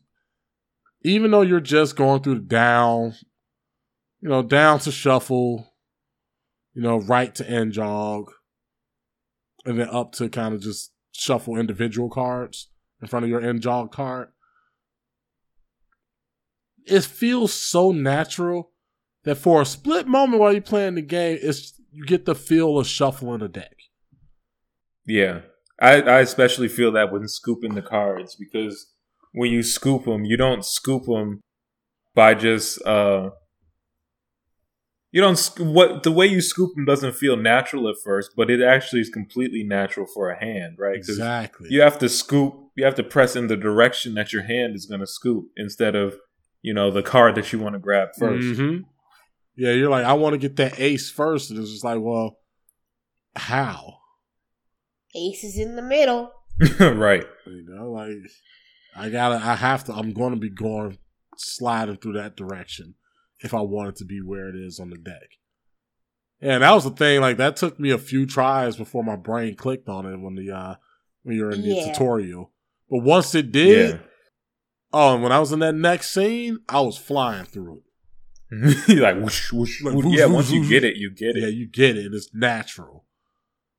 even 1.02 1.30
though 1.30 1.42
you're 1.42 1.60
just 1.60 1.96
going 1.96 2.22
through 2.22 2.36
the 2.36 2.40
down, 2.40 3.14
you 4.20 4.28
know, 4.28 4.42
down 4.42 4.78
to 4.80 4.90
shuffle, 4.90 5.74
you 6.74 6.82
know, 6.82 6.98
right 6.98 7.34
to 7.34 7.48
end 7.48 7.72
jog, 7.72 8.30
and 9.64 9.78
then 9.78 9.88
up 9.90 10.12
to 10.12 10.28
kind 10.28 10.54
of 10.54 10.60
just 10.60 10.92
shuffle 11.12 11.56
individual 11.56 12.08
cards 12.08 12.68
in 13.00 13.08
front 13.08 13.24
of 13.24 13.30
your 13.30 13.40
end 13.40 13.60
jog 13.60 13.92
card. 13.92 14.28
It 16.86 17.04
feels 17.04 17.52
so 17.52 17.92
natural 17.92 18.70
that 19.24 19.36
for 19.36 19.60
a 19.60 19.66
split 19.66 20.06
moment 20.06 20.40
while 20.40 20.52
you're 20.52 20.62
playing 20.62 20.94
the 20.94 21.02
game, 21.02 21.38
it's 21.42 21.80
you 21.90 22.04
get 22.04 22.26
the 22.26 22.34
feel 22.34 22.78
of 22.78 22.86
shuffling 22.86 23.42
a 23.42 23.48
deck. 23.48 23.75
Yeah. 25.06 25.40
I, 25.80 26.00
I 26.02 26.20
especially 26.20 26.68
feel 26.68 26.92
that 26.92 27.12
when 27.12 27.28
scooping 27.28 27.74
the 27.74 27.82
cards 27.82 28.34
because 28.34 28.92
when 29.32 29.50
you 29.50 29.62
scoop 29.62 30.04
them, 30.04 30.24
you 30.24 30.36
don't 30.36 30.64
scoop 30.64 31.04
them 31.04 31.40
by 32.14 32.34
just 32.34 32.84
uh 32.86 33.30
you 35.12 35.20
don't 35.20 35.38
what 35.58 36.02
the 36.02 36.10
way 36.12 36.26
you 36.26 36.40
scoop 36.40 36.74
them 36.74 36.84
doesn't 36.84 37.14
feel 37.14 37.36
natural 37.36 37.88
at 37.88 37.96
first, 38.02 38.32
but 38.36 38.50
it 38.50 38.62
actually 38.62 39.00
is 39.00 39.10
completely 39.10 39.62
natural 39.62 40.06
for 40.06 40.30
a 40.30 40.38
hand, 40.38 40.76
right? 40.78 40.96
Exactly. 40.96 41.68
You 41.70 41.82
have 41.82 41.98
to 42.00 42.08
scoop, 42.08 42.54
you 42.74 42.84
have 42.84 42.94
to 42.96 43.04
press 43.04 43.36
in 43.36 43.46
the 43.46 43.56
direction 43.56 44.14
that 44.14 44.32
your 44.32 44.42
hand 44.42 44.74
is 44.74 44.86
going 44.86 45.00
to 45.00 45.06
scoop 45.06 45.46
instead 45.56 45.94
of 45.94 46.16
you 46.62 46.74
know 46.74 46.90
the 46.90 47.02
card 47.02 47.34
that 47.36 47.52
you 47.52 47.58
want 47.58 47.74
to 47.74 47.78
grab 47.78 48.08
1st 48.18 48.58
hmm 48.58 48.76
Yeah, 49.56 49.72
you're 49.72 49.90
like, 49.90 50.04
I 50.04 50.14
want 50.14 50.32
to 50.34 50.38
get 50.38 50.56
that 50.56 50.80
ace 50.80 51.10
first, 51.10 51.50
and 51.50 51.58
it's 51.58 51.70
just 51.70 51.84
like, 51.84 52.00
well, 52.00 52.38
how? 53.36 53.98
Ace 55.16 55.42
is 55.44 55.58
in 55.58 55.76
the 55.76 55.82
middle. 55.82 56.32
right. 56.80 57.24
You 57.46 57.64
know, 57.68 57.90
like 57.92 58.12
I 58.96 59.08
gotta, 59.10 59.36
I 59.36 59.54
have 59.56 59.84
to. 59.84 59.92
I'm 59.94 60.12
going 60.12 60.32
to 60.34 60.38
be 60.40 60.50
going 60.50 60.98
sliding 61.36 61.96
through 61.96 62.14
that 62.14 62.36
direction 62.36 62.94
if 63.40 63.52
I 63.54 63.60
want 63.60 63.90
it 63.90 63.96
to 63.96 64.04
be 64.04 64.20
where 64.22 64.48
it 64.48 64.56
is 64.56 64.78
on 64.80 64.90
the 64.90 64.96
deck. 64.96 65.28
And 66.40 66.62
that 66.62 66.72
was 66.72 66.84
the 66.84 66.90
thing. 66.90 67.20
Like 67.20 67.36
that 67.38 67.56
took 67.56 67.78
me 67.80 67.90
a 67.90 67.98
few 67.98 68.26
tries 68.26 68.76
before 68.76 69.02
my 69.04 69.16
brain 69.16 69.54
clicked 69.56 69.88
on 69.88 70.06
it 70.06 70.16
when 70.18 70.34
the 70.34 70.50
uh 70.54 70.74
when 71.22 71.36
you're 71.36 71.50
in 71.50 71.62
the 71.62 71.68
Yeah. 71.68 71.92
tutorial. 71.92 72.52
But 72.90 72.98
once 73.02 73.34
it 73.34 73.50
did, 73.52 73.90
Yeah. 73.96 73.98
oh, 74.92 75.14
and 75.14 75.22
when 75.22 75.32
I 75.32 75.40
was 75.40 75.50
in 75.52 75.58
that 75.60 75.74
next 75.74 76.12
scene, 76.12 76.58
I 76.68 76.80
was 76.82 76.96
flying 76.96 77.46
through 77.46 77.78
it. 77.78 77.82
You're 78.88 79.02
like 79.02 79.16
whoosh, 79.20 79.52
whoosh, 79.52 79.82
Like, 79.82 79.94
whoosh. 79.96 80.04
whoosh, 80.04 80.18
yeah. 80.18 80.26
whoosh, 80.26 80.34
Once 80.34 80.50
you 80.52 80.60
whoosh. 80.60 80.68
get 80.68 80.84
it, 80.84 80.96
you 80.96 81.10
get 81.10 81.36
it. 81.36 81.42
Yeah, 81.42 81.48
you 81.48 81.66
get 81.66 81.96
it. 81.96 82.14
It's 82.14 82.28
natural. 82.32 83.04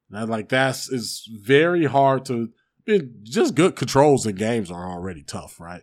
And 0.09 0.19
I 0.19 0.23
like 0.23 0.49
that's 0.49 0.89
is 0.89 1.27
very 1.43 1.85
hard 1.85 2.25
to. 2.25 2.49
It, 2.85 3.23
just 3.23 3.55
good 3.55 3.75
controls 3.75 4.25
in 4.25 4.35
games 4.35 4.71
are 4.71 4.89
already 4.89 5.21
tough, 5.23 5.59
right? 5.59 5.81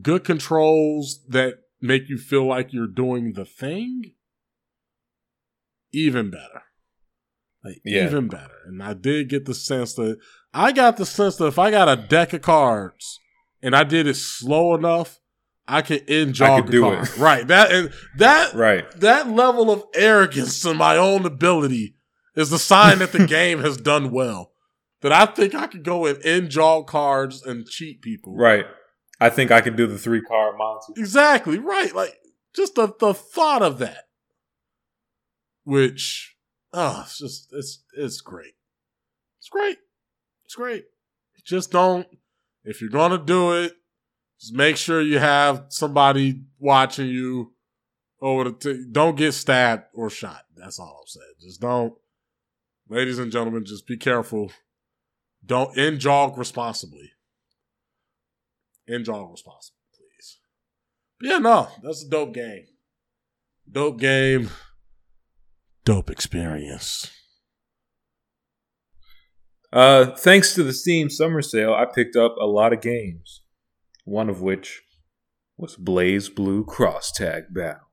Good 0.00 0.22
controls 0.22 1.20
that 1.28 1.54
make 1.80 2.08
you 2.08 2.18
feel 2.18 2.46
like 2.46 2.72
you're 2.72 2.86
doing 2.86 3.32
the 3.32 3.44
thing, 3.44 4.12
even 5.92 6.30
better. 6.30 6.62
Like 7.64 7.80
Yeah. 7.84 8.06
even 8.06 8.28
better. 8.28 8.54
And 8.66 8.82
I 8.82 8.94
did 8.94 9.28
get 9.28 9.44
the 9.44 9.54
sense 9.54 9.94
that 9.94 10.18
I 10.54 10.72
got 10.72 10.96
the 10.96 11.06
sense 11.06 11.36
that 11.36 11.46
if 11.46 11.58
I 11.58 11.70
got 11.70 11.88
a 11.88 11.96
deck 11.96 12.32
of 12.32 12.42
cards 12.42 13.18
and 13.62 13.74
I 13.76 13.84
did 13.84 14.06
it 14.06 14.14
slow 14.14 14.74
enough, 14.74 15.18
I 15.68 15.82
could 15.82 16.08
end 16.08 16.34
jog 16.34 16.62
could 16.62 16.68
the 16.68 16.72
do 16.72 16.82
card. 16.82 17.08
it. 17.08 17.16
Right. 17.18 17.46
That 17.46 17.70
and 17.72 17.92
that 18.18 18.54
Right. 18.54 18.90
that 19.00 19.28
level 19.28 19.70
of 19.70 19.82
arrogance 19.94 20.64
in 20.64 20.76
my 20.76 20.96
own 20.96 21.26
ability 21.26 21.96
is 22.34 22.50
the 22.50 22.58
sign 22.58 22.98
that 22.98 23.12
the 23.12 23.26
game 23.28 23.60
has 23.60 23.76
done 23.76 24.10
well. 24.10 24.52
That 25.02 25.12
I 25.12 25.26
think 25.26 25.54
I 25.54 25.66
could 25.66 25.82
go 25.82 26.06
and 26.06 26.22
end 26.24 26.50
jog 26.50 26.86
cards 26.86 27.42
and 27.42 27.66
cheat 27.66 28.02
people. 28.02 28.36
Right. 28.36 28.66
I 29.18 29.30
think 29.30 29.50
I 29.50 29.60
could 29.60 29.76
do 29.76 29.86
the 29.86 29.98
three 29.98 30.20
card 30.20 30.56
Monty. 30.58 31.00
Exactly. 31.00 31.58
Right. 31.58 31.94
Like 31.94 32.18
just 32.54 32.74
the, 32.74 32.92
the 32.98 33.14
thought 33.14 33.62
of 33.62 33.78
that. 33.78 34.04
Which 35.64 36.36
oh 36.72 37.02
it's 37.04 37.18
just 37.18 37.52
it's 37.52 37.82
it's 37.96 38.20
great. 38.20 38.54
It's 39.38 39.48
great. 39.48 39.78
It's 40.44 40.54
great. 40.54 40.84
Just 41.44 41.70
don't 41.70 42.06
if 42.64 42.80
you're 42.80 42.90
gonna 42.90 43.18
do 43.18 43.52
it, 43.52 43.74
just 44.40 44.54
make 44.54 44.76
sure 44.76 45.00
you 45.00 45.18
have 45.18 45.66
somebody 45.68 46.42
watching 46.58 47.08
you 47.08 47.52
over 48.20 48.44
the 48.44 48.52
t- 48.52 48.84
don't 48.90 49.16
get 49.16 49.32
stabbed 49.32 49.84
or 49.94 50.10
shot. 50.10 50.44
That's 50.56 50.78
all 50.78 51.00
I'm 51.00 51.06
saying. 51.06 51.34
Just 51.40 51.60
don't 51.60 51.94
ladies 52.90 53.18
and 53.18 53.32
gentlemen, 53.32 53.64
just 53.64 53.86
be 53.86 53.96
careful. 53.96 54.52
Don't 55.44 55.78
end 55.78 56.00
jog 56.00 56.36
responsibly. 56.36 57.12
End 58.88 59.06
jog 59.06 59.30
responsibly, 59.30 59.78
please. 59.94 60.38
But 61.18 61.28
yeah, 61.28 61.38
no, 61.38 61.68
that's 61.82 62.04
a 62.04 62.08
dope 62.08 62.34
game. 62.34 62.66
Dope 63.70 63.98
game. 63.98 64.50
Dope 65.84 66.10
experience. 66.10 67.10
Uh, 69.72 70.16
thanks 70.16 70.54
to 70.54 70.64
the 70.64 70.72
Steam 70.72 71.08
Summer 71.08 71.42
Sale, 71.42 71.72
I 71.72 71.86
picked 71.86 72.16
up 72.16 72.34
a 72.40 72.46
lot 72.46 72.72
of 72.72 72.80
games. 72.80 73.42
One 74.04 74.28
of 74.28 74.42
which 74.42 74.82
was 75.56 75.76
BlazBlue 75.76 76.66
Cross 76.66 77.12
Tag 77.12 77.44
Battle. 77.50 77.88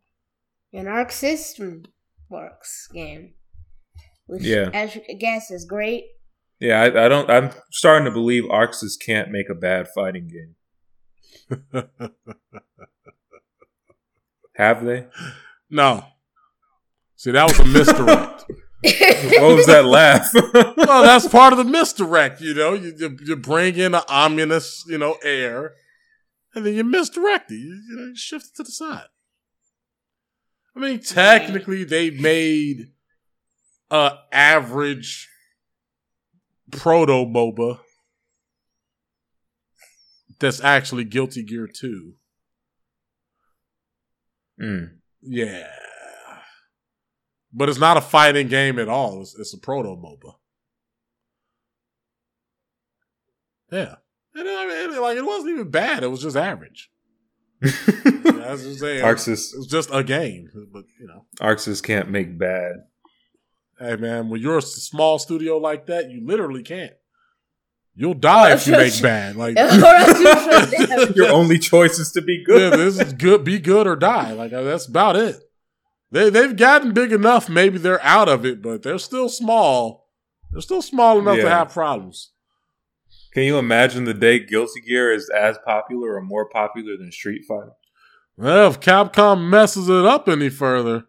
An 0.73 0.87
Arc 0.87 1.11
System 1.11 1.83
Works 2.29 2.87
game. 2.91 3.35
Which 4.27 4.43
Yeah. 4.43 4.69
as 4.73 4.93
you 4.95 5.01
can 5.01 5.17
guess 5.17 5.49
is 5.51 5.65
great. 5.65 6.05
Yeah, 6.59 6.81
I, 6.81 7.05
I 7.05 7.07
don't. 7.07 7.29
I'm 7.29 7.51
starting 7.71 8.05
to 8.05 8.11
believe 8.11 8.43
Arc 8.49 8.71
Sys 8.73 8.99
can't 9.03 9.29
make 9.31 9.49
a 9.49 9.55
bad 9.55 9.87
fighting 9.93 10.27
game. 10.27 10.55
Have 14.55 14.83
they? 14.85 15.07
no. 15.69 16.03
See, 17.15 17.31
that 17.31 17.47
was 17.47 17.59
a 17.59 17.65
misdirect. 17.65 18.45
What 18.83 19.55
was 19.57 19.65
that 19.65 19.85
laugh? 19.85 20.29
well, 20.53 21.01
that's 21.03 21.27
part 21.27 21.51
of 21.51 21.57
the 21.57 21.63
misdirect, 21.65 22.39
you 22.41 22.53
know. 22.53 22.73
You, 22.73 22.93
you, 22.95 23.17
you 23.25 23.35
bring 23.35 23.75
in 23.75 23.95
an 23.95 24.03
ominous, 24.07 24.83
you 24.87 24.99
know, 24.99 25.17
air, 25.23 25.73
and 26.53 26.63
then 26.63 26.75
you 26.75 26.83
misdirect 26.83 27.49
it. 27.51 27.55
You, 27.55 27.81
you 27.89 27.95
know, 27.97 28.05
you 28.05 28.15
shift 28.15 28.45
it 28.45 28.55
to 28.57 28.63
the 28.63 28.71
side. 28.71 29.07
I 30.75 30.79
mean, 30.79 30.99
technically, 30.99 31.83
they 31.85 32.11
made 32.11 32.91
a 33.89 34.11
average 34.31 35.29
proto 36.71 37.25
MOBA 37.25 37.79
that's 40.39 40.61
actually 40.61 41.03
Guilty 41.03 41.43
Gear 41.43 41.67
2. 41.67 42.13
Mm. 44.61 44.89
Yeah. 45.21 45.67
But 47.53 47.69
it's 47.69 47.79
not 47.79 47.97
a 47.97 48.01
fighting 48.01 48.47
game 48.47 48.77
at 48.77 48.89
all. 48.89 49.21
It's, 49.21 49.37
it's 49.37 49.53
a 49.53 49.57
proto 49.57 49.89
MOBA. 49.89 50.33
Yeah. 53.71 53.95
And 54.35 54.47
I 54.47 54.67
mean, 54.67 55.01
like, 55.01 55.17
it 55.17 55.25
wasn't 55.25 55.53
even 55.53 55.71
bad. 55.71 56.03
It 56.03 56.07
was 56.07 56.21
just 56.21 56.37
average. 56.37 56.91
I 57.63 58.51
was 58.51 58.63
just 58.63 58.79
saying. 58.79 59.03
Arc 59.03 59.17
Sys, 59.17 59.53
It 59.53 59.57
was 59.57 59.67
just 59.67 59.89
a 59.91 60.03
game. 60.03 60.49
But, 60.71 60.83
you 60.99 61.07
know, 61.07 61.25
Arc 61.41 61.57
Sys 61.57 61.81
can't 61.81 62.09
make 62.09 62.37
bad. 62.37 62.83
Hey, 63.79 63.95
man, 63.95 64.29
when 64.29 64.41
you're 64.41 64.57
a 64.57 64.61
small 64.61 65.19
studio 65.19 65.57
like 65.57 65.85
that, 65.87 66.09
you 66.09 66.25
literally 66.25 66.63
can't. 66.63 66.93
You'll 67.95 68.13
die 68.13 68.53
if 68.53 68.67
you 68.67 68.73
make 68.73 68.93
bad. 69.01 69.35
Like, 69.35 69.55
Or 69.57 69.61
else 69.61 70.19
you 70.19 70.27
should 70.79 70.89
have- 70.89 71.15
Your 71.15 71.29
only 71.31 71.57
choice 71.57 71.97
is 71.97 72.11
to 72.11 72.21
be 72.21 72.43
yeah, 72.47 72.69
good. 72.69 72.73
this 72.79 72.99
is 72.99 73.13
good. 73.13 73.43
Be 73.43 73.59
good 73.59 73.87
or 73.87 73.95
die. 73.95 74.33
Like 74.33 74.53
uh, 74.53 74.61
that's 74.63 74.85
about 74.87 75.15
it. 75.15 75.37
They 76.11 76.29
they've 76.29 76.55
gotten 76.55 76.93
big 76.93 77.11
enough. 77.11 77.49
Maybe 77.49 77.77
they're 77.79 78.03
out 78.03 78.29
of 78.29 78.45
it, 78.45 78.61
but 78.61 78.83
they're 78.83 78.99
still 78.99 79.29
small. 79.29 80.05
They're 80.51 80.61
still 80.61 80.81
small 80.83 81.19
enough 81.19 81.37
to 81.37 81.49
have 81.49 81.73
problems. 81.73 82.31
Can 83.33 83.43
you 83.43 83.57
imagine 83.57 84.05
the 84.05 84.13
day 84.13 84.39
Guilty 84.39 84.79
Gear 84.81 85.11
is 85.11 85.29
as 85.29 85.57
popular 85.65 86.15
or 86.15 86.21
more 86.21 86.47
popular 86.47 86.95
than 86.97 87.11
Street 87.11 87.41
Fighter? 87.47 87.73
Well, 88.37 88.69
if 88.69 88.79
Capcom 88.79 89.49
messes 89.49 89.89
it 89.89 90.05
up 90.05 90.27
any 90.29 90.49
further, 90.49 91.05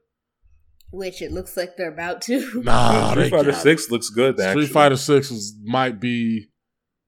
Which 0.91 1.21
it 1.23 1.33
looks 1.33 1.57
like 1.57 1.77
they're 1.77 1.93
about 1.93 2.23
to. 2.23 2.63
nah, 2.65 3.11
Street 3.11 3.31
Fighter 3.31 3.51
got. 3.53 3.61
Six 3.63 3.91
looks 3.91 4.09
good. 4.11 4.37
Street 4.37 4.47
actually. 4.47 4.67
Fighter 4.69 4.97
Six 4.97 5.31
is 5.31 5.55
might 5.63 6.01
be, 6.01 6.49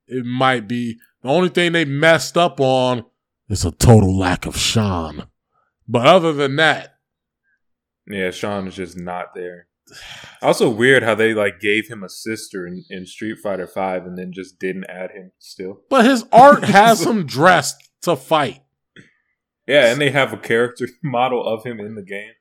it 0.06 0.24
might 0.24 0.68
be 0.68 0.98
the 1.22 1.28
only 1.30 1.48
thing 1.48 1.72
they 1.72 1.84
messed 1.84 2.36
up 2.36 2.60
on 2.60 3.04
is 3.48 3.64
a 3.64 3.70
total 3.70 4.16
lack 4.16 4.44
of 4.46 4.56
Sean. 4.56 5.24
But 5.88 6.06
other 6.06 6.32
than 6.32 6.56
that, 6.56 6.94
Yeah, 8.06 8.30
Sean 8.30 8.68
is 8.68 8.76
just 8.76 8.98
not 8.98 9.34
there. 9.34 9.66
Also 10.40 10.70
weird 10.70 11.02
how 11.02 11.16
they 11.16 11.34
like 11.34 11.58
gave 11.58 11.88
him 11.88 12.04
a 12.04 12.08
sister 12.08 12.64
in, 12.66 12.84
in 12.90 13.06
Street 13.06 13.38
Fighter 13.42 13.66
Five 13.66 14.04
and 14.04 14.16
then 14.16 14.30
just 14.32 14.58
didn't 14.60 14.84
add 14.88 15.10
him 15.12 15.32
still. 15.38 15.80
but 15.90 16.04
his 16.04 16.24
art 16.30 16.64
has 16.64 17.04
him 17.06 17.26
dressed 17.26 17.90
to 18.02 18.14
fight. 18.14 18.62
Yeah, 19.66 19.90
and 19.90 20.00
they 20.00 20.10
have 20.10 20.32
a 20.32 20.36
character 20.36 20.86
model 21.02 21.44
of 21.44 21.64
him 21.64 21.80
in 21.80 21.94
the 21.94 22.02
game. 22.04 22.32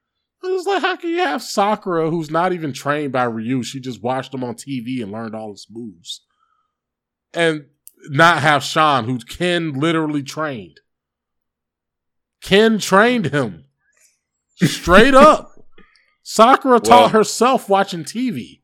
It's 0.41 0.65
like 0.67 0.81
how 0.81 0.95
can 0.95 1.09
you 1.09 1.19
have 1.19 1.41
Sakura, 1.43 2.09
who's 2.09 2.31
not 2.31 2.53
even 2.53 2.71
trained 2.73 3.11
by 3.11 3.23
Ryu? 3.25 3.61
She 3.63 3.79
just 3.79 4.01
watched 4.01 4.33
him 4.33 4.43
on 4.43 4.55
TV 4.55 5.01
and 5.03 5.11
learned 5.11 5.35
all 5.35 5.51
his 5.51 5.67
moves, 5.69 6.21
and 7.33 7.65
not 8.09 8.41
have 8.41 8.63
Sean, 8.63 9.05
who 9.05 9.19
Ken 9.19 9.73
literally 9.73 10.23
trained. 10.23 10.79
Ken 12.41 12.79
trained 12.79 13.27
him 13.27 13.65
straight 14.55 15.13
up. 15.15 15.51
Sakura 16.23 16.79
taught 16.79 17.11
herself 17.11 17.67
watching 17.67 18.03
TV. 18.05 18.61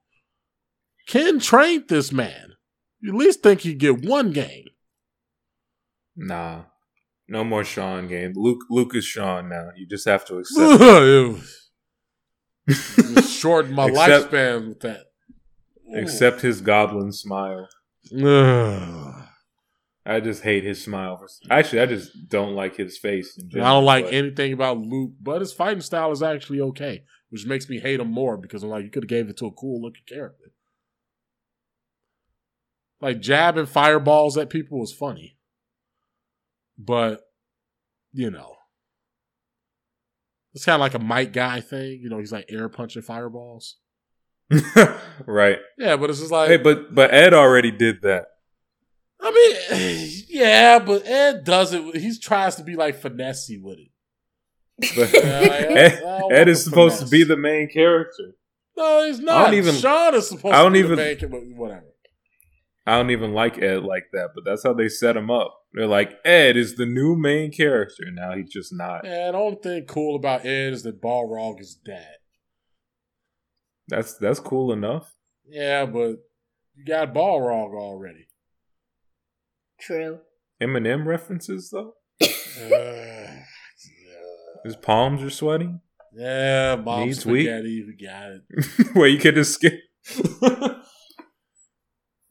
Ken 1.08 1.40
trained 1.40 1.86
this 1.90 2.12
man. 2.12 2.54
You 3.02 3.12
at 3.14 3.18
least 3.20 3.44
think 3.44 3.62
he'd 3.62 3.80
get 3.80 4.06
one 4.06 4.32
game. 4.32 4.66
Nah, 6.16 6.64
no 7.28 7.44
more 7.44 7.64
Sean 7.66 8.08
game. 8.08 8.32
Luke 8.36 8.62
Luke 8.70 8.96
is 8.96 9.04
Sean 9.04 9.50
now. 9.50 9.72
You 9.76 9.86
just 9.86 10.06
have 10.08 10.24
to 10.26 10.38
accept. 10.38 10.58
it. 10.82 10.82
it 10.82 11.28
was- 11.34 11.40
it 11.42 11.42
shortened 12.70 13.76
my 13.76 13.88
Except- 13.90 14.32
lifespan 14.32 14.68
with 14.70 14.80
that. 14.82 15.06
accept 15.96 16.42
his 16.42 16.62
goblin 16.62 17.12
smile. 17.12 17.68
I 20.08 20.20
just 20.20 20.44
hate 20.44 20.64
his 20.64 20.84
smile. 20.84 21.26
Actually, 21.50 21.80
I 21.82 21.86
just 21.88 22.30
don't 22.30 22.54
like 22.54 22.76
his 22.76 22.98
face. 22.98 23.38
In 23.52 23.60
I 23.62 23.72
don't 23.74 23.86
like 23.86 24.06
but- 24.06 24.14
anything 24.14 24.54
about 24.54 24.78
Luke, 24.78 25.14
but 25.22 25.42
his 25.42 25.52
fighting 25.54 25.82
style 25.82 26.12
is 26.12 26.22
actually 26.22 26.62
okay, 26.62 27.04
which 27.30 27.46
makes 27.46 27.68
me 27.70 27.80
hate 27.80 28.00
him 28.00 28.12
more 28.12 28.38
because 28.38 28.62
I'm 28.64 28.70
like, 28.70 28.84
you 28.84 28.92
could 28.92 29.04
have 29.04 29.10
gave 29.10 29.30
it 29.30 29.38
to 29.38 29.48
a 29.48 29.52
cool 29.52 29.82
looking 29.82 30.04
character. 30.08 30.52
Like 33.02 33.20
jabbing 33.20 33.66
fireballs 33.66 34.38
at 34.38 34.50
people 34.50 34.80
was 34.80 34.94
funny, 34.94 35.38
but 36.78 37.22
you 38.14 38.32
know, 38.32 38.55
it's 40.56 40.66
kind 40.66 40.74
of 40.76 40.80
like 40.82 40.96
a 40.96 41.00
Mike 41.00 41.32
guy 41.34 41.62
thing. 41.62 42.00
You 42.02 42.10
know, 42.10 42.18
he's 42.18 42.32
like 42.32 42.46
air 42.50 42.68
punching 42.70 43.04
fireballs. 43.04 43.76
right. 45.28 45.60
Yeah, 45.78 45.98
but 45.98 46.10
it's 46.10 46.20
just 46.20 46.32
like, 46.32 46.50
Hey, 46.50 46.58
but 46.58 46.94
but 46.96 47.14
Ed 47.14 47.34
already 47.34 47.72
did 47.72 48.02
that. 48.02 48.26
I 49.22 49.32
mean, 49.70 50.12
yeah, 50.30 50.80
but 50.80 51.06
Ed 51.06 51.44
does 51.44 51.74
it. 51.74 51.96
He 51.98 52.18
tries 52.20 52.56
to 52.56 52.64
be 52.64 52.76
like 52.76 53.00
finessey 53.02 53.62
with 53.62 53.78
it. 53.80 53.90
But 54.96 55.14
Yeah, 55.24 55.40
like, 55.40 55.52
I 55.52 55.74
Ed, 55.78 56.32
Ed 56.32 56.48
is 56.50 56.64
supposed 56.64 57.00
to 57.02 57.08
be 57.08 57.24
the 57.24 57.38
main 57.38 57.70
character. 57.70 58.34
No, 58.78 59.06
he's 59.06 59.20
I 59.20 59.24
not. 59.24 59.46
don't 59.46 59.54
even- 59.56 59.76
Sean 59.76 60.16
is 60.16 60.28
supposed 60.28 60.54
I 60.54 60.62
don't 60.62 60.74
to 60.74 60.74
be 60.74 60.80
even- 60.80 60.92
the 60.92 60.96
main 60.98 61.06
character, 61.18 61.28
but 61.30 61.42
whatever. 61.56 61.86
I 62.88 62.98
don't 62.98 63.10
even 63.12 63.34
like 63.34 63.58
Ed 63.62 63.84
like 63.84 64.06
that, 64.14 64.30
but 64.36 64.44
that's 64.46 64.64
how 64.64 64.74
they 64.74 64.90
set 64.90 65.18
him 65.18 65.32
up. 65.32 65.58
They're 65.74 65.88
like, 65.88 66.20
Ed 66.24 66.56
is 66.56 66.76
the 66.76 66.86
new 66.86 67.16
main 67.16 67.52
character. 67.52 68.04
Now 68.12 68.36
he's 68.36 68.50
just 68.52 68.72
not. 68.74 69.02
Yeah, 69.04 69.32
the 69.32 69.38
only 69.38 69.58
thing 69.62 69.86
cool 69.86 70.16
about 70.16 70.46
Ed 70.46 70.74
is 70.74 70.84
that 70.84 71.02
Balrog 71.02 71.60
is 71.60 71.76
dead. 71.84 72.16
That's 73.88 74.16
that's 74.18 74.40
cool 74.40 74.72
enough. 74.72 75.14
Yeah, 75.48 75.86
but 75.86 76.18
you 76.76 76.86
got 76.88 77.14
Balrog 77.14 77.74
already. 77.76 78.28
True. 79.80 80.20
Eminem 80.62 81.06
references 81.06 81.70
though. 81.72 81.94
Uh, 82.22 83.28
His 84.64 84.76
palms 84.78 85.22
are 85.22 85.30
sweating. 85.30 85.82
yeah, 86.16 86.76
Mom 86.76 87.02
Needs 87.06 87.26
weak. 87.26 87.48
We 87.48 87.98
got 88.06 88.30
it. 88.32 88.42
Where 88.96 89.08
you 89.08 89.20
can 89.20 89.36
just 89.36 89.54
skip. 89.56 89.74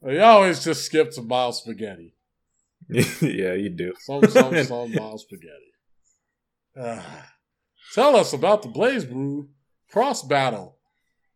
You 0.05 0.21
always 0.21 0.63
just 0.63 0.85
skip 0.85 1.11
to 1.11 1.21
Miles 1.21 1.59
Spaghetti. 1.61 2.13
yeah, 2.89 3.53
you 3.53 3.69
do. 3.69 3.93
Some, 3.99 4.23
some, 4.27 4.63
some 4.63 4.93
Miles 4.93 5.23
Spaghetti. 5.23 5.73
Ah. 6.79 7.31
tell 7.93 8.15
us 8.15 8.31
about 8.33 8.61
the 8.61 8.69
BlazBlue 8.69 9.47
Cross 9.91 10.23
Battle. 10.23 10.77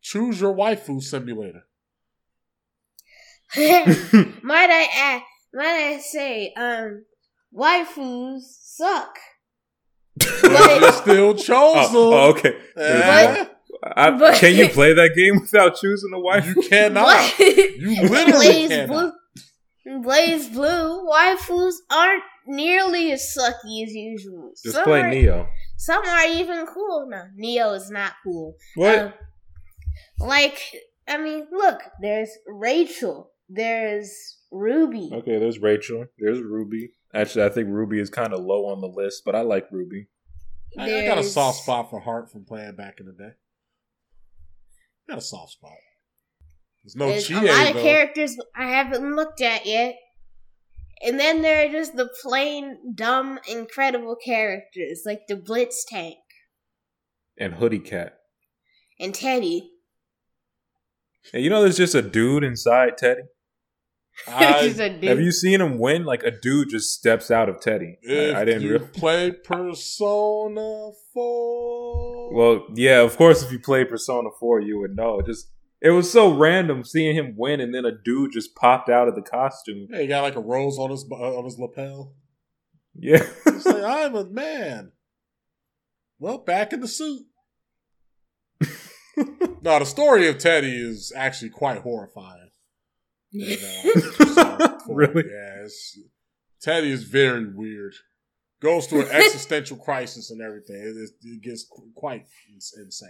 Choose 0.01 0.39
your 0.39 0.53
waifu 0.53 1.01
simulator. 1.01 1.63
might 3.58 4.69
I 4.69 4.88
add, 4.95 5.21
might 5.53 5.95
I 5.95 5.97
say, 5.99 6.53
um, 6.55 7.05
waifus 7.55 8.41
suck. 8.62 9.17
But 10.15 10.43
You 10.43 10.49
But, 10.49 10.91
still 11.01 11.34
chose 11.34 11.47
Oh, 11.75 11.88
them. 11.88 11.95
oh, 11.95 12.29
okay. 12.29 12.58
Eh? 12.77 13.45
I, 13.84 14.12
but- 14.18 14.36
can 14.36 14.56
you 14.56 14.70
play 14.70 14.94
that 14.94 15.15
game 15.15 15.39
without 15.42 15.76
choosing 15.78 16.12
a 16.13 16.20
wife? 16.20 16.46
You 16.56 16.62
cannot. 16.63 17.06
What? 17.06 17.39
You 17.39 18.02
literally 18.04 18.32
Blaze 18.32 18.70
cannot. 18.70 18.88
Blue, 18.88 19.13
BlazBlue, 20.04 21.10
waifus 21.10 21.74
aren't 21.89 22.24
nearly 22.46 23.12
as 23.12 23.36
sucky 23.36 23.84
as 23.84 23.94
usual. 23.94 24.52
Just 24.63 24.76
some 24.76 24.84
play 24.84 25.02
are, 25.02 25.10
Neo. 25.10 25.48
Some 25.78 26.06
are 26.06 26.26
even 26.28 26.65
cool. 26.68 27.08
No, 27.10 27.24
Neo 27.36 27.74
is 27.74 27.89
not 27.89 28.13
cool. 28.24 28.56
What? 28.76 29.00
Um, 29.00 29.13
like, 30.20 30.60
I 31.08 31.18
mean, 31.18 31.48
look, 31.52 31.82
there's 32.02 32.30
Rachel, 32.48 33.32
there's 33.48 34.38
Ruby. 34.52 35.10
Okay, 35.13 35.39
there's 35.39 35.60
Rachel. 35.60 36.06
There's 36.18 36.42
Ruby. 36.42 36.92
Actually, 37.13 37.46
I 37.46 37.50
think 37.50 37.70
Ruby 37.70 38.00
is 38.00 38.10
kind 38.10 38.34
of 38.34 38.42
low 38.42 38.68
on 38.68 38.82
the 38.82 38.88
list, 38.88 39.24
but 39.26 39.36
I 39.36 39.42
like 39.42 39.68
Ruby. 39.72 40.08
I, 40.78 41.00
I 41.00 41.06
got 41.08 41.18
a 41.18 41.24
soft 41.24 41.63
spot 41.63 41.89
for 41.89 42.00
Heart 42.00 42.32
from 42.32 42.46
playing 42.46 42.76
back 42.76 43.00
in 43.00 43.08
the 43.08 43.13
day. 43.13 43.32
Got 45.10 45.17
a 45.17 45.22
soft 45.22 45.54
spot. 45.54 45.72
There's 46.84 46.95
no 46.95 47.08
There's 47.10 47.28
Chie, 47.28 47.34
a 47.34 47.41
lot 47.41 47.67
of 47.69 47.74
though. 47.76 47.82
characters 47.82 48.38
I 48.56 48.69
haven't 48.69 49.15
looked 49.15 49.41
at 49.41 49.65
yet. 49.65 49.95
And 51.06 51.19
then 51.19 51.41
there 51.41 51.65
are 51.65 51.72
just 51.72 51.95
the 51.95 52.10
plain, 52.24 52.93
dumb, 52.95 53.39
incredible 53.50 54.15
characters 54.24 55.04
like 55.06 55.22
the 55.28 55.36
Blitztank 55.36 56.15
And 57.38 57.54
Hoodie 57.56 57.80
Cat. 57.80 58.17
and 59.00 59.15
Teddy. 59.15 59.72
And 61.34 61.43
you 61.43 61.50
know, 61.50 61.62
there's 61.62 61.78
just 61.78 61.95
a 61.95 62.02
dude 62.02 62.43
inside 62.43 62.98
Teddy. 62.98 63.22
I- 64.28 64.67
Just 64.67 64.80
a 64.80 64.89
dude. 64.89 65.04
Have 65.10 65.22
you 65.22 65.32
seen 65.32 65.62
him 65.62 65.78
win? 65.80 66.04
Like 66.04 66.24
a 66.24 66.32
dude 66.32 66.69
just 66.69 66.93
steps 66.93 67.32
out 67.32 67.48
of 67.50 67.62
Teddy. 67.62 67.98
if 68.02 68.36
I, 68.36 68.41
I 68.41 68.45
didn't 68.45 68.62
you 68.63 68.72
really. 68.74 68.86
play 68.88 69.32
Persona 69.32 70.91
4. 71.13 72.18
Well, 72.32 72.65
yeah, 72.76 73.02
of 73.02 73.18
course, 73.18 73.44
if 73.44 73.52
you 73.52 73.60
play 73.60 73.86
Persona 73.86 74.30
4, 74.39 74.62
you 74.62 74.80
would 74.80 74.96
know. 74.96 75.22
Just 75.22 75.50
it 75.82 75.92
was 75.92 76.12
so 76.12 76.36
random 76.36 76.84
seeing 76.84 77.15
him 77.15 77.36
win, 77.38 77.60
and 77.60 77.74
then 77.74 77.86
a 77.86 77.92
dude 77.92 78.32
just 78.34 78.56
popped 78.56 78.89
out 78.89 79.08
of 79.08 79.15
the 79.15 79.22
costume. 79.22 79.88
yeah, 79.89 80.02
he 80.02 80.08
got 80.08 80.22
like 80.22 80.36
a 80.36 80.42
rose 80.42 80.78
on 80.78 80.92
his 80.92 81.06
uh, 81.10 81.38
on 81.38 81.46
his 81.46 81.58
lapel. 81.58 82.13
Yeah, 82.96 83.26
He's 83.46 83.65
like, 83.65 83.84
I'm 83.84 84.15
a 84.15 84.26
man. 84.26 84.92
Well, 86.20 86.38
back 86.39 86.74
in 86.74 86.82
the 86.82 86.88
suit. 86.88 87.24
no, 89.62 89.80
the 89.80 89.86
story 89.86 90.28
of 90.28 90.38
Teddy 90.38 90.76
is 90.76 91.13
actually 91.15 91.50
quite 91.50 91.82
horrifying. 91.82 92.50
Persona 94.18 94.80
4. 94.86 94.96
Really? 94.96 95.24
Yeah, 95.30 95.63
it's, 95.63 96.00
Teddy 96.62 96.92
is 96.92 97.04
very 97.04 97.46
weird. 97.54 97.94
Goes 98.62 98.88
through 98.88 99.04
an 99.04 99.12
existential 99.12 99.78
crisis 99.78 100.32
and 100.32 100.41
everything. 100.41 100.76
It, 100.76 100.98
is- 100.98 101.13
it 101.24 101.41
gets 101.41 101.65
quite 101.95 102.26
insane. 102.80 103.10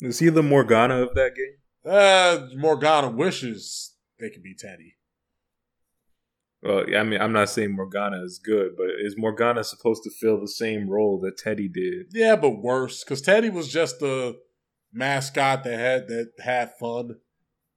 is 0.00 0.18
he 0.18 0.28
the 0.30 0.42
Morgana 0.42 1.02
of 1.02 1.14
that 1.14 1.32
game? 1.34 1.56
Uh, 1.84 2.46
Morgana 2.56 3.10
wishes 3.10 3.94
they 4.18 4.30
could 4.30 4.42
be 4.42 4.54
Teddy. 4.54 4.96
Well, 6.62 6.84
I 6.94 7.02
mean, 7.04 7.20
I'm 7.20 7.32
not 7.32 7.48
saying 7.48 7.74
Morgana 7.74 8.22
is 8.22 8.38
good, 8.38 8.72
but 8.76 8.88
is 8.98 9.16
Morgana 9.16 9.64
supposed 9.64 10.02
to 10.04 10.10
fill 10.10 10.38
the 10.40 10.48
same 10.48 10.90
role 10.90 11.18
that 11.20 11.38
Teddy 11.38 11.68
did? 11.68 12.08
Yeah, 12.12 12.36
but 12.36 12.50
worse 12.62 13.02
because 13.02 13.22
Teddy 13.22 13.48
was 13.48 13.72
just 13.72 13.98
the 14.00 14.38
mascot 14.92 15.64
that 15.64 15.78
had 15.78 16.08
that 16.08 16.32
had 16.38 16.72
fun 16.78 17.16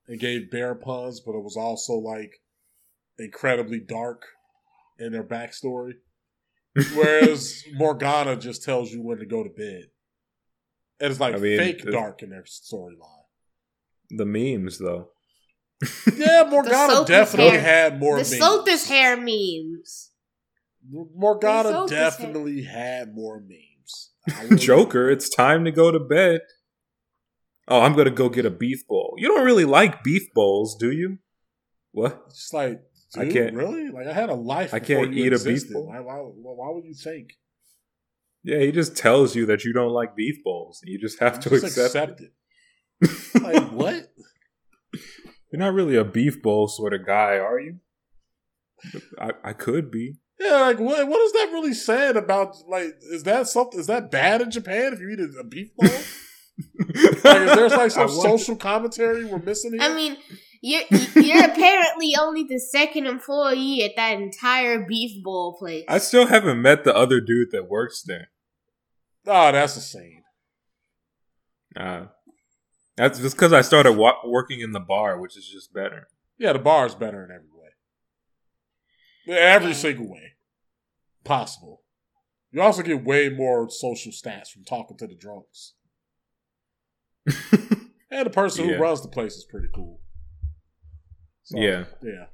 and 0.08 0.20
gave 0.20 0.52
bear 0.52 0.76
puns, 0.76 1.22
but 1.22 1.32
it 1.34 1.44
was 1.44 1.56
also 1.56 1.94
like 1.94 2.42
incredibly 3.18 3.80
dark 3.80 4.24
in 5.00 5.14
their 5.14 5.24
backstory. 5.24 5.94
Whereas 6.96 7.64
Morgana 7.74 8.36
just 8.36 8.64
tells 8.64 8.92
you 8.92 9.02
when 9.02 9.20
to 9.20 9.26
go 9.26 9.44
to 9.44 9.50
bed. 9.50 9.86
And 11.00 11.12
it's 11.12 11.20
like 11.20 11.36
I 11.36 11.38
mean, 11.38 11.58
fake 11.58 11.84
the- 11.84 11.92
dark 11.92 12.24
in 12.24 12.30
their 12.30 12.44
storyline. 12.44 13.10
The 14.10 14.26
memes, 14.26 14.78
though. 14.78 15.10
Yeah, 16.16 16.48
Morgana 16.50 17.06
definitely 17.06 17.60
had 17.60 18.00
more. 18.00 18.16
the 18.16 18.24
memes. 18.24 18.38
soap 18.38 18.70
is 18.70 18.88
hair 18.88 19.18
memes. 19.18 20.12
Morgana 20.90 21.64
The 21.64 21.72
soap 21.72 21.90
definitely 21.90 22.64
had 22.64 23.14
more 23.14 23.42
memes. 23.42 24.62
Joker, 24.62 25.10
it's 25.10 25.30
time 25.30 25.66
to 25.66 25.72
go 25.72 25.92
to 25.92 26.00
bed. 26.00 26.42
Oh, 27.68 27.82
I'm 27.82 27.96
gonna 27.96 28.12
go 28.12 28.30
get 28.30 28.46
a 28.46 28.50
beef 28.50 28.86
bowl. 28.88 29.16
You 29.18 29.28
don't 29.28 29.46
really 29.46 29.66
like 29.66 30.04
beef 30.04 30.34
bowls, 30.34 30.76
do 30.76 30.92
you? 30.92 31.20
What? 31.92 32.24
It's 32.28 32.40
just 32.40 32.54
like, 33.18 33.28
I 33.30 33.32
can't- 33.32 33.56
really? 33.56 33.90
Like, 33.90 34.08
I 34.08 34.14
had 34.14 34.30
a 34.30 34.36
life. 34.36 34.74
I 34.74 34.80
can't 34.80 35.14
you 35.14 35.26
eat 35.26 35.34
a 35.34 35.40
beef 35.44 35.72
bowl. 35.72 35.88
Why, 35.88 36.00
why, 36.00 36.16
why 36.18 36.70
would 36.74 36.86
you 36.86 36.94
think? 36.94 37.34
Yeah, 38.44 38.60
he 38.60 38.72
just 38.72 38.98
tells 38.98 39.36
you 39.36 39.46
that 39.46 39.64
you 39.64 39.72
don't 39.74 39.92
like 39.92 40.16
beef 40.16 40.44
bowls, 40.44 40.82
and 40.84 40.92
you 40.92 41.00
just 41.00 41.20
have 41.20 41.40
to 41.42 41.50
Just 41.50 41.64
accept, 41.64 42.20
accept 42.20 42.22
it. 42.22 43.42
like 43.42 43.70
what? 43.72 44.12
You're 45.52 45.60
not 45.60 45.74
really 45.74 45.96
a 45.96 46.04
beef 46.04 46.42
bowl 46.42 46.68
sort 46.68 46.94
of 46.94 47.06
guy, 47.06 47.38
are 47.38 47.60
you? 47.60 47.78
I, 49.20 49.32
I 49.44 49.54
could 49.54 49.92
be. 49.92 50.16
Yeah, 50.40 50.58
like 50.62 50.80
what? 50.80 51.08
What 51.08 51.22
is 51.22 51.32
that 51.34 51.50
really 51.54 51.74
saying 51.74 52.18
about? 52.18 52.56
Like, 52.68 52.96
is 53.12 53.24
that 53.24 53.48
something? 53.48 53.80
Is 53.80 53.88
that 53.88 54.12
bad 54.12 54.42
in 54.42 54.52
Japan 54.52 54.92
if 54.94 55.00
you 55.00 55.10
eat 55.12 55.20
a, 55.20 55.40
a 55.40 55.44
beef 55.46 55.70
bowl? 55.78 55.90
like, 57.24 57.42
is 57.42 57.56
there 57.56 57.70
like 57.70 57.92
some 57.92 58.10
social 58.10 58.56
commentary 58.58 59.26
we're 59.26 59.40
missing 59.40 59.72
here? 59.74 59.82
I 59.82 59.94
mean, 59.96 60.18
you're 60.64 60.82
you're 61.16 61.44
apparently 61.46 62.16
only 62.20 62.44
the 62.50 62.58
second 62.60 63.06
employee 63.06 63.84
at 63.84 63.92
that 63.98 64.20
entire 64.20 64.86
beef 64.86 65.22
bowl 65.24 65.56
place. 65.60 65.84
I 65.90 65.98
still 66.00 66.26
haven't 66.28 66.62
met 66.62 66.84
the 66.86 66.96
other 66.96 67.20
dude 67.22 67.52
that 67.52 67.70
works 67.70 68.02
there. 68.02 68.30
oh, 69.28 69.52
that's 69.52 69.76
insane. 69.76 70.24
Uh, 71.76 72.06
that's 72.96 73.20
just 73.20 73.36
because 73.36 73.52
I 73.52 73.62
started 73.62 73.94
wa- 73.94 74.22
working 74.26 74.62
in 74.62 74.72
the 74.72 74.80
bar, 74.80 75.20
which 75.20 75.36
is 75.38 75.46
just 75.48 75.74
better. 75.74 76.08
Yeah, 76.38 76.54
the 76.54 76.60
bar 76.60 76.86
is 76.86 76.96
better 76.96 77.24
in 77.26 77.32
every 77.32 77.50
way. 77.54 79.38
Every 79.38 79.70
Yeah. 79.70 79.74
single 79.76 80.10
way 80.10 80.34
possible. 81.26 81.82
You 82.52 82.62
also 82.62 82.84
get 82.84 83.04
way 83.04 83.30
more 83.30 83.70
social 83.70 84.12
stats 84.12 84.50
from 84.50 84.64
talking 84.64 84.98
to 84.98 85.08
the 85.08 85.16
drunks. 85.16 85.74
And 88.12 88.28
the 88.28 88.30
person 88.30 88.70
Yeah. 88.70 88.76
who 88.76 88.82
runs 88.84 89.02
the 89.02 89.08
place 89.08 89.34
is 89.34 89.44
pretty 89.50 89.70
cool. 89.74 90.00
So, 91.44 91.58
Yeah. 91.60 91.86
Yeah. 92.02 92.26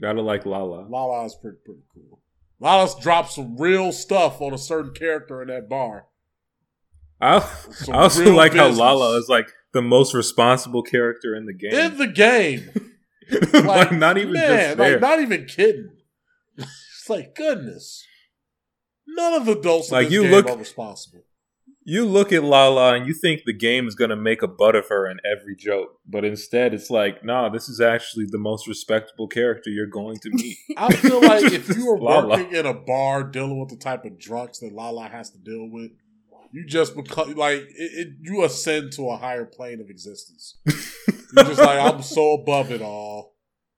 Gotta 0.00 0.22
like 0.22 0.46
Lala. 0.46 0.86
Lala 0.88 1.24
is 1.24 1.34
pretty 1.40 1.58
pretty 1.64 1.82
cool. 1.92 2.20
Lala's 2.60 2.94
dropped 2.96 3.32
some 3.32 3.56
real 3.56 3.92
stuff 3.92 4.40
on 4.40 4.52
a 4.54 4.58
certain 4.58 4.92
character 4.94 5.42
in 5.42 5.48
that 5.48 5.68
bar. 5.68 6.06
I, 7.20 7.36
I 7.88 7.92
also 7.92 8.32
like 8.32 8.54
how. 8.54 8.68
Lala 8.68 9.18
is 9.18 9.28
like 9.28 9.48
the 9.72 9.82
most 9.82 10.14
responsible 10.14 10.82
character 10.82 11.34
in 11.34 11.46
the 11.46 11.52
game. 11.52 11.72
In 11.72 11.98
the 11.98 12.06
game. 12.06 12.70
like, 13.52 13.64
Like, 13.64 13.92
not 13.92 14.18
even 14.18 14.32
man, 14.32 14.78
like 14.78 15.00
not 15.00 15.20
even 15.20 15.44
kidding. 15.46 15.90
it's 16.56 17.08
like 17.08 17.34
goodness. 17.34 18.04
None 19.06 19.34
of 19.34 19.46
the 19.46 19.58
adults 19.58 19.90
Like, 19.90 20.10
you 20.10 20.22
game 20.22 20.30
look- 20.30 20.48
are 20.48 20.56
responsible. 20.56 21.24
You 21.88 22.04
look 22.04 22.34
at 22.34 22.44
Lala 22.44 22.96
and 22.96 23.06
you 23.06 23.14
think 23.14 23.44
the 23.46 23.52
game 23.54 23.88
is 23.88 23.94
gonna 23.94 24.14
make 24.14 24.42
a 24.42 24.46
butt 24.46 24.76
of 24.76 24.88
her 24.90 25.10
in 25.10 25.20
every 25.24 25.56
joke, 25.56 25.98
but 26.06 26.22
instead 26.22 26.74
it's 26.74 26.90
like, 26.90 27.24
nah, 27.24 27.48
this 27.48 27.66
is 27.66 27.80
actually 27.80 28.26
the 28.26 28.36
most 28.36 28.68
respectable 28.68 29.26
character 29.26 29.70
you're 29.70 29.86
going 29.86 30.18
to 30.18 30.28
meet. 30.28 30.58
I 30.76 30.92
feel 30.92 31.22
like 31.22 31.50
if 31.50 31.66
you 31.76 31.86
were 31.86 31.98
working 31.98 32.54
in 32.54 32.66
a 32.66 32.74
bar 32.74 33.24
dealing 33.24 33.58
with 33.58 33.70
the 33.70 33.76
type 33.76 34.04
of 34.04 34.18
drunks 34.18 34.58
that 34.58 34.74
Lala 34.74 35.08
has 35.08 35.30
to 35.30 35.38
deal 35.38 35.66
with, 35.66 35.92
you 36.52 36.66
just 36.66 36.94
become 36.94 37.32
like 37.36 37.60
it, 37.60 37.70
it, 37.74 38.08
you 38.20 38.44
ascend 38.44 38.92
to 38.92 39.08
a 39.08 39.16
higher 39.16 39.46
plane 39.46 39.80
of 39.80 39.88
existence. 39.88 40.58
You're 40.66 41.44
just 41.46 41.58
like 41.58 41.78
I'm 41.80 42.02
so 42.02 42.34
above 42.34 42.70
it 42.70 42.82
all, 42.82 43.32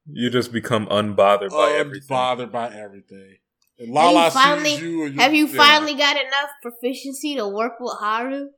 you 0.07 0.31
just 0.31 0.53
become 0.53 0.87
unbothered 0.87 1.51
by 1.51 1.77
everything. 1.79 2.09
unbothered 2.09 2.51
by 2.51 2.75
everything. 2.75 3.37
And 3.81 3.91
Lala 3.93 4.31
finally- 4.31 4.71
sees 4.77 4.83
you. 4.83 5.05
And 5.07 5.15
you 5.15 5.21
Have 5.21 5.35
you 5.35 5.47
yeah. 5.49 5.57
finally 5.57 5.95
got 5.95 6.17
enough 6.17 6.51
proficiency 6.63 7.35
to 7.37 7.49
work 7.49 7.73
with 7.81 7.97
Haru? 7.99 8.51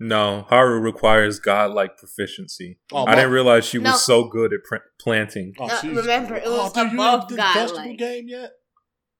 No, 0.00 0.46
Haru 0.48 0.78
requires 0.80 1.40
godlike 1.40 1.96
proficiency. 1.98 2.78
Oh, 2.92 3.04
I 3.04 3.16
didn't 3.16 3.32
realize 3.32 3.64
she 3.64 3.78
No. 3.78 3.90
was 3.90 4.04
so 4.06 4.28
good 4.28 4.52
at 4.52 4.62
pr- 4.62 4.76
planting. 5.00 5.54
Oh, 5.58 5.66
No, 5.66 5.80
remember, 6.00 6.36
it 6.36 6.46
was 6.46 6.70
oh, 6.76 6.82
dude, 6.84 6.92
you 6.92 6.98
above 6.98 7.20
didn't 7.22 7.28
do 7.30 7.36
the 7.36 7.42
vegetable 7.42 7.76
godlike. 7.78 7.98
game 7.98 8.28
yet. 8.28 8.50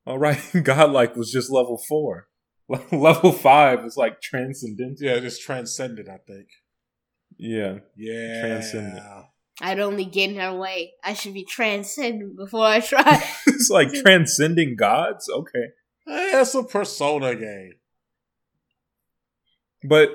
All 0.07 0.19
right, 0.21 0.39
godlike 0.63 1.17
was 1.17 1.33
just 1.33 1.51
level 1.51 1.83
four. 1.89 2.29
level 2.93 3.33
five 3.33 3.85
is 3.85 3.97
like 3.97 4.21
transcendent. 4.21 4.99
Yeah, 5.01 5.19
just 5.19 5.43
transcendent. 5.43 6.09
I 6.09 6.19
think. 6.27 6.47
Yeah, 7.37 7.79
Yeah, 7.97 8.41
Transcendent. 8.43 9.05
I'd 9.61 9.81
only 9.81 10.05
get 10.05 10.31
in 10.31 10.37
her 10.37 10.55
way. 10.57 10.93
I 11.03 11.15
should 11.15 11.35
be 11.35 11.45
transcendent 11.45 12.37
before 12.37 12.65
I 12.65 12.81
try. 12.81 13.23
it's 13.47 13.71
like 13.71 13.93
transcending 13.93 14.77
gods. 14.77 15.29
Okay, 15.29 15.67
It's 16.07 16.55
a 16.55 16.63
persona 16.63 17.35
game. 17.35 17.73
but 19.83 20.11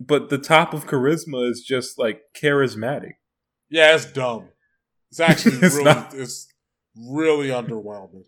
but 0.00 0.28
the 0.30 0.38
top 0.38 0.72
of 0.72 0.86
charisma 0.86 1.48
is 1.50 1.62
just 1.62 1.98
like 1.98 2.22
charismatic. 2.34 3.12
Yeah, 3.68 3.94
it's 3.94 4.06
dumb. 4.06 4.48
It's 5.10 5.20
actually 5.20 5.56
It's 5.62 5.74
really, 5.74 5.84
not. 5.84 6.14
it's 6.14 6.48
really 6.96 7.48
underwhelming. 7.48 8.24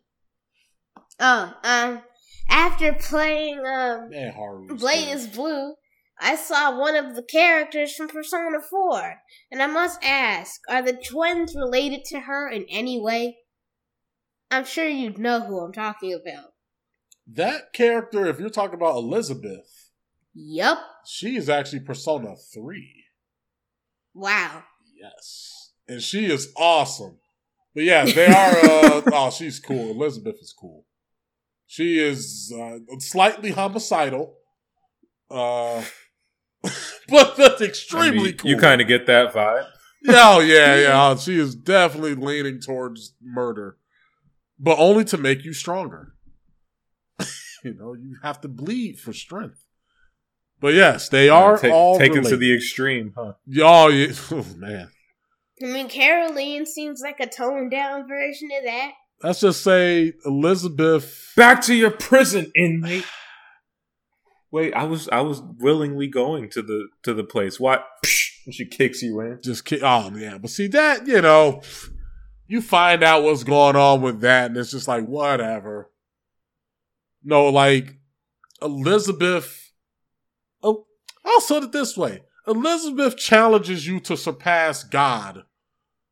oh, 1.18 1.55
um, 1.64 2.03
after 2.48 2.92
playing 2.92 3.59
um 3.59 4.11
Man, 4.11 4.33
Haru. 4.33 4.68
was 4.72 4.81
Blaze. 4.81 5.27
Blue, 5.29 5.75
I 6.22 6.37
saw 6.37 6.78
one 6.78 6.94
of 6.94 7.16
the 7.16 7.22
characters 7.22 7.96
from 7.96 8.06
Persona 8.06 8.61
4, 8.61 9.14
and 9.50 9.61
I 9.61 9.66
must 9.66 10.02
ask, 10.04 10.61
are 10.68 10.80
the 10.80 10.92
twins 10.92 11.56
related 11.56 12.04
to 12.06 12.20
her 12.20 12.48
in 12.48 12.64
any 12.70 13.00
way? 13.00 13.38
I'm 14.48 14.64
sure 14.64 14.87
you'd 14.87 15.18
know 15.18 15.40
who 15.40 15.58
I'm 15.58 15.72
talking 15.72 16.12
about. 16.14 16.52
That 17.26 17.72
character, 17.72 18.26
if 18.26 18.38
you're 18.38 18.50
talking 18.50 18.76
about 18.76 18.96
Elizabeth, 18.96 19.90
Yup. 20.32 20.78
she 21.04 21.37
is 21.37 21.48
actually 21.48 21.80
Persona 21.80 22.37
3. 22.37 23.04
Wow. 24.14 24.62
Yes. 24.94 25.72
And 25.88 26.00
she 26.00 26.26
is 26.26 26.52
awesome. 26.56 27.18
But 27.74 27.85
yeah, 27.85 28.04
they 28.04 28.26
are. 28.26 28.56
Uh, 28.64 29.02
oh, 29.12 29.30
she's 29.30 29.58
cool. 29.58 29.90
Elizabeth 29.90 30.37
is 30.40 30.54
cool. 30.56 30.85
She 31.66 31.98
is 31.98 32.54
uh, 32.56 32.78
slightly 32.98 33.50
homicidal. 33.50 34.35
Uh, 35.30 35.82
but 37.09 37.37
that's 37.37 37.61
I 37.61 37.64
extremely 37.64 38.25
mean, 38.25 38.37
cool. 38.37 38.51
You 38.51 38.57
kind 38.57 38.81
of 38.81 38.88
get 38.88 39.07
that 39.07 39.33
vibe. 39.33 39.66
Oh 40.09 40.40
yeah, 40.40 40.77
yeah. 40.81 41.16
She 41.16 41.38
is 41.38 41.55
definitely 41.55 42.14
leaning 42.14 42.61
towards 42.61 43.14
murder, 43.22 43.77
but 44.59 44.79
only 44.79 45.05
to 45.07 45.18
make 45.18 45.44
you 45.44 45.53
stronger. 45.53 46.14
you 47.64 47.75
know, 47.75 47.94
you 47.94 48.16
have 48.22 48.40
to 48.42 48.48
bleed 48.48 48.98
for 48.98 49.12
strength. 49.12 49.64
But 50.61 50.75
yes, 50.75 51.09
they 51.09 51.29
are 51.29 51.59
Ta- 51.59 51.70
all 51.70 51.98
taken 51.98 52.22
to 52.22 52.37
the 52.37 52.55
extreme, 52.55 53.12
huh? 53.16 53.33
Oh, 53.61 53.88
yeah. 53.88 54.12
oh 54.31 54.46
man. 54.57 54.88
I 55.61 55.66
mean, 55.66 55.88
Caroline 55.88 56.66
seems 56.66 57.01
like 57.01 57.18
a 57.20 57.27
toned 57.27 57.70
down 57.72 58.07
version 58.09 58.48
of 58.57 58.64
that. 58.64 58.92
Let's 59.22 59.40
just 59.40 59.62
say 59.62 60.12
Elizabeth. 60.25 61.33
Back 61.37 61.62
to 61.62 61.75
your 61.75 61.90
prison, 61.90 62.51
inmate. 62.57 63.05
Wait, 64.53 64.75
I 64.75 64.85
was 64.85 65.09
I 65.09 65.23
was 65.23 65.43
willingly 65.59 66.07
going 66.07 66.51
to 66.51 66.62
the 66.62 66.88
to 67.03 67.15
the 67.15 67.25
place. 67.25 67.59
What? 67.59 67.85
She 68.51 68.67
kicks 68.67 69.03
you 69.03 69.21
in. 69.21 69.38
Just 69.43 69.65
kick. 69.65 69.83
oh 69.83 70.12
yeah, 70.17 70.37
but 70.37 70.51
see 70.51 70.67
that 70.67 71.07
you 71.07 71.21
know, 71.23 71.62
you 72.49 72.61
find 72.61 73.03
out 73.03 73.23
what's 73.23 73.45
going 73.45 73.77
on 73.77 74.03
with 74.03 74.21
that, 74.21 74.47
and 74.47 74.57
it's 74.57 74.73
just 74.73 74.88
like 74.88 75.07
whatever. 75.07 75.91
No, 77.23 77.47
like 77.47 77.99
Elizabeth. 78.61 79.73
Oh, 80.62 80.87
I'll 81.25 81.41
put 81.41 81.62
it 81.62 81.73
this 81.73 81.97
way: 81.97 82.25
Elizabeth 82.47 83.17
challenges 83.17 83.87
you 83.87 84.01
to 84.01 84.17
surpass 84.17 84.83
God, 84.83 85.45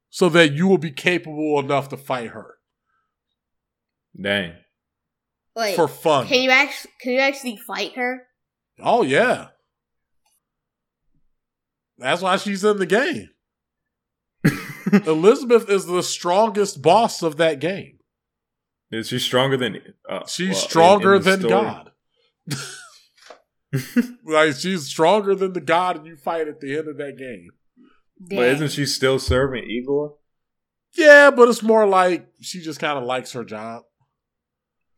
so 0.09 0.29
that 0.29 0.53
you 0.53 0.69
will 0.69 0.79
be 0.79 0.93
capable 0.93 1.59
enough 1.59 1.89
to 1.89 1.97
fight 1.97 2.29
her 2.29 2.55
Dang. 4.19 4.55
Wait, 5.57 5.75
for 5.75 5.89
fun. 5.89 6.27
can 6.27 6.43
you 6.43 6.51
actually 6.51 6.93
can 7.01 7.13
you 7.13 7.19
actually 7.19 7.57
fight 7.57 7.97
her? 7.97 8.23
Oh 8.83 9.03
yeah, 9.03 9.49
that's 11.99 12.23
why 12.23 12.37
she's 12.37 12.65
in 12.65 12.79
the 12.79 12.87
game. 12.87 13.31
Elizabeth 15.07 15.69
is 15.69 15.87
the 15.87 16.03
strongest 16.03 16.83
boss 16.83 17.23
of 17.23 17.37
that 17.37 17.61
game. 17.61 17.99
Is 18.91 19.09
she 19.09 19.19
stronger 19.19 19.57
than? 19.57 19.79
Uh, 20.09 20.27
She's 20.27 20.49
well, 20.49 20.59
stronger 20.59 21.15
in 21.15 21.23
the 21.23 21.31
than 21.31 21.41
story? 21.41 21.51
God. 21.53 21.91
like 24.25 24.55
she's 24.57 24.87
stronger 24.87 25.35
than 25.35 25.53
the 25.53 25.61
God 25.61 26.05
you 26.07 26.17
fight 26.17 26.49
at 26.49 26.61
the 26.61 26.77
end 26.77 26.89
of 26.89 26.97
that 26.97 27.17
game. 27.17 27.51
But 28.19 28.49
isn't 28.49 28.73
she 28.73 28.87
still 28.87 29.19
serving 29.19 29.65
Igor? 29.65 30.17
Yeah, 30.97 31.31
but 31.31 31.49
it's 31.49 31.63
more 31.63 31.87
like 31.87 32.27
she 32.41 32.61
just 32.61 32.81
kind 32.81 32.99
of 32.99 33.05
likes 33.05 33.33
her 33.33 33.45
job. 33.45 33.83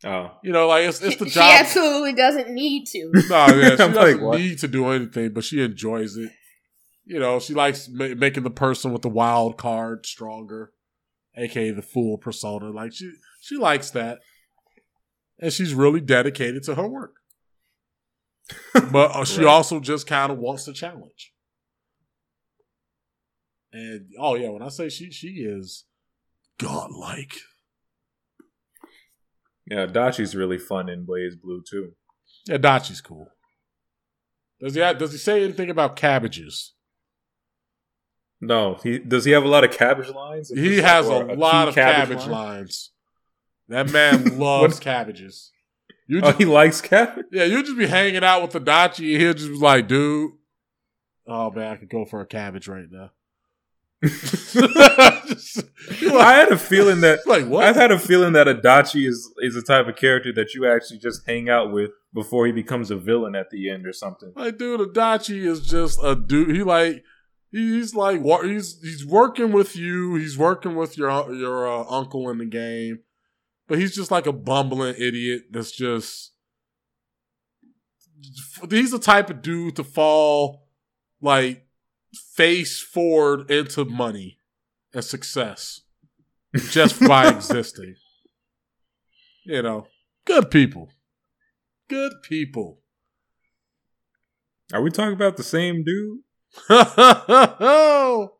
Oh, 0.05 0.31
You 0.43 0.51
know, 0.51 0.67
like 0.67 0.87
it's 0.87 1.01
it's 1.01 1.15
the 1.15 1.25
she 1.25 1.31
job. 1.35 1.49
She 1.51 1.59
absolutely 1.59 2.13
doesn't 2.13 2.49
need 2.49 2.85
to. 2.87 3.11
No, 3.29 3.45
yeah, 3.47 3.69
she 3.71 3.75
doesn't 3.77 4.21
like, 4.21 4.39
need 4.39 4.59
to 4.59 4.67
do 4.67 4.87
anything, 4.87 5.31
but 5.33 5.43
she 5.43 5.61
enjoys 5.61 6.17
it. 6.17 6.31
You 7.05 7.19
know, 7.19 7.39
she 7.39 7.53
likes 7.53 7.87
ma- 7.89 8.15
making 8.17 8.43
the 8.43 8.49
person 8.49 8.91
with 8.93 9.01
the 9.01 9.09
wild 9.09 9.57
card 9.57 10.05
stronger, 10.05 10.71
aka 11.37 11.71
the 11.71 11.81
fool 11.81 12.17
persona. 12.17 12.69
Like 12.71 12.93
she 12.93 13.11
she 13.41 13.55
likes 13.57 13.91
that, 13.91 14.19
and 15.39 15.51
she's 15.53 15.73
really 15.73 16.01
dedicated 16.01 16.63
to 16.63 16.75
her 16.75 16.87
work. 16.87 17.15
but 18.91 19.11
uh, 19.15 19.23
she 19.25 19.39
Right. 19.39 19.47
also 19.47 19.79
just 19.79 20.05
kind 20.05 20.31
of 20.31 20.37
wants 20.37 20.65
the 20.65 20.73
challenge. 20.73 21.31
And 23.71 24.07
oh 24.19 24.35
yeah, 24.35 24.49
when 24.49 24.61
I 24.61 24.67
say 24.69 24.89
she 24.89 25.11
she 25.11 25.27
is 25.45 25.85
godlike. 26.57 27.35
Yeah, 29.69 29.85
Dachi's 29.87 30.35
really 30.35 30.57
fun 30.57 30.89
in 30.89 31.05
BlazBlue 31.05 31.65
too. 31.65 31.93
Yeah, 32.47 32.57
Dachi's 32.57 33.01
cool. 33.01 33.27
Does 34.61 34.75
he 34.75 34.81
have, 34.81 34.97
does 34.97 35.11
he 35.11 35.17
say 35.17 35.43
anything 35.43 35.69
about 35.69 35.95
cabbages? 35.95 36.73
No, 38.41 38.75
he 38.83 38.99
does 38.99 39.23
he 39.25 39.31
have 39.31 39.43
a 39.43 39.47
lot 39.47 39.63
of 39.63 39.71
cabbage 39.71 40.09
lines? 40.09 40.49
He 40.53 40.77
has 40.81 41.07
Or 41.07 41.29
a, 41.29 41.33
lot 41.35 41.69
of 41.69 41.75
cabbage, 41.75 42.19
line? 42.27 42.29
lines. 42.31 42.91
That 43.69 43.89
man 43.91 44.37
loves 44.37 44.79
cabbages. 44.79 45.51
You 46.07 46.19
Oh, 46.21 46.33
he 46.33 46.43
likes 46.43 46.81
cabbage. 46.81 47.25
yeah, 47.31 47.45
you 47.45 47.63
just 47.63 47.77
be 47.77 47.87
hanging 47.87 48.23
out 48.23 48.41
with 48.41 48.51
the 48.51 48.59
Dachi, 48.59 49.13
and 49.13 49.21
he'll 49.21 49.33
just 49.33 49.47
be 49.49 49.55
like, 49.57 49.87
dude, 49.87 50.31
oh 51.25 51.49
man, 51.51 51.71
I 51.71 51.75
could 51.77 51.89
go 51.89 52.03
for 52.03 52.19
a 52.19 52.25
cabbage 52.25 52.67
right 52.67 52.87
now. 52.91 53.11
I 56.11 56.33
had 56.33 56.51
a 56.51 56.57
feeling 56.57 56.99
that 57.01 57.19
like 57.25 57.45
what? 57.47 57.63
I've 57.63 57.77
had 57.77 57.91
a 57.91 57.99
feeling 57.99 58.33
that 58.33 58.47
Adachi 58.47 59.07
is 59.07 59.31
is 59.39 59.53
the 59.53 59.61
type 59.61 59.87
of 59.87 59.95
character 59.95 60.33
that 60.33 60.53
you 60.53 60.67
actually 60.67 60.99
just 60.99 61.21
hang 61.25 61.49
out 61.49 61.71
with 61.71 61.91
before 62.13 62.45
he 62.45 62.51
becomes 62.51 62.91
a 62.91 62.97
villain 62.97 63.33
at 63.33 63.49
the 63.49 63.69
end 63.69 63.87
or 63.87 63.93
something. 63.93 64.33
Like, 64.35 64.57
dude, 64.57 64.81
Adachi 64.81 65.45
is 65.45 65.65
just 65.65 65.99
a 66.03 66.15
dude. 66.15 66.53
He 66.53 66.63
like 66.63 67.03
he's 67.51 67.95
like 67.95 68.21
he's 68.43 68.81
he's 68.81 69.05
working 69.05 69.53
with 69.53 69.77
you. 69.77 70.15
He's 70.15 70.37
working 70.37 70.75
with 70.75 70.97
your 70.97 71.33
your 71.33 71.65
uh, 71.65 71.85
uncle 71.89 72.29
in 72.29 72.39
the 72.39 72.45
game, 72.45 72.99
but 73.69 73.79
he's 73.79 73.95
just 73.95 74.11
like 74.11 74.25
a 74.25 74.33
bumbling 74.33 74.95
idiot. 74.97 75.43
That's 75.51 75.71
just 75.71 76.33
he's 78.69 78.91
the 78.91 78.99
type 78.99 79.29
of 79.29 79.41
dude 79.41 79.77
to 79.77 79.83
fall 79.85 80.67
like 81.21 81.62
face 82.13 82.81
forward 82.81 83.49
into 83.49 83.85
money 83.85 84.37
and 84.93 85.03
success 85.03 85.81
just 86.69 86.99
by 86.99 87.27
existing. 87.35 87.95
You 89.45 89.61
know, 89.61 89.87
good 90.25 90.49
people, 90.51 90.89
good 91.89 92.13
people. 92.23 92.79
Are 94.71 94.81
we 94.81 94.89
talking 94.89 95.13
about 95.13 95.37
the 95.37 95.43
same 95.43 95.83
dude? 95.83 96.19
oh. 96.69 98.33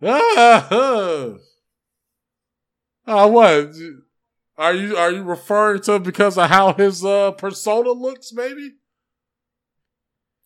Ah, 0.00 1.34
uh, 3.06 3.28
what? 3.28 3.74
Are 4.56 4.74
you 4.74 4.96
are 4.96 5.12
you 5.12 5.22
referring 5.22 5.82
to 5.82 6.00
because 6.00 6.36
of 6.36 6.50
how 6.50 6.72
his 6.72 7.04
uh, 7.04 7.30
persona 7.32 7.92
looks? 7.92 8.32
Maybe. 8.32 8.72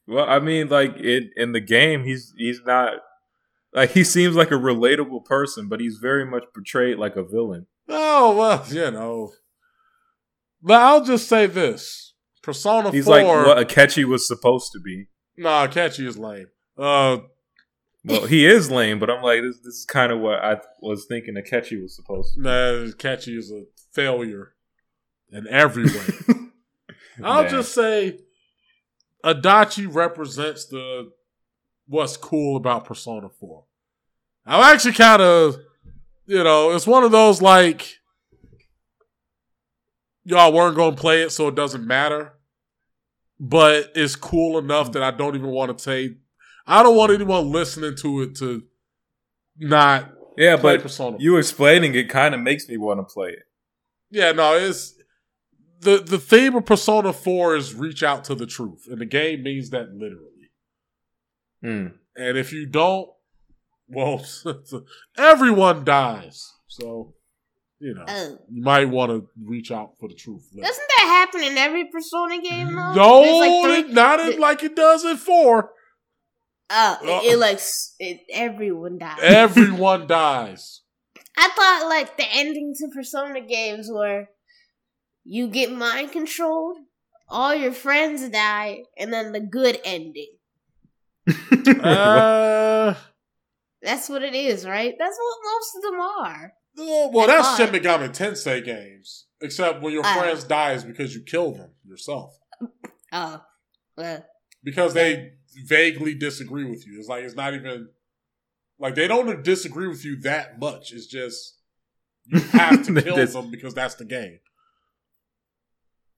Well, 0.07 0.27
I 0.29 0.39
mean, 0.41 0.69
like 0.69 0.97
in 0.97 1.31
in 1.37 1.53
the 1.53 1.61
game, 1.61 2.05
he's 2.05 2.33
he's 2.37 2.61
not 2.67 2.95
like 3.73 3.91
he 3.93 4.05
seems 4.05 4.35
like 4.37 4.51
a 4.51 4.55
relatable 4.55 5.25
person, 5.25 5.69
but 5.69 5.81
he's 5.81 5.99
very 5.99 6.25
much 6.27 6.45
portrayed 6.55 6.99
like 6.99 7.17
a 7.17 7.23
villain. 7.23 7.67
Oh 7.89 8.37
well, 8.37 8.65
you 8.69 8.91
know. 8.91 9.33
But 10.63 10.81
I'll 10.81 11.05
just 11.05 11.29
say 11.29 11.47
this: 11.47 12.15
Persona 12.43 12.91
He's 12.91 13.05
Four. 13.07 13.17
like 13.23 13.27
what 13.47 13.69
Akechi 13.69 14.05
was 14.05 14.27
supposed 14.27 14.73
to 14.73 14.81
be. 14.81 15.07
Nah, 15.37 15.67
Akechi 15.67 16.07
is 16.07 16.19
lame. 16.19 16.49
Uh, 16.77 17.19
Well, 18.05 18.27
he 18.27 18.45
is 18.47 18.71
lame, 18.71 18.99
but 18.99 19.09
I'm 19.11 19.23
like, 19.23 19.43
this, 19.43 19.57
this 19.59 19.75
is 19.75 19.85
kind 19.85 20.11
of 20.13 20.19
what 20.21 20.41
I 20.41 20.59
was 20.81 21.07
thinking 21.07 21.35
Akechi 21.37 21.81
was 21.81 21.95
supposed 21.97 22.35
to. 22.35 22.41
nah, 22.43 22.51
Akechi 22.91 23.37
is 23.39 23.51
a 23.53 23.63
failure 23.93 24.55
in 25.31 25.47
every 25.49 25.85
way. 25.85 26.07
I'll 27.23 27.45
Nah. 27.45 27.49
just 27.49 27.73
say 27.75 28.19
Adachi 29.25 29.93
represents 29.93 30.67
the 30.67 31.11
what's 31.87 32.17
cool 32.17 32.57
about 32.57 32.85
Persona 32.85 33.29
4. 33.29 33.65
I'm 34.47 34.75
actually 34.75 34.95
kind 34.95 35.23
of, 35.23 35.57
you 36.27 36.43
know, 36.43 36.73
it's 36.73 36.87
one 36.87 37.05
of 37.05 37.13
those 37.13 37.41
like 37.41 37.99
y'all 40.25 40.53
weren't 40.53 40.77
going 40.77 40.95
to 40.95 41.01
play 41.01 41.23
it, 41.23 41.31
so 41.31 41.49
it 41.49 41.55
doesn't 41.55 41.87
matter. 41.87 42.35
But 43.39 43.93
it's 43.95 44.17
cool 44.17 44.59
enough 44.59 44.93
that 44.93 45.03
I 45.03 45.11
don't 45.11 45.35
even 45.35 45.51
want 45.51 45.77
to 45.77 45.83
say. 45.83 46.17
I 46.67 46.83
don't 46.83 46.97
want 46.97 47.13
anyone 47.13 47.51
listening 47.51 47.97
to 47.97 48.23
it 48.23 48.37
to 48.37 48.63
not 49.59 50.13
yeah, 50.37 50.57
play 50.57 50.77
but 50.77 50.83
Persona. 50.85 51.17
you 51.19 51.37
explaining 51.37 51.95
it 51.95 52.09
kind 52.09 52.35
of 52.35 52.41
makes 52.41 52.69
me 52.69 52.77
want 52.77 53.01
to 53.01 53.05
play 53.05 53.31
it. 53.31 53.43
Yeah, 54.11 54.33
no, 54.33 54.55
it's 54.55 54.95
the 55.83 55.99
the 55.99 56.19
theme 56.19 56.55
of 56.57 56.65
Persona 56.67 57.13
4 57.13 57.57
is 57.57 57.75
reach 57.75 58.03
out 58.03 58.25
to 58.25 58.35
the 58.35 58.47
truth. 58.47 58.87
And 58.91 59.01
the 59.01 59.07
game 59.07 59.43
means 59.43 59.71
that 59.71 59.93
literally. 59.93 60.29
Hmm. 61.63 61.87
And 62.17 62.37
if 62.39 62.53
you 62.53 62.67
don't, 62.67 63.09
well, 63.89 64.25
everyone 65.19 65.85
dies. 65.85 66.51
So, 66.69 67.15
you 67.79 67.95
know, 67.95 68.05
Oh. 68.09 68.39
you 68.51 68.63
might 68.63 68.89
want 68.89 69.11
to 69.11 69.29
reach 69.45 69.71
out 69.71 69.93
for 69.99 70.09
the 70.09 70.15
truth. 70.15 70.49
later. 70.53 70.67
Doesn't 70.69 70.89
that 70.99 71.07
happen 71.07 71.43
in 71.43 71.59
every 71.59 71.87
Persona 71.91 72.41
game 72.41 72.75
though? 72.75 72.95
No, 72.95 73.23
There's 73.23 73.39
like 73.67 73.85
three- 73.85 73.93
not 73.93 74.21
in, 74.21 74.41
like 74.41 74.63
it 74.63 74.75
does 74.77 75.05
in 75.05 75.17
4. 75.17 75.71
Oh, 76.71 76.75
Uh. 76.75 76.97
it, 77.03 77.33
it 77.33 77.39
like 77.39 77.61
it, 77.99 78.21
everyone 78.33 78.99
dies. 78.99 79.19
Everyone 79.21 80.07
dies. 80.07 80.81
I 81.37 81.49
thought 81.49 81.89
like 81.89 82.17
the 82.17 82.27
ending 82.31 82.75
to 82.79 82.89
Persona 82.95 83.41
games 83.41 83.89
were 83.91 84.27
you 85.25 85.49
get 85.49 85.73
mind 85.73 86.13
controlled, 86.13 86.79
all 87.29 87.55
your 87.55 87.73
friends 87.73 88.29
die, 88.29 88.83
and 88.99 89.13
then 89.13 89.33
the 89.33 89.41
good 89.41 89.79
ending. 89.85 90.33
Uh, 91.83 92.95
That's 93.83 94.09
what 94.09 94.23
it 94.23 94.35
is, 94.35 94.65
right? 94.67 94.95
That's 94.99 95.19
what 95.19 95.53
most 95.53 95.77
of 95.77 95.83
them 95.83 96.01
are. 96.01 96.53
oh, 96.79 97.11
well, 97.13 97.25
I 97.25 97.27
that's 97.37 97.49
thought- 97.59 97.73
Shin 97.73 97.83
Megami 97.83 98.09
Tensei 98.11 98.65
games. 98.65 99.27
Except 99.41 99.83
when 99.83 99.93
your 99.93 100.05
Uh. 100.07 100.15
friends 100.19 100.45
die 100.45 100.73
is 100.73 100.85
because 100.85 101.15
you 101.15 101.23
kill 101.23 101.53
them 101.53 101.73
yourself. 101.85 102.39
Oh, 103.13 103.43
well, 103.97 104.25
because 104.63 104.95
they 104.95 105.33
vaguely 105.67 106.15
disagree 106.15 106.65
with 106.65 106.87
you. 106.87 106.99
It's 106.99 107.09
like 107.09 107.25
it's 107.25 107.35
not 107.35 107.53
even 107.55 107.89
like 108.79 108.95
they 108.95 109.09
don't 109.09 109.43
disagree 109.43 109.89
with 109.89 110.05
you 110.05 110.17
that 110.21 110.59
much. 110.61 110.93
It's 110.93 111.07
just 111.07 111.59
you 112.27 112.39
have 112.41 112.87
to 112.87 113.03
kill 113.03 113.27
them 113.27 113.51
because 113.51 113.75
that's 113.75 113.97
the 113.97 114.05
game. 114.05 114.39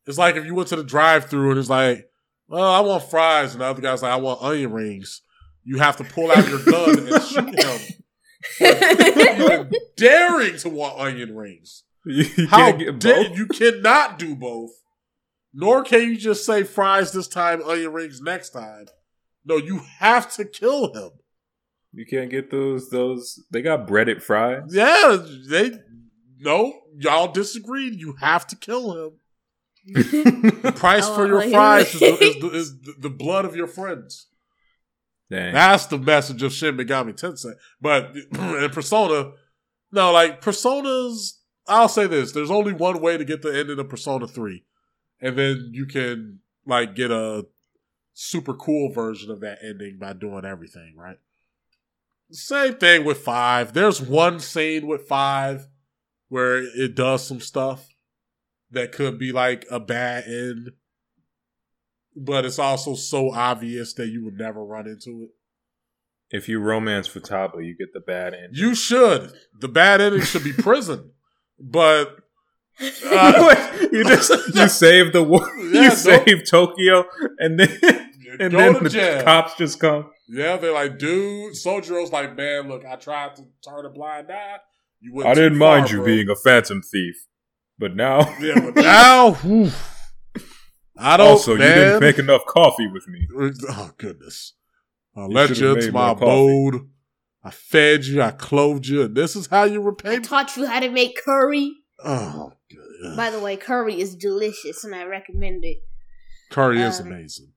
It's 0.07 0.19
like 0.19 0.37
if 0.37 0.45
you 0.45 0.55
went 0.55 0.69
to 0.69 0.77
the 0.77 0.85
drive-through 0.85 1.51
and 1.51 1.59
it's 1.59 1.71
like, 1.71 2.09
"Well, 2.49 2.63
I 2.63 2.81
want 2.81 3.05
fries," 3.05 3.53
and 3.53 3.61
the 3.61 3.67
other 3.67 3.83
guy's 3.83 4.03
like, 4.03 4.13
"I 4.13 4.17
want 4.17 4.43
onion 4.43 4.73
rings." 4.73 5.23
You 5.65 5.79
have 5.79 5.97
to 5.97 6.05
pull 6.05 6.31
out 6.31 6.47
your 6.47 6.63
gun 6.63 7.09
and 7.09 7.23
shoot 7.23 7.59
him 7.65 8.05
daring 9.97 10.57
to 10.59 10.69
want 10.69 10.99
onion 10.99 11.35
rings. 11.37 11.85
you 12.05 12.47
How 12.49 12.59
can't 12.59 12.79
get 12.79 12.99
dare 12.99 13.35
you 13.35 13.47
cannot 13.47 14.19
do 14.19 14.35
both. 14.35 14.71
Nor 15.53 15.85
can 15.85 16.03
you 16.03 16.17
just 16.17 16.45
say 16.45 16.65
fries 16.65 17.13
this 17.13 17.29
time, 17.29 17.63
onion 17.63 17.93
rings 17.93 18.21
next 18.21 18.51
time. 18.51 18.87
No, 19.45 19.57
you 19.57 19.83
have 19.99 20.35
to 20.35 20.45
kill 20.45 20.93
him. 20.93 21.11
You 21.93 22.05
can't 22.07 22.31
get 22.31 22.51
those. 22.51 22.91
Those 22.91 23.43
they 23.51 23.63
got 23.63 23.87
breaded 23.87 24.23
fries. 24.23 24.65
Yeah, 24.71 25.17
they 25.49 25.73
no, 26.41 26.73
y'all 26.97 27.31
disagreed. 27.31 27.95
You 27.95 28.17
have 28.21 28.47
to 28.49 28.57
kill 28.57 28.93
him. 28.93 29.13
The 29.87 30.73
price 30.75 31.07
oh, 31.07 31.15
for 31.15 31.27
your 31.27 31.39
onion 31.39 31.53
fries 31.53 31.95
is, 31.95 32.01
the, 32.01 32.07
is, 32.21 32.37
the, 32.37 32.51
is 32.51 32.81
the, 32.81 32.95
the 33.01 33.11
blood 33.11 33.45
of 33.45 33.55
your 33.55 33.67
friends. 33.67 34.29
Dang. 35.31 35.53
That's 35.53 35.87
the 35.87 35.99
message 35.99 36.43
of 36.43 36.53
Shin 36.53 36.77
Megami 36.77 37.15
Tensei. 37.15 37.55
But 37.81 38.15
in 38.33 38.71
Persona, 38.71 39.33
no, 39.93 40.13
like 40.13 40.41
Personas. 40.41 41.39
I'll 41.67 41.89
say 41.89 42.07
this: 42.07 42.33
there's 42.33 42.51
only 42.51 42.73
one 42.73 43.01
way 43.01 43.17
to 43.17 43.25
get 43.25 43.43
the 43.43 43.57
ending 43.57 43.79
of 43.79 43.89
Persona 43.89 44.27
Three, 44.27 44.65
and 45.21 45.37
then 45.37 45.71
you 45.73 45.87
can 45.87 46.41
like 46.67 46.95
get 46.95 47.11
a 47.11 47.47
super 48.13 48.55
cool 48.55 48.93
version 48.93 49.31
of 49.31 49.41
that 49.41 49.59
ending 49.63 49.99
by 49.99 50.13
doing 50.13 50.45
everything 50.45 50.95
right. 50.97 51.19
Same 52.31 52.75
thing 52.75 53.05
with 53.05 53.19
five. 53.19 53.73
There's 53.73 54.01
one 54.01 54.41
scene 54.41 54.87
with 54.87 55.09
five 55.09 55.69
where 56.29 56.59
it 56.59 56.95
does 56.95 57.27
some 57.27 57.41
stuff 57.41 57.94
that 58.75 58.93
could 58.93 59.19
be 59.19 59.33
like 59.33 59.65
a 59.71 59.81
bad 59.81 60.25
end, 60.27 60.71
but 62.17 62.45
it's 62.45 62.59
also 62.59 62.95
so 62.95 63.33
obvious 63.33 63.95
that 63.95 64.09
you 64.09 64.25
would 64.25 64.39
never 64.39 64.65
run 64.65 64.87
into 64.87 65.25
it. 65.25 65.31
If 66.31 66.49
you 66.49 66.59
romance 66.61 67.09
Futaba, 67.09 67.65
you 67.65 67.77
get 67.77 67.93
the 67.93 68.01
bad 68.01 68.35
end. 68.35 68.57
You 68.57 68.75
should. 68.75 69.33
The 69.61 69.69
bad 69.69 70.01
ending 70.01 70.23
should 70.23 70.45
be 70.45 70.53
prison. 70.53 71.11
But 71.57 72.17
uh, 73.07 73.89
you 73.93 74.03
just 74.05 74.29
you 74.57 74.69
save 74.85 75.13
the 75.13 75.23
world, 75.23 75.49
Yeah, 75.73 75.83
you 75.85 75.91
save 75.93 76.45
Tokyo, 76.51 77.05
and 77.39 77.61
then 77.61 77.79
and 78.41 78.51
Go 78.51 78.59
then 78.59 78.83
the 78.83 78.91
jail. 78.91 79.23
cops 79.23 79.55
just 79.57 79.79
come. 79.79 80.11
Yeah, 80.29 80.57
they're 80.57 80.73
like, 80.73 80.99
dude, 80.99 81.53
Sojiro's 81.55 82.11
like, 82.11 82.37
man, 82.37 82.69
look, 82.69 82.85
I 82.85 82.97
tried 82.97 83.37
to 83.37 83.45
turn 83.65 83.87
a 83.87 83.89
blind 83.91 84.33
eye. 84.33 84.57
You 85.01 85.15
went 85.15 85.29
I 85.29 85.35
didn't 85.35 85.61
far, 85.61 85.79
mind 85.79 85.91
you 85.93 85.99
bro." 85.99 86.07
being 86.07 86.29
a 86.29 86.35
phantom 86.35 86.83
thief, 86.83 87.25
but 87.79 87.95
now 87.97 88.21
Yeah, 88.41 88.61
but 88.61 88.77
now, 88.83 89.33
whew, 89.35 89.71
I 90.97 91.17
don't. 91.17 91.27
also 91.29 91.53
you 91.53 91.59
didn't 91.59 92.01
make 92.01 92.19
enough 92.19 92.45
coffee 92.47 92.87
with 92.87 93.07
me. 93.09 93.27
Oh 93.69 93.91
goodness! 93.99 94.55
I 95.17 95.23
You 95.23 95.29
let 95.29 95.59
you 95.59 95.75
into 95.75 95.93
my 95.93 96.07
more 96.07 96.15
coffee. 96.15 96.25
abode. 96.25 96.89
I 97.43 97.51
fed 97.51 98.05
you. 98.07 98.23
I 98.23 98.31
clothed 98.31 98.87
you. 98.87 99.03
And 99.03 99.15
this 99.15 99.37
is 99.37 99.49
how 99.49 99.65
you 99.65 99.81
repay 99.83 100.17
I 100.17 100.19
taught 100.21 100.57
you 100.57 100.67
how 100.67 100.81
to 100.81 100.89
make 100.91 101.19
curry. 101.25 101.73
Oh, 102.03 102.53
good. 102.71 103.17
By 103.17 103.31
the 103.31 103.39
way, 103.41 103.57
curry 103.57 104.01
is 104.01 104.15
delicious, 104.17 104.83
and 104.85 104.95
I 104.95 105.05
recommend 105.05 105.65
it. 105.65 105.79
curry 106.51 106.81
is 106.81 107.01
um, 107.01 107.09
amazing. 107.09 107.53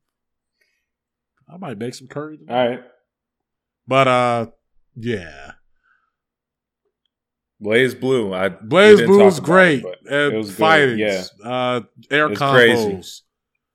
I 1.52 1.58
might 1.58 1.78
make 1.78 1.94
some 1.94 2.08
curry. 2.08 2.38
Tonight. 2.38 2.54
All 2.62 2.70
right, 2.70 2.80
But 3.88 4.08
uh, 4.08 4.46
yeah, 4.96 5.52
BlazBlue. 7.64 8.36
I 8.36 8.50
BlazBlue 8.50 9.18
talk 9.20 9.28
is 9.34 9.40
great 9.40 9.84
it, 9.84 10.34
it 10.34 10.38
was 10.38 10.52
fighting. 10.56 11.00
yeah. 11.00 11.24
uh, 11.44 11.82
air 12.12 12.32
It's 12.32 12.40
combos. 12.40 12.54
crazy. 12.54 13.02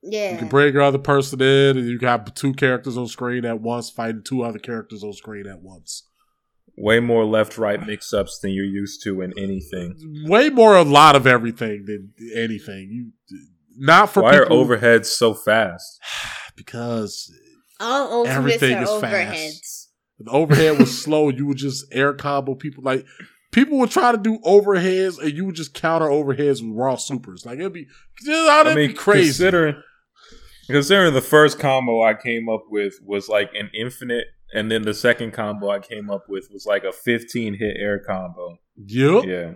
Yeah. 0.05 0.33
You 0.33 0.39
can 0.39 0.49
bring 0.49 0.72
your 0.72 0.83
other 0.83 0.99
person 0.99 1.41
in, 1.41 1.76
and 1.78 1.87
you 1.89 1.99
got 1.99 2.35
two 2.35 2.53
characters 2.55 2.97
on 2.97 3.07
screen 3.07 3.45
at 3.45 3.61
once, 3.61 3.89
fighting 3.91 4.22
two 4.24 4.43
other 4.43 4.59
characters 4.59 5.05
on 5.05 5.12
screen 5.12 5.47
at 5.47 5.61
once. 5.62 6.09
way 6.76 6.99
more 7.01 7.24
left-right 7.24 7.87
mix-ups 7.87 8.39
than 8.41 8.51
you're 8.51 8.64
used 8.64 9.03
to 9.05 9.20
in 9.20 9.33
anything. 9.39 9.95
Way 10.26 10.49
more 10.51 10.76
a 10.76 10.83
lot 10.83 11.14
of 11.14 11.26
everything 11.26 11.85
than 11.87 12.12
anything. 12.35 12.89
You 12.91 13.39
not 13.76 14.11
for 14.11 14.22
Why 14.24 14.39
people 14.41 14.61
are 14.61 14.64
overheads 14.64 15.07
so 15.07 15.35
fast? 15.35 16.01
because 16.57 17.33
All 17.80 18.12
ultimates 18.26 18.37
Everything 18.37 18.76
are 18.78 18.83
is 18.83 18.89
overheads. 18.91 19.87
the 20.18 20.30
overhead 20.30 20.78
was 20.78 21.01
slow. 21.03 21.28
You 21.28 21.47
would 21.47 21.57
just 21.59 21.85
air 21.93 22.12
combo 22.12 22.55
people 22.55 22.83
like 22.85 23.07
people 23.53 23.78
would 23.78 23.90
try 23.90 24.11
to 24.11 24.18
do 24.18 24.38
overheads, 24.38 25.18
and 25.18 25.32
you 25.32 25.44
would 25.44 25.55
just 25.55 25.74
counter 25.74 26.09
overheads 26.09 26.62
with 26.62 26.74
raw 26.76 26.96
supers. 26.96 27.46
Like 27.46 27.61
it'd 27.61 27.72
be, 27.72 27.86
that'd 28.26 28.72
I 28.72 28.74
mean, 28.74 28.88
be 28.88 28.94
crazy. 28.94 29.28
considering 29.28 29.82
considering 30.66 31.14
the 31.14 31.20
first 31.20 31.59
combo 31.61 32.03
I 32.03 32.14
came 32.14 32.48
up 32.48 32.64
with 32.68 32.94
was 33.05 33.28
like 33.28 33.50
an 33.55 33.70
infinite, 33.72 34.26
and 34.53 34.70
then 34.70 34.82
the 34.82 34.94
second 34.94 35.32
combo 35.32 35.70
I 35.70 35.78
came 35.78 36.11
up 36.11 36.24
with 36.28 36.48
was 36.53 36.66
like 36.66 36.82
a 36.84 36.92
15 36.92 37.55
hit 37.55 37.76
air 37.78 38.00
combo. 38.00 38.59
Yep. 38.76 39.24
Yeah, 39.24 39.53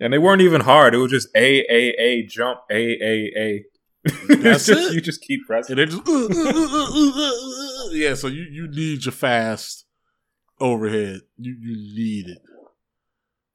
and 0.00 0.12
they 0.12 0.18
weren't 0.18 0.42
even 0.42 0.62
hard. 0.62 0.94
It 0.94 0.98
was 0.98 1.10
just 1.10 1.28
a 1.36 1.60
a 1.70 1.94
a 2.00 2.26
jump 2.26 2.60
a 2.70 2.74
a 2.74 3.32
a. 3.36 3.64
That's 4.28 4.64
just, 4.64 4.70
it. 4.90 4.94
You 4.94 5.00
just 5.02 5.20
keep 5.20 5.46
pressing. 5.46 5.78
And 5.78 5.90
just 5.90 6.08
uh, 6.08 6.12
uh, 6.12 7.86
uh. 7.86 7.90
yeah. 7.92 8.14
So 8.14 8.28
you 8.28 8.42
you 8.50 8.68
need 8.68 9.04
your 9.04 9.12
fast 9.12 9.84
overhead. 10.58 11.20
You 11.36 11.54
you 11.60 11.76
need 11.94 12.28
it. 12.28 12.38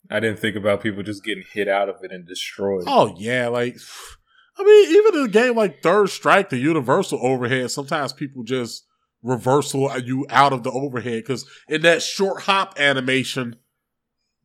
I 0.10 0.20
didn't 0.20 0.40
think 0.40 0.56
about 0.56 0.82
people 0.82 1.04
just 1.04 1.24
getting 1.24 1.44
hit 1.52 1.68
out 1.68 1.90
of 1.90 2.04
it 2.04 2.12
and 2.12 2.28
destroyed. 2.28 2.84
Oh 2.88 3.16
yeah, 3.18 3.48
like 3.48 3.78
I 4.58 4.64
mean, 4.64 4.96
even 4.96 5.20
in 5.20 5.26
a 5.26 5.30
game 5.30 5.56
like 5.56 5.82
Third 5.82 6.10
Strike, 6.10 6.50
the 6.50 6.58
universal 6.58 7.20
overhead, 7.22 7.72
sometimes 7.72 8.14
people 8.14 8.44
just 8.44 8.86
reversal 9.22 9.92
you 10.00 10.26
out 10.30 10.54
of 10.54 10.64
the 10.64 10.72
overhead 10.72 11.24
because 11.24 11.46
in 11.68 11.82
that 11.82 12.02
short 12.02 12.44
hop 12.44 12.80
animation, 12.80 13.58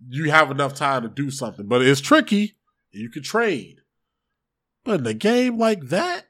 you 0.09 0.31
have 0.31 0.51
enough 0.51 0.75
time 0.75 1.03
to 1.03 1.09
do 1.09 1.31
something. 1.31 1.67
But 1.67 1.83
it's 1.83 2.01
tricky. 2.01 2.57
You 2.91 3.11
can 3.11 3.23
trade. 3.23 3.83
But 4.85 5.01
in 5.01 5.07
a 5.07 5.15
game 5.15 5.59
like 5.59 5.89
that, 5.89 6.27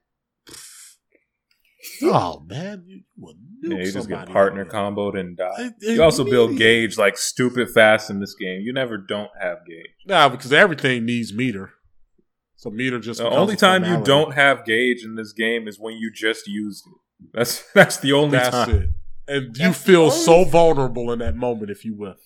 oh 2.05 2.45
man, 2.49 2.85
you 2.87 3.03
would 3.19 3.37
Yeah, 3.63 3.79
you 3.79 3.93
just 3.93 4.09
get 4.09 4.29
partner 4.29 4.65
comboed 4.65 5.19
and 5.19 5.37
die. 5.37 5.51
it. 5.59 5.75
It- 5.81 5.95
You 5.97 6.03
also 6.03 6.25
build 6.25 6.57
gauge 6.57 6.97
like 6.99 7.17
stupid 7.19 7.71
fast 7.71 8.11
in 8.11 8.21
this 8.21 8.35
game. 8.35 8.61
You 8.63 8.73
never 8.73 8.97
don't 8.97 9.31
have 9.41 9.59
gauge. 9.67 9.87
Nah, 10.07 10.29
because 10.29 10.53
everything 10.53 11.05
needs 11.05 11.33
meter. 11.33 11.71
So 12.57 12.69
meter 12.71 12.99
just 13.01 13.21
The 13.21 13.29
only 13.31 13.57
time 13.57 13.85
you 13.85 14.03
don't 14.05 14.35
have 14.35 14.65
gauge 14.67 15.03
in 15.05 15.15
this 15.15 15.33
game 15.33 15.67
is 15.67 15.79
when 15.81 15.95
you 15.95 16.11
just 16.15 16.47
used 16.47 16.85
it. 16.87 17.29
That's 17.33 17.63
that's 17.75 17.97
the 17.99 18.13
only 18.13 18.37
That's 18.39 18.51
time. 18.51 18.71
it. 18.71 18.89
And 19.29 19.57
you 19.57 19.73
feel 19.73 20.07
the 20.07 20.11
so 20.13 20.45
vulnerable 20.45 21.13
in 21.13 21.21
that 21.21 21.37
moment 21.37 21.71
if 21.71 21.85
you 21.85 21.95
whiff. 21.95 22.17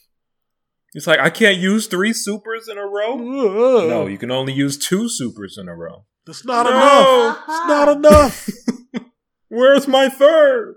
It's 0.95 1.07
like 1.07 1.19
I 1.21 1.29
can't 1.31 1.59
use 1.59 1.87
three 1.87 2.13
supers 2.13 2.69
in 2.69 2.79
a 2.79 2.87
row. 2.87 3.17
No, 3.17 3.89
No, 3.89 4.07
you 4.07 4.17
can 4.19 4.31
only 4.31 4.53
use 4.53 4.79
two 4.79 5.09
supers 5.09 5.59
in 5.59 5.69
a 5.69 5.75
row. 5.77 6.05
That's 6.27 6.45
not 6.45 6.65
No. 6.67 6.71
enough. 6.71 7.39
It's 7.49 7.69
not 7.69 7.89
enough. 7.97 8.49
Where's 9.55 9.87
my 9.87 10.09
third? 10.09 10.75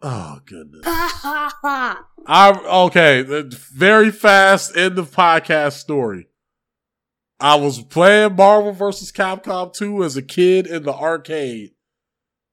oh 0.00 0.40
goodness. 0.46 0.82
I 0.86 1.98
okay. 2.88 3.22
Very 3.74 4.10
fast 4.10 4.76
end 4.76 4.98
of 4.98 5.10
podcast 5.10 5.74
story. 5.74 6.28
I 7.38 7.56
was 7.56 7.82
playing 7.82 8.36
Marvel 8.36 8.72
vs. 8.72 9.12
Capcom 9.12 9.74
2 9.74 10.04
as 10.04 10.16
a 10.16 10.22
kid 10.22 10.66
in 10.66 10.84
the 10.84 10.94
arcade. 10.94 11.72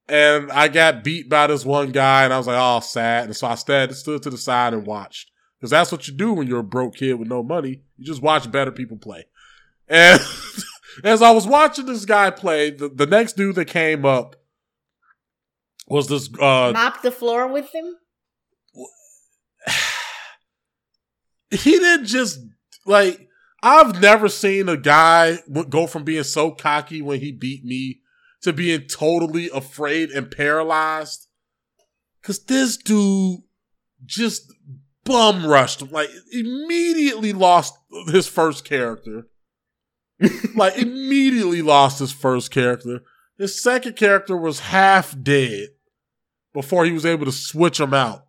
And 0.10 0.52
I 0.52 0.68
got 0.68 1.04
beat 1.04 1.30
by 1.30 1.48
this 1.48 1.64
one 1.64 1.92
guy, 1.92 2.24
and 2.24 2.34
I 2.34 2.38
was 2.38 2.48
like, 2.48 2.58
oh, 2.60 2.80
sad. 2.80 3.26
And 3.26 3.36
so 3.36 3.48
I 3.48 3.56
stood, 3.56 3.96
stood 3.96 4.24
to 4.24 4.32
the 4.32 4.38
side 4.38 4.74
and 4.74 4.88
watched. 4.88 5.30
Because 5.60 5.70
that's 5.70 5.92
what 5.92 6.08
you 6.08 6.16
do 6.16 6.34
when 6.34 6.48
you're 6.48 6.62
a 6.62 6.64
broke 6.64 6.96
kid 6.96 7.14
with 7.14 7.28
no 7.28 7.44
money. 7.44 7.84
You 7.98 8.06
just 8.06 8.24
watch 8.24 8.52
better 8.52 8.72
people 8.72 8.98
play. 8.98 9.26
And 9.88 10.20
as 11.04 11.22
I 11.22 11.30
was 11.32 11.46
watching 11.46 11.86
this 11.86 12.06
guy 12.06 12.32
play, 12.32 12.72
the, 12.72 12.90
the 12.90 13.06
next 13.06 13.34
dude 13.38 13.56
that 13.56 13.66
came 13.66 14.06
up 14.06 14.36
was 15.90 16.08
this 16.08 16.30
uh, 16.40 16.72
Mop 16.74 17.02
the 17.02 17.12
floor 17.12 17.48
with 17.48 17.74
him. 17.74 17.96
he 21.52 21.72
didn't 21.72 22.06
just 22.06 22.40
like 22.86 23.28
I've 23.62 24.00
never 24.00 24.30
seen 24.30 24.70
a 24.70 24.78
guy 24.78 25.40
go 25.70 25.88
from 25.88 26.04
being 26.04 26.24
so 26.24 26.52
cocky 26.52 27.02
when 27.02 27.20
he 27.20 27.32
beat 27.32 27.66
me 27.66 28.02
to 28.42 28.54
being 28.54 28.82
totally 28.84 29.50
afraid 29.54 30.12
and 30.12 30.32
paralyzed. 30.32 31.28
Cause 32.22 32.44
this 32.46 32.78
dude 32.78 33.42
just 34.06 34.54
bum 35.04 35.46
rushed 35.46 35.82
him, 35.82 35.90
like 35.92 36.10
immediately 36.32 37.34
lost 37.34 37.74
his 38.08 38.28
first 38.28 38.64
character. 38.64 39.28
like 40.56 40.78
immediately 40.78 41.62
lost 41.62 42.00
his 42.00 42.12
first 42.12 42.52
character. 42.52 43.02
His 43.38 43.62
second 43.62 43.96
character 43.96 44.36
was 44.36 44.60
half 44.60 45.16
dead 45.22 45.70
before 46.60 46.84
he 46.84 46.92
was 46.92 47.06
able 47.06 47.24
to 47.26 47.32
switch 47.32 47.80
him 47.80 47.94
out. 47.94 48.26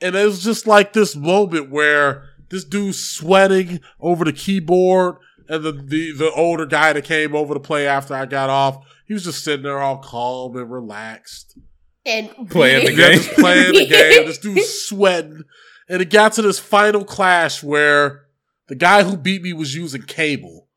And 0.00 0.14
it 0.16 0.24
was 0.24 0.42
just 0.42 0.66
like 0.66 0.94
this 0.94 1.14
moment 1.14 1.70
where 1.70 2.24
this 2.48 2.64
dude's 2.64 2.98
sweating 3.04 3.80
over 4.00 4.24
the 4.24 4.32
keyboard, 4.32 5.16
and 5.48 5.62
the, 5.62 5.72
the 5.72 6.12
the 6.12 6.30
older 6.34 6.64
guy 6.64 6.92
that 6.94 7.04
came 7.04 7.34
over 7.34 7.52
to 7.52 7.60
play 7.60 7.86
after 7.86 8.14
I 8.14 8.24
got 8.24 8.48
off, 8.48 8.82
he 9.06 9.12
was 9.12 9.24
just 9.24 9.44
sitting 9.44 9.64
there 9.64 9.78
all 9.80 9.98
calm 9.98 10.56
and 10.56 10.70
relaxed. 10.70 11.58
And 12.06 12.30
Playing 12.48 12.86
the 12.86 12.92
Yeah, 12.92 13.08
game. 13.08 13.16
just 13.18 13.30
playing 13.32 13.72
the 13.74 13.86
game. 13.86 14.26
This 14.26 14.38
dude's 14.38 14.82
sweating. 14.86 15.44
And 15.90 16.00
it 16.00 16.08
got 16.08 16.32
to 16.34 16.42
this 16.42 16.58
final 16.58 17.04
clash 17.04 17.62
where 17.62 18.26
the 18.68 18.74
guy 18.74 19.02
who 19.02 19.16
beat 19.16 19.42
me 19.42 19.52
was 19.52 19.74
using 19.74 20.02
Cable. 20.02 20.68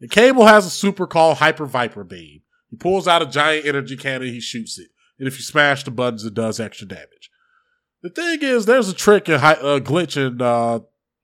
And 0.00 0.10
Cable 0.10 0.46
has 0.46 0.66
a 0.66 0.70
super 0.70 1.06
called 1.06 1.36
Hyper 1.36 1.66
Viper 1.66 2.02
Beam. 2.02 2.40
He 2.70 2.76
pulls 2.76 3.06
out 3.06 3.22
a 3.22 3.26
giant 3.26 3.66
energy 3.66 3.96
cannon, 3.96 4.28
he 4.28 4.40
shoots 4.40 4.78
it. 4.78 4.88
And 5.20 5.28
if 5.28 5.36
you 5.36 5.44
smash 5.44 5.84
the 5.84 5.90
buttons, 5.92 6.24
it 6.24 6.34
does 6.34 6.58
extra 6.58 6.88
damage. 6.88 7.30
The 8.02 8.08
thing 8.10 8.38
is, 8.42 8.64
there's 8.66 8.88
a 8.88 8.94
trick 8.94 9.28
and 9.28 9.38
hi- 9.40 9.52
a 9.60 9.78
glitch 9.80 10.16
in 10.16 10.40
uh, 10.42 10.80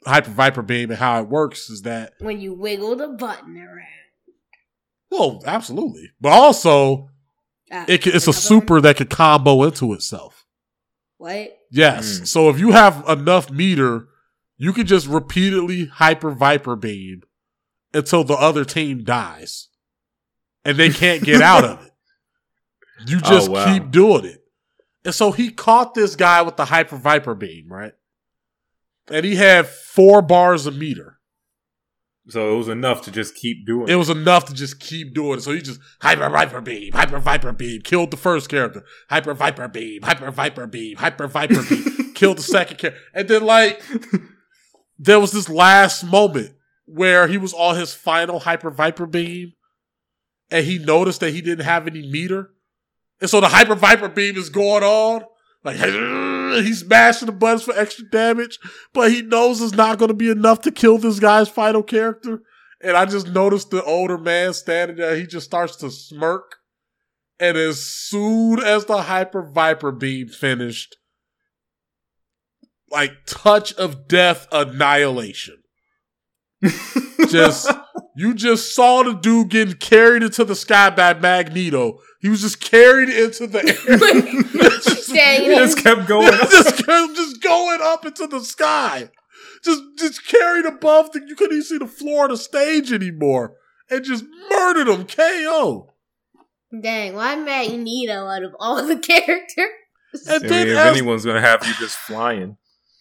Hyper 0.06 0.30
Viper 0.30 0.62
Beam 0.62 0.90
and 0.90 0.98
how 1.00 1.20
it 1.22 1.28
works 1.28 1.68
is 1.70 1.82
that 1.82 2.12
when 2.20 2.40
you 2.40 2.52
wiggle 2.54 2.94
the 2.94 3.08
button 3.08 3.56
around. 3.56 3.86
well, 5.10 5.42
absolutely, 5.46 6.10
but 6.20 6.32
also 6.32 7.08
Ah, 7.72 7.84
it 7.88 8.02
can, 8.02 8.14
it's 8.14 8.26
a 8.26 8.30
another 8.30 8.40
super 8.40 8.80
that 8.82 8.96
can 8.96 9.06
combo 9.08 9.64
into 9.64 9.92
itself. 9.94 10.44
one? 11.16 11.32
What? 11.32 11.58
Yes. 11.72 12.20
Mm. 12.20 12.26
So 12.28 12.48
if 12.50 12.60
you 12.60 12.70
have 12.72 13.02
enough 13.08 13.50
meter, 13.50 14.06
you 14.58 14.72
can 14.72 14.86
just 14.86 15.06
repeatedly 15.08 15.86
hyper 15.86 16.30
viper 16.30 16.76
beam 16.76 17.22
until 17.92 18.22
the 18.22 18.34
other 18.34 18.64
team 18.64 19.02
dies. 19.02 19.68
And 20.64 20.76
they 20.76 20.90
can't 20.90 21.22
get 21.24 21.40
out 21.42 21.64
of 21.64 21.82
it. 21.85 21.85
You 23.06 23.18
Oh, 23.24 23.28
just 23.28 23.50
wow. 23.50 23.64
keep 23.72 23.90
doing 23.90 24.24
it. 24.24 24.42
And 25.04 25.14
so 25.14 25.30
he 25.32 25.50
caught 25.50 25.94
this 25.94 26.16
guy 26.16 26.42
with 26.42 26.56
the 26.56 26.64
hyper 26.64 26.96
viper 26.96 27.34
beam, 27.34 27.66
right? 27.68 27.92
And 29.08 29.24
he 29.24 29.36
had 29.36 29.66
four 29.68 30.22
bars 30.22 30.66
of 30.66 30.76
meter. 30.76 31.18
So 32.28 32.54
it 32.54 32.56
was 32.58 32.66
enough 32.68 33.02
to 33.02 33.12
just 33.12 33.36
keep 33.36 33.64
doing 33.66 33.88
It 33.88 33.94
was 33.94 34.10
enough 34.10 34.46
to 34.46 34.54
just 34.54 34.80
keep 34.80 35.14
doing 35.14 35.38
it. 35.38 35.42
So 35.42 35.52
he 35.52 35.60
just 35.62 35.78
hyper 36.00 36.28
viper 36.28 36.60
beam, 36.60 36.92
hyper 36.92 37.20
viper 37.20 37.52
beam, 37.52 37.82
killed 37.82 38.10
the 38.10 38.16
first 38.16 38.48
character, 38.48 38.82
hyper 39.08 39.32
viper 39.32 39.68
beam, 39.68 40.02
hyper 40.02 40.32
viper 40.32 40.66
beam, 40.66 40.96
hyper 40.96 41.28
viper 41.28 41.62
beam, 41.62 42.10
killed 42.14 42.38
the 42.38 42.42
second 42.42 42.78
character, 42.78 43.00
and 43.14 43.28
then 43.28 43.44
like 43.44 43.80
there 44.98 45.20
was 45.20 45.30
this 45.30 45.48
last 45.48 46.02
moment 46.02 46.54
where 46.86 47.28
he 47.28 47.38
was 47.38 47.54
on 47.54 47.76
his 47.76 47.94
final 47.94 48.40
hyper 48.40 48.70
viper 48.70 49.06
beam, 49.06 49.52
and 50.50 50.66
he 50.66 50.78
noticed 50.80 51.20
that 51.20 51.30
he 51.32 51.40
didn't 51.40 51.64
have 51.64 51.86
any 51.86 52.10
meter, 52.10 52.50
And 53.20 53.30
so 53.30 53.40
the 53.40 53.48
hyper 53.48 53.74
viper 53.74 54.08
beam 54.08 54.36
is 54.36 54.50
going 54.50 54.82
on. 54.82 55.24
Like 55.64 55.76
he's 56.64 56.80
smashing 56.80 57.26
the 57.26 57.32
buttons 57.32 57.62
for 57.62 57.76
extra 57.76 58.04
damage, 58.10 58.58
but 58.92 59.10
he 59.10 59.22
knows 59.22 59.60
it's 59.60 59.74
not 59.74 59.98
going 59.98 60.08
to 60.10 60.14
be 60.14 60.30
enough 60.30 60.60
to 60.62 60.70
kill 60.70 60.98
this 60.98 61.18
guy's 61.18 61.48
final 61.48 61.82
character. 61.82 62.42
And 62.82 62.96
I 62.96 63.06
just 63.06 63.28
noticed 63.28 63.70
the 63.70 63.82
older 63.82 64.18
man 64.18 64.52
standing 64.52 64.96
there. 64.96 65.16
He 65.16 65.26
just 65.26 65.46
starts 65.46 65.76
to 65.76 65.90
smirk. 65.90 66.56
And 67.40 67.56
as 67.56 67.84
soon 67.84 68.60
as 68.60 68.84
the 68.84 69.02
hyper 69.02 69.42
viper 69.42 69.92
beam 69.92 70.28
finished, 70.28 70.96
like 72.90 73.12
touch 73.26 73.72
of 73.74 74.08
death 74.08 74.46
annihilation. 74.52 75.62
just 77.28 77.70
you 78.16 78.34
just 78.34 78.74
saw 78.74 79.02
the 79.02 79.12
dude 79.12 79.50
getting 79.50 79.74
carried 79.74 80.22
into 80.22 80.44
the 80.44 80.54
sky 80.54 80.90
by 80.90 81.12
Magneto. 81.12 81.98
He 82.26 82.30
was 82.30 82.40
just 82.40 82.60
carried 82.60 83.08
into 83.08 83.46
the 83.46 83.60
air. 83.60 83.98
just, 84.82 85.12
he 85.12 85.46
just 85.46 85.78
kept 85.78 86.08
going 86.08 86.26
up. 86.34 86.50
just, 86.50 86.84
just 86.84 87.40
going 87.40 87.78
up 87.80 88.04
into 88.04 88.26
the 88.26 88.40
sky. 88.40 89.10
Just 89.62 89.80
just 89.96 90.26
carried 90.26 90.66
above 90.66 91.12
the 91.12 91.20
you 91.24 91.36
couldn't 91.36 91.52
even 91.52 91.64
see 91.64 91.78
the 91.78 91.86
floor 91.86 92.24
of 92.24 92.32
the 92.32 92.36
stage 92.36 92.92
anymore. 92.92 93.54
And 93.88 94.04
just 94.04 94.24
murdered 94.50 94.88
him 94.88 95.06
KO. 95.06 95.94
Dang, 96.82 97.14
why 97.14 97.36
Magneto 97.36 98.26
out 98.26 98.42
of 98.42 98.56
all 98.58 98.84
the 98.84 98.98
characters? 98.98 99.68
And 100.28 100.46
I 100.46 100.48
mean, 100.48 100.68
if 100.70 100.78
anyone's 100.78 101.24
gonna 101.24 101.40
have 101.40 101.64
you 101.64 101.74
just 101.74 101.96
flying. 101.96 102.56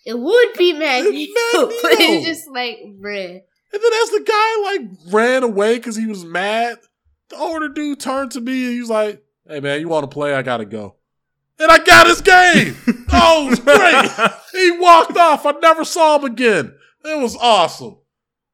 It 0.06 0.20
would 0.20 0.54
be 0.56 0.72
Magneto, 0.72 1.12
Magneto. 1.12 1.72
but 1.82 1.92
it's 1.94 2.28
just 2.28 2.48
like, 2.52 2.78
bruh. 3.02 3.42
And 3.74 3.84
then 3.84 3.94
as 4.04 4.10
the 4.12 4.24
guy 4.24 4.76
like 4.76 5.12
ran 5.12 5.42
away 5.42 5.78
because 5.78 5.96
he 5.96 6.06
was 6.06 6.24
mad, 6.24 6.78
the 7.30 7.38
older 7.38 7.70
dude 7.70 8.00
turned 8.00 8.32
to 8.32 8.42
me 8.42 8.66
and 8.66 8.74
he 8.74 8.80
was 8.80 8.90
like, 8.90 9.24
"Hey 9.48 9.60
man, 9.60 9.80
you 9.80 9.90
want 9.90 10.04
to 10.04 10.14
play? 10.14 10.34
I 10.34 10.42
gotta 10.42 10.66
go." 10.66 10.96
And 11.60 11.72
I 11.72 11.78
got 11.80 12.08
his 12.08 12.22
game. 12.22 12.76
oh, 13.14 13.48
it 13.48 13.50
was 13.52 13.60
great. 13.60 14.32
he 14.52 14.72
walked 14.80 15.18
off. 15.18 15.46
I 15.46 15.52
never 15.62 15.86
saw 15.86 16.18
him 16.18 16.26
again. 16.26 16.76
It 17.04 17.22
was 17.22 17.38
awesome. 17.38 17.98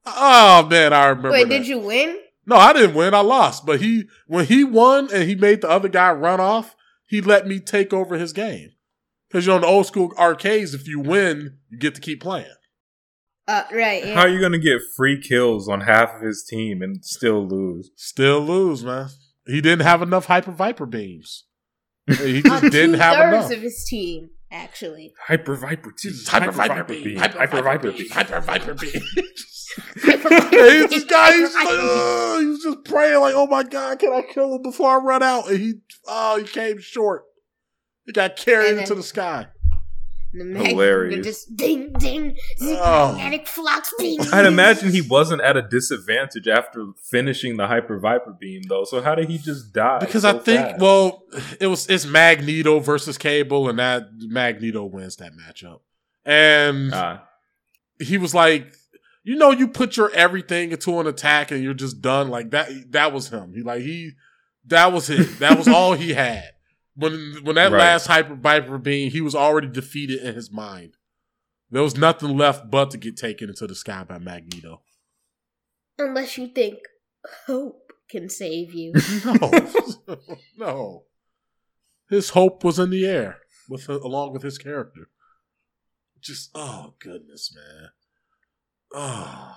Oh 0.05 0.67
man, 0.69 0.93
I 0.93 1.07
remember. 1.07 1.31
Wait, 1.31 1.49
that. 1.49 1.59
did 1.59 1.67
you 1.67 1.79
win? 1.79 2.19
No, 2.45 2.55
I 2.55 2.73
didn't 2.73 2.95
win. 2.95 3.13
I 3.13 3.21
lost. 3.21 3.65
But 3.65 3.81
he, 3.81 4.05
when 4.27 4.45
he 4.45 4.63
won 4.63 5.09
and 5.13 5.27
he 5.29 5.35
made 5.35 5.61
the 5.61 5.69
other 5.69 5.89
guy 5.89 6.11
run 6.11 6.39
off, 6.39 6.75
he 7.07 7.21
let 7.21 7.47
me 7.47 7.59
take 7.59 7.93
over 7.93 8.17
his 8.17 8.33
game. 8.33 8.71
Because 9.27 9.45
you 9.45 9.51
know, 9.51 9.57
in 9.57 9.61
the 9.61 9.67
old 9.67 9.85
school 9.85 10.13
arcades, 10.17 10.73
if 10.73 10.87
you 10.87 10.99
win, 10.99 11.57
you 11.69 11.77
get 11.77 11.95
to 11.95 12.01
keep 12.01 12.21
playing. 12.21 12.53
Uh, 13.51 13.63
right. 13.73 14.05
Yeah. 14.05 14.13
How 14.13 14.21
are 14.21 14.29
you 14.29 14.39
going 14.39 14.53
to 14.53 14.59
get 14.59 14.79
free 14.95 15.21
kills 15.21 15.67
on 15.67 15.81
half 15.81 16.15
of 16.15 16.21
his 16.21 16.45
team 16.49 16.81
and 16.81 17.03
still 17.03 17.45
lose? 17.45 17.91
Still 17.97 18.39
lose, 18.39 18.85
man. 18.85 19.09
He 19.45 19.59
didn't 19.59 19.81
have 19.81 20.01
enough 20.01 20.27
Hyper 20.27 20.51
Viper 20.51 20.85
beams. 20.85 21.45
He 22.07 22.41
just 22.41 22.63
didn't 22.71 22.99
have 22.99 23.27
enough. 23.27 23.51
of 23.51 23.61
his 23.61 23.85
team, 23.89 24.29
actually. 24.51 25.13
Hyper 25.27 25.55
Viper 25.55 25.91
team. 25.91 26.13
Hyper, 26.25 26.51
Viper, 26.51 26.83
beam. 26.85 27.17
Hyper, 27.17 27.61
Viper 27.61 27.91
beam. 27.91 28.09
Hyper 28.09 28.39
Viper 28.39 28.73
beam. 28.75 29.01
this 30.03 31.03
guy, 31.05 31.33
he's 31.35 31.53
like, 31.53 31.67
uh, 31.67 32.39
he 32.39 32.45
was 32.45 32.63
just 32.63 32.85
praying, 32.85 33.19
like, 33.19 33.33
"Oh 33.35 33.47
my 33.47 33.63
god, 33.63 33.99
can 33.99 34.13
I 34.13 34.21
kill 34.21 34.55
him 34.55 34.61
before 34.61 34.89
I 34.89 35.03
run 35.03 35.23
out?" 35.23 35.49
And 35.49 35.59
he, 35.59 35.73
oh, 36.07 36.37
he 36.37 36.45
came 36.45 36.79
short. 36.79 37.23
He 38.05 38.13
got 38.13 38.35
carried 38.37 38.77
into 38.77 38.95
the 38.95 39.03
sky. 39.03 39.47
The 40.33 40.45
mag- 40.45 40.67
Hilarious. 40.67 41.25
Just 41.25 41.55
ding, 41.57 41.91
ding, 41.93 42.37
oh. 42.61 43.13
magnetic 43.13 43.47
flux 43.47 43.93
beam. 43.99 44.21
I'd 44.31 44.45
imagine 44.45 44.91
he 44.91 45.01
wasn't 45.01 45.41
at 45.41 45.57
a 45.57 45.61
disadvantage 45.61 46.47
after 46.47 46.91
finishing 47.03 47.57
the 47.57 47.67
Hyper 47.67 47.99
Viper 47.99 48.31
beam, 48.39 48.61
though. 48.69 48.85
So 48.85 49.01
how 49.01 49.15
did 49.15 49.29
he 49.29 49.37
just 49.37 49.73
die? 49.73 49.99
Because 49.99 50.21
so 50.21 50.29
I 50.29 50.33
think, 50.39 50.61
fast? 50.61 50.79
well, 50.79 51.23
it 51.59 51.67
was 51.67 51.89
it's 51.89 52.05
Magneto 52.05 52.79
versus 52.79 53.17
Cable, 53.17 53.67
and 53.67 53.77
that 53.79 54.03
Magneto 54.19 54.85
wins 54.85 55.17
that 55.17 55.33
matchup. 55.33 55.81
And 56.25 56.93
ah. 56.93 57.23
he 57.99 58.17
was 58.17 58.33
like, 58.33 58.73
you 59.23 59.35
know, 59.35 59.51
you 59.51 59.67
put 59.67 59.97
your 59.97 60.11
everything 60.11 60.71
into 60.71 60.97
an 61.01 61.07
attack, 61.07 61.51
and 61.51 61.61
you're 61.61 61.73
just 61.73 62.01
done. 62.01 62.29
Like 62.29 62.51
that. 62.51 62.69
That 62.91 63.11
was 63.11 63.29
him. 63.29 63.53
He 63.53 63.63
like 63.63 63.81
he. 63.81 64.11
That 64.65 64.93
was 64.93 65.09
it. 65.09 65.39
That 65.39 65.57
was 65.57 65.67
all 65.67 65.93
he 65.93 66.13
had. 66.13 66.51
When 66.95 67.39
when 67.43 67.55
that 67.55 67.71
right. 67.71 67.79
last 67.79 68.07
hyper 68.07 68.35
viper 68.35 68.77
beam, 68.77 69.11
he 69.11 69.21
was 69.21 69.35
already 69.35 69.67
defeated 69.67 70.21
in 70.21 70.35
his 70.35 70.51
mind. 70.51 70.97
There 71.69 71.81
was 71.81 71.97
nothing 71.97 72.37
left 72.37 72.69
but 72.69 72.91
to 72.91 72.97
get 72.97 73.15
taken 73.15 73.49
into 73.49 73.65
the 73.65 73.75
sky 73.75 74.03
by 74.03 74.19
Magneto. 74.19 74.81
Unless 75.97 76.37
you 76.37 76.47
think 76.47 76.79
hope 77.47 77.93
can 78.09 78.29
save 78.29 78.73
you. 78.73 78.93
no, 79.25 79.71
no. 80.57 81.03
His 82.09 82.31
hope 82.31 82.63
was 82.65 82.77
in 82.77 82.89
the 82.89 83.05
air 83.05 83.37
with 83.69 83.87
along 83.87 84.33
with 84.33 84.43
his 84.43 84.57
character. 84.57 85.07
Just 86.19 86.51
oh 86.53 86.95
goodness, 86.99 87.55
man. 87.55 87.89
Oh. 88.93 89.55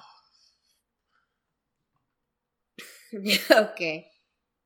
okay. 3.51 4.07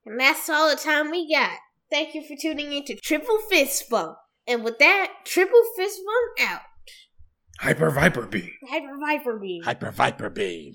And 0.04 0.20
that's 0.20 0.48
all 0.48 0.70
the 0.70 0.76
time 0.76 1.10
we 1.10 1.32
got. 1.32 1.58
Thank 1.90 2.14
you 2.14 2.22
for 2.22 2.36
tuning 2.40 2.72
in 2.72 2.84
to 2.84 2.96
Triple 2.96 3.38
Fist 3.50 3.88
Bump. 3.88 4.16
And 4.46 4.64
with 4.64 4.78
that, 4.78 5.12
Triple 5.24 5.62
Fist 5.76 6.00
Bump 6.04 6.50
out. 6.50 6.60
Hyper 7.60 7.90
Viper 7.90 8.26
Beam. 8.26 8.52
Hyper 8.68 8.98
Viper 9.00 9.38
Beam. 9.38 9.62
Hyper 9.62 9.90
Viper 9.90 10.30
Beam. 10.30 10.74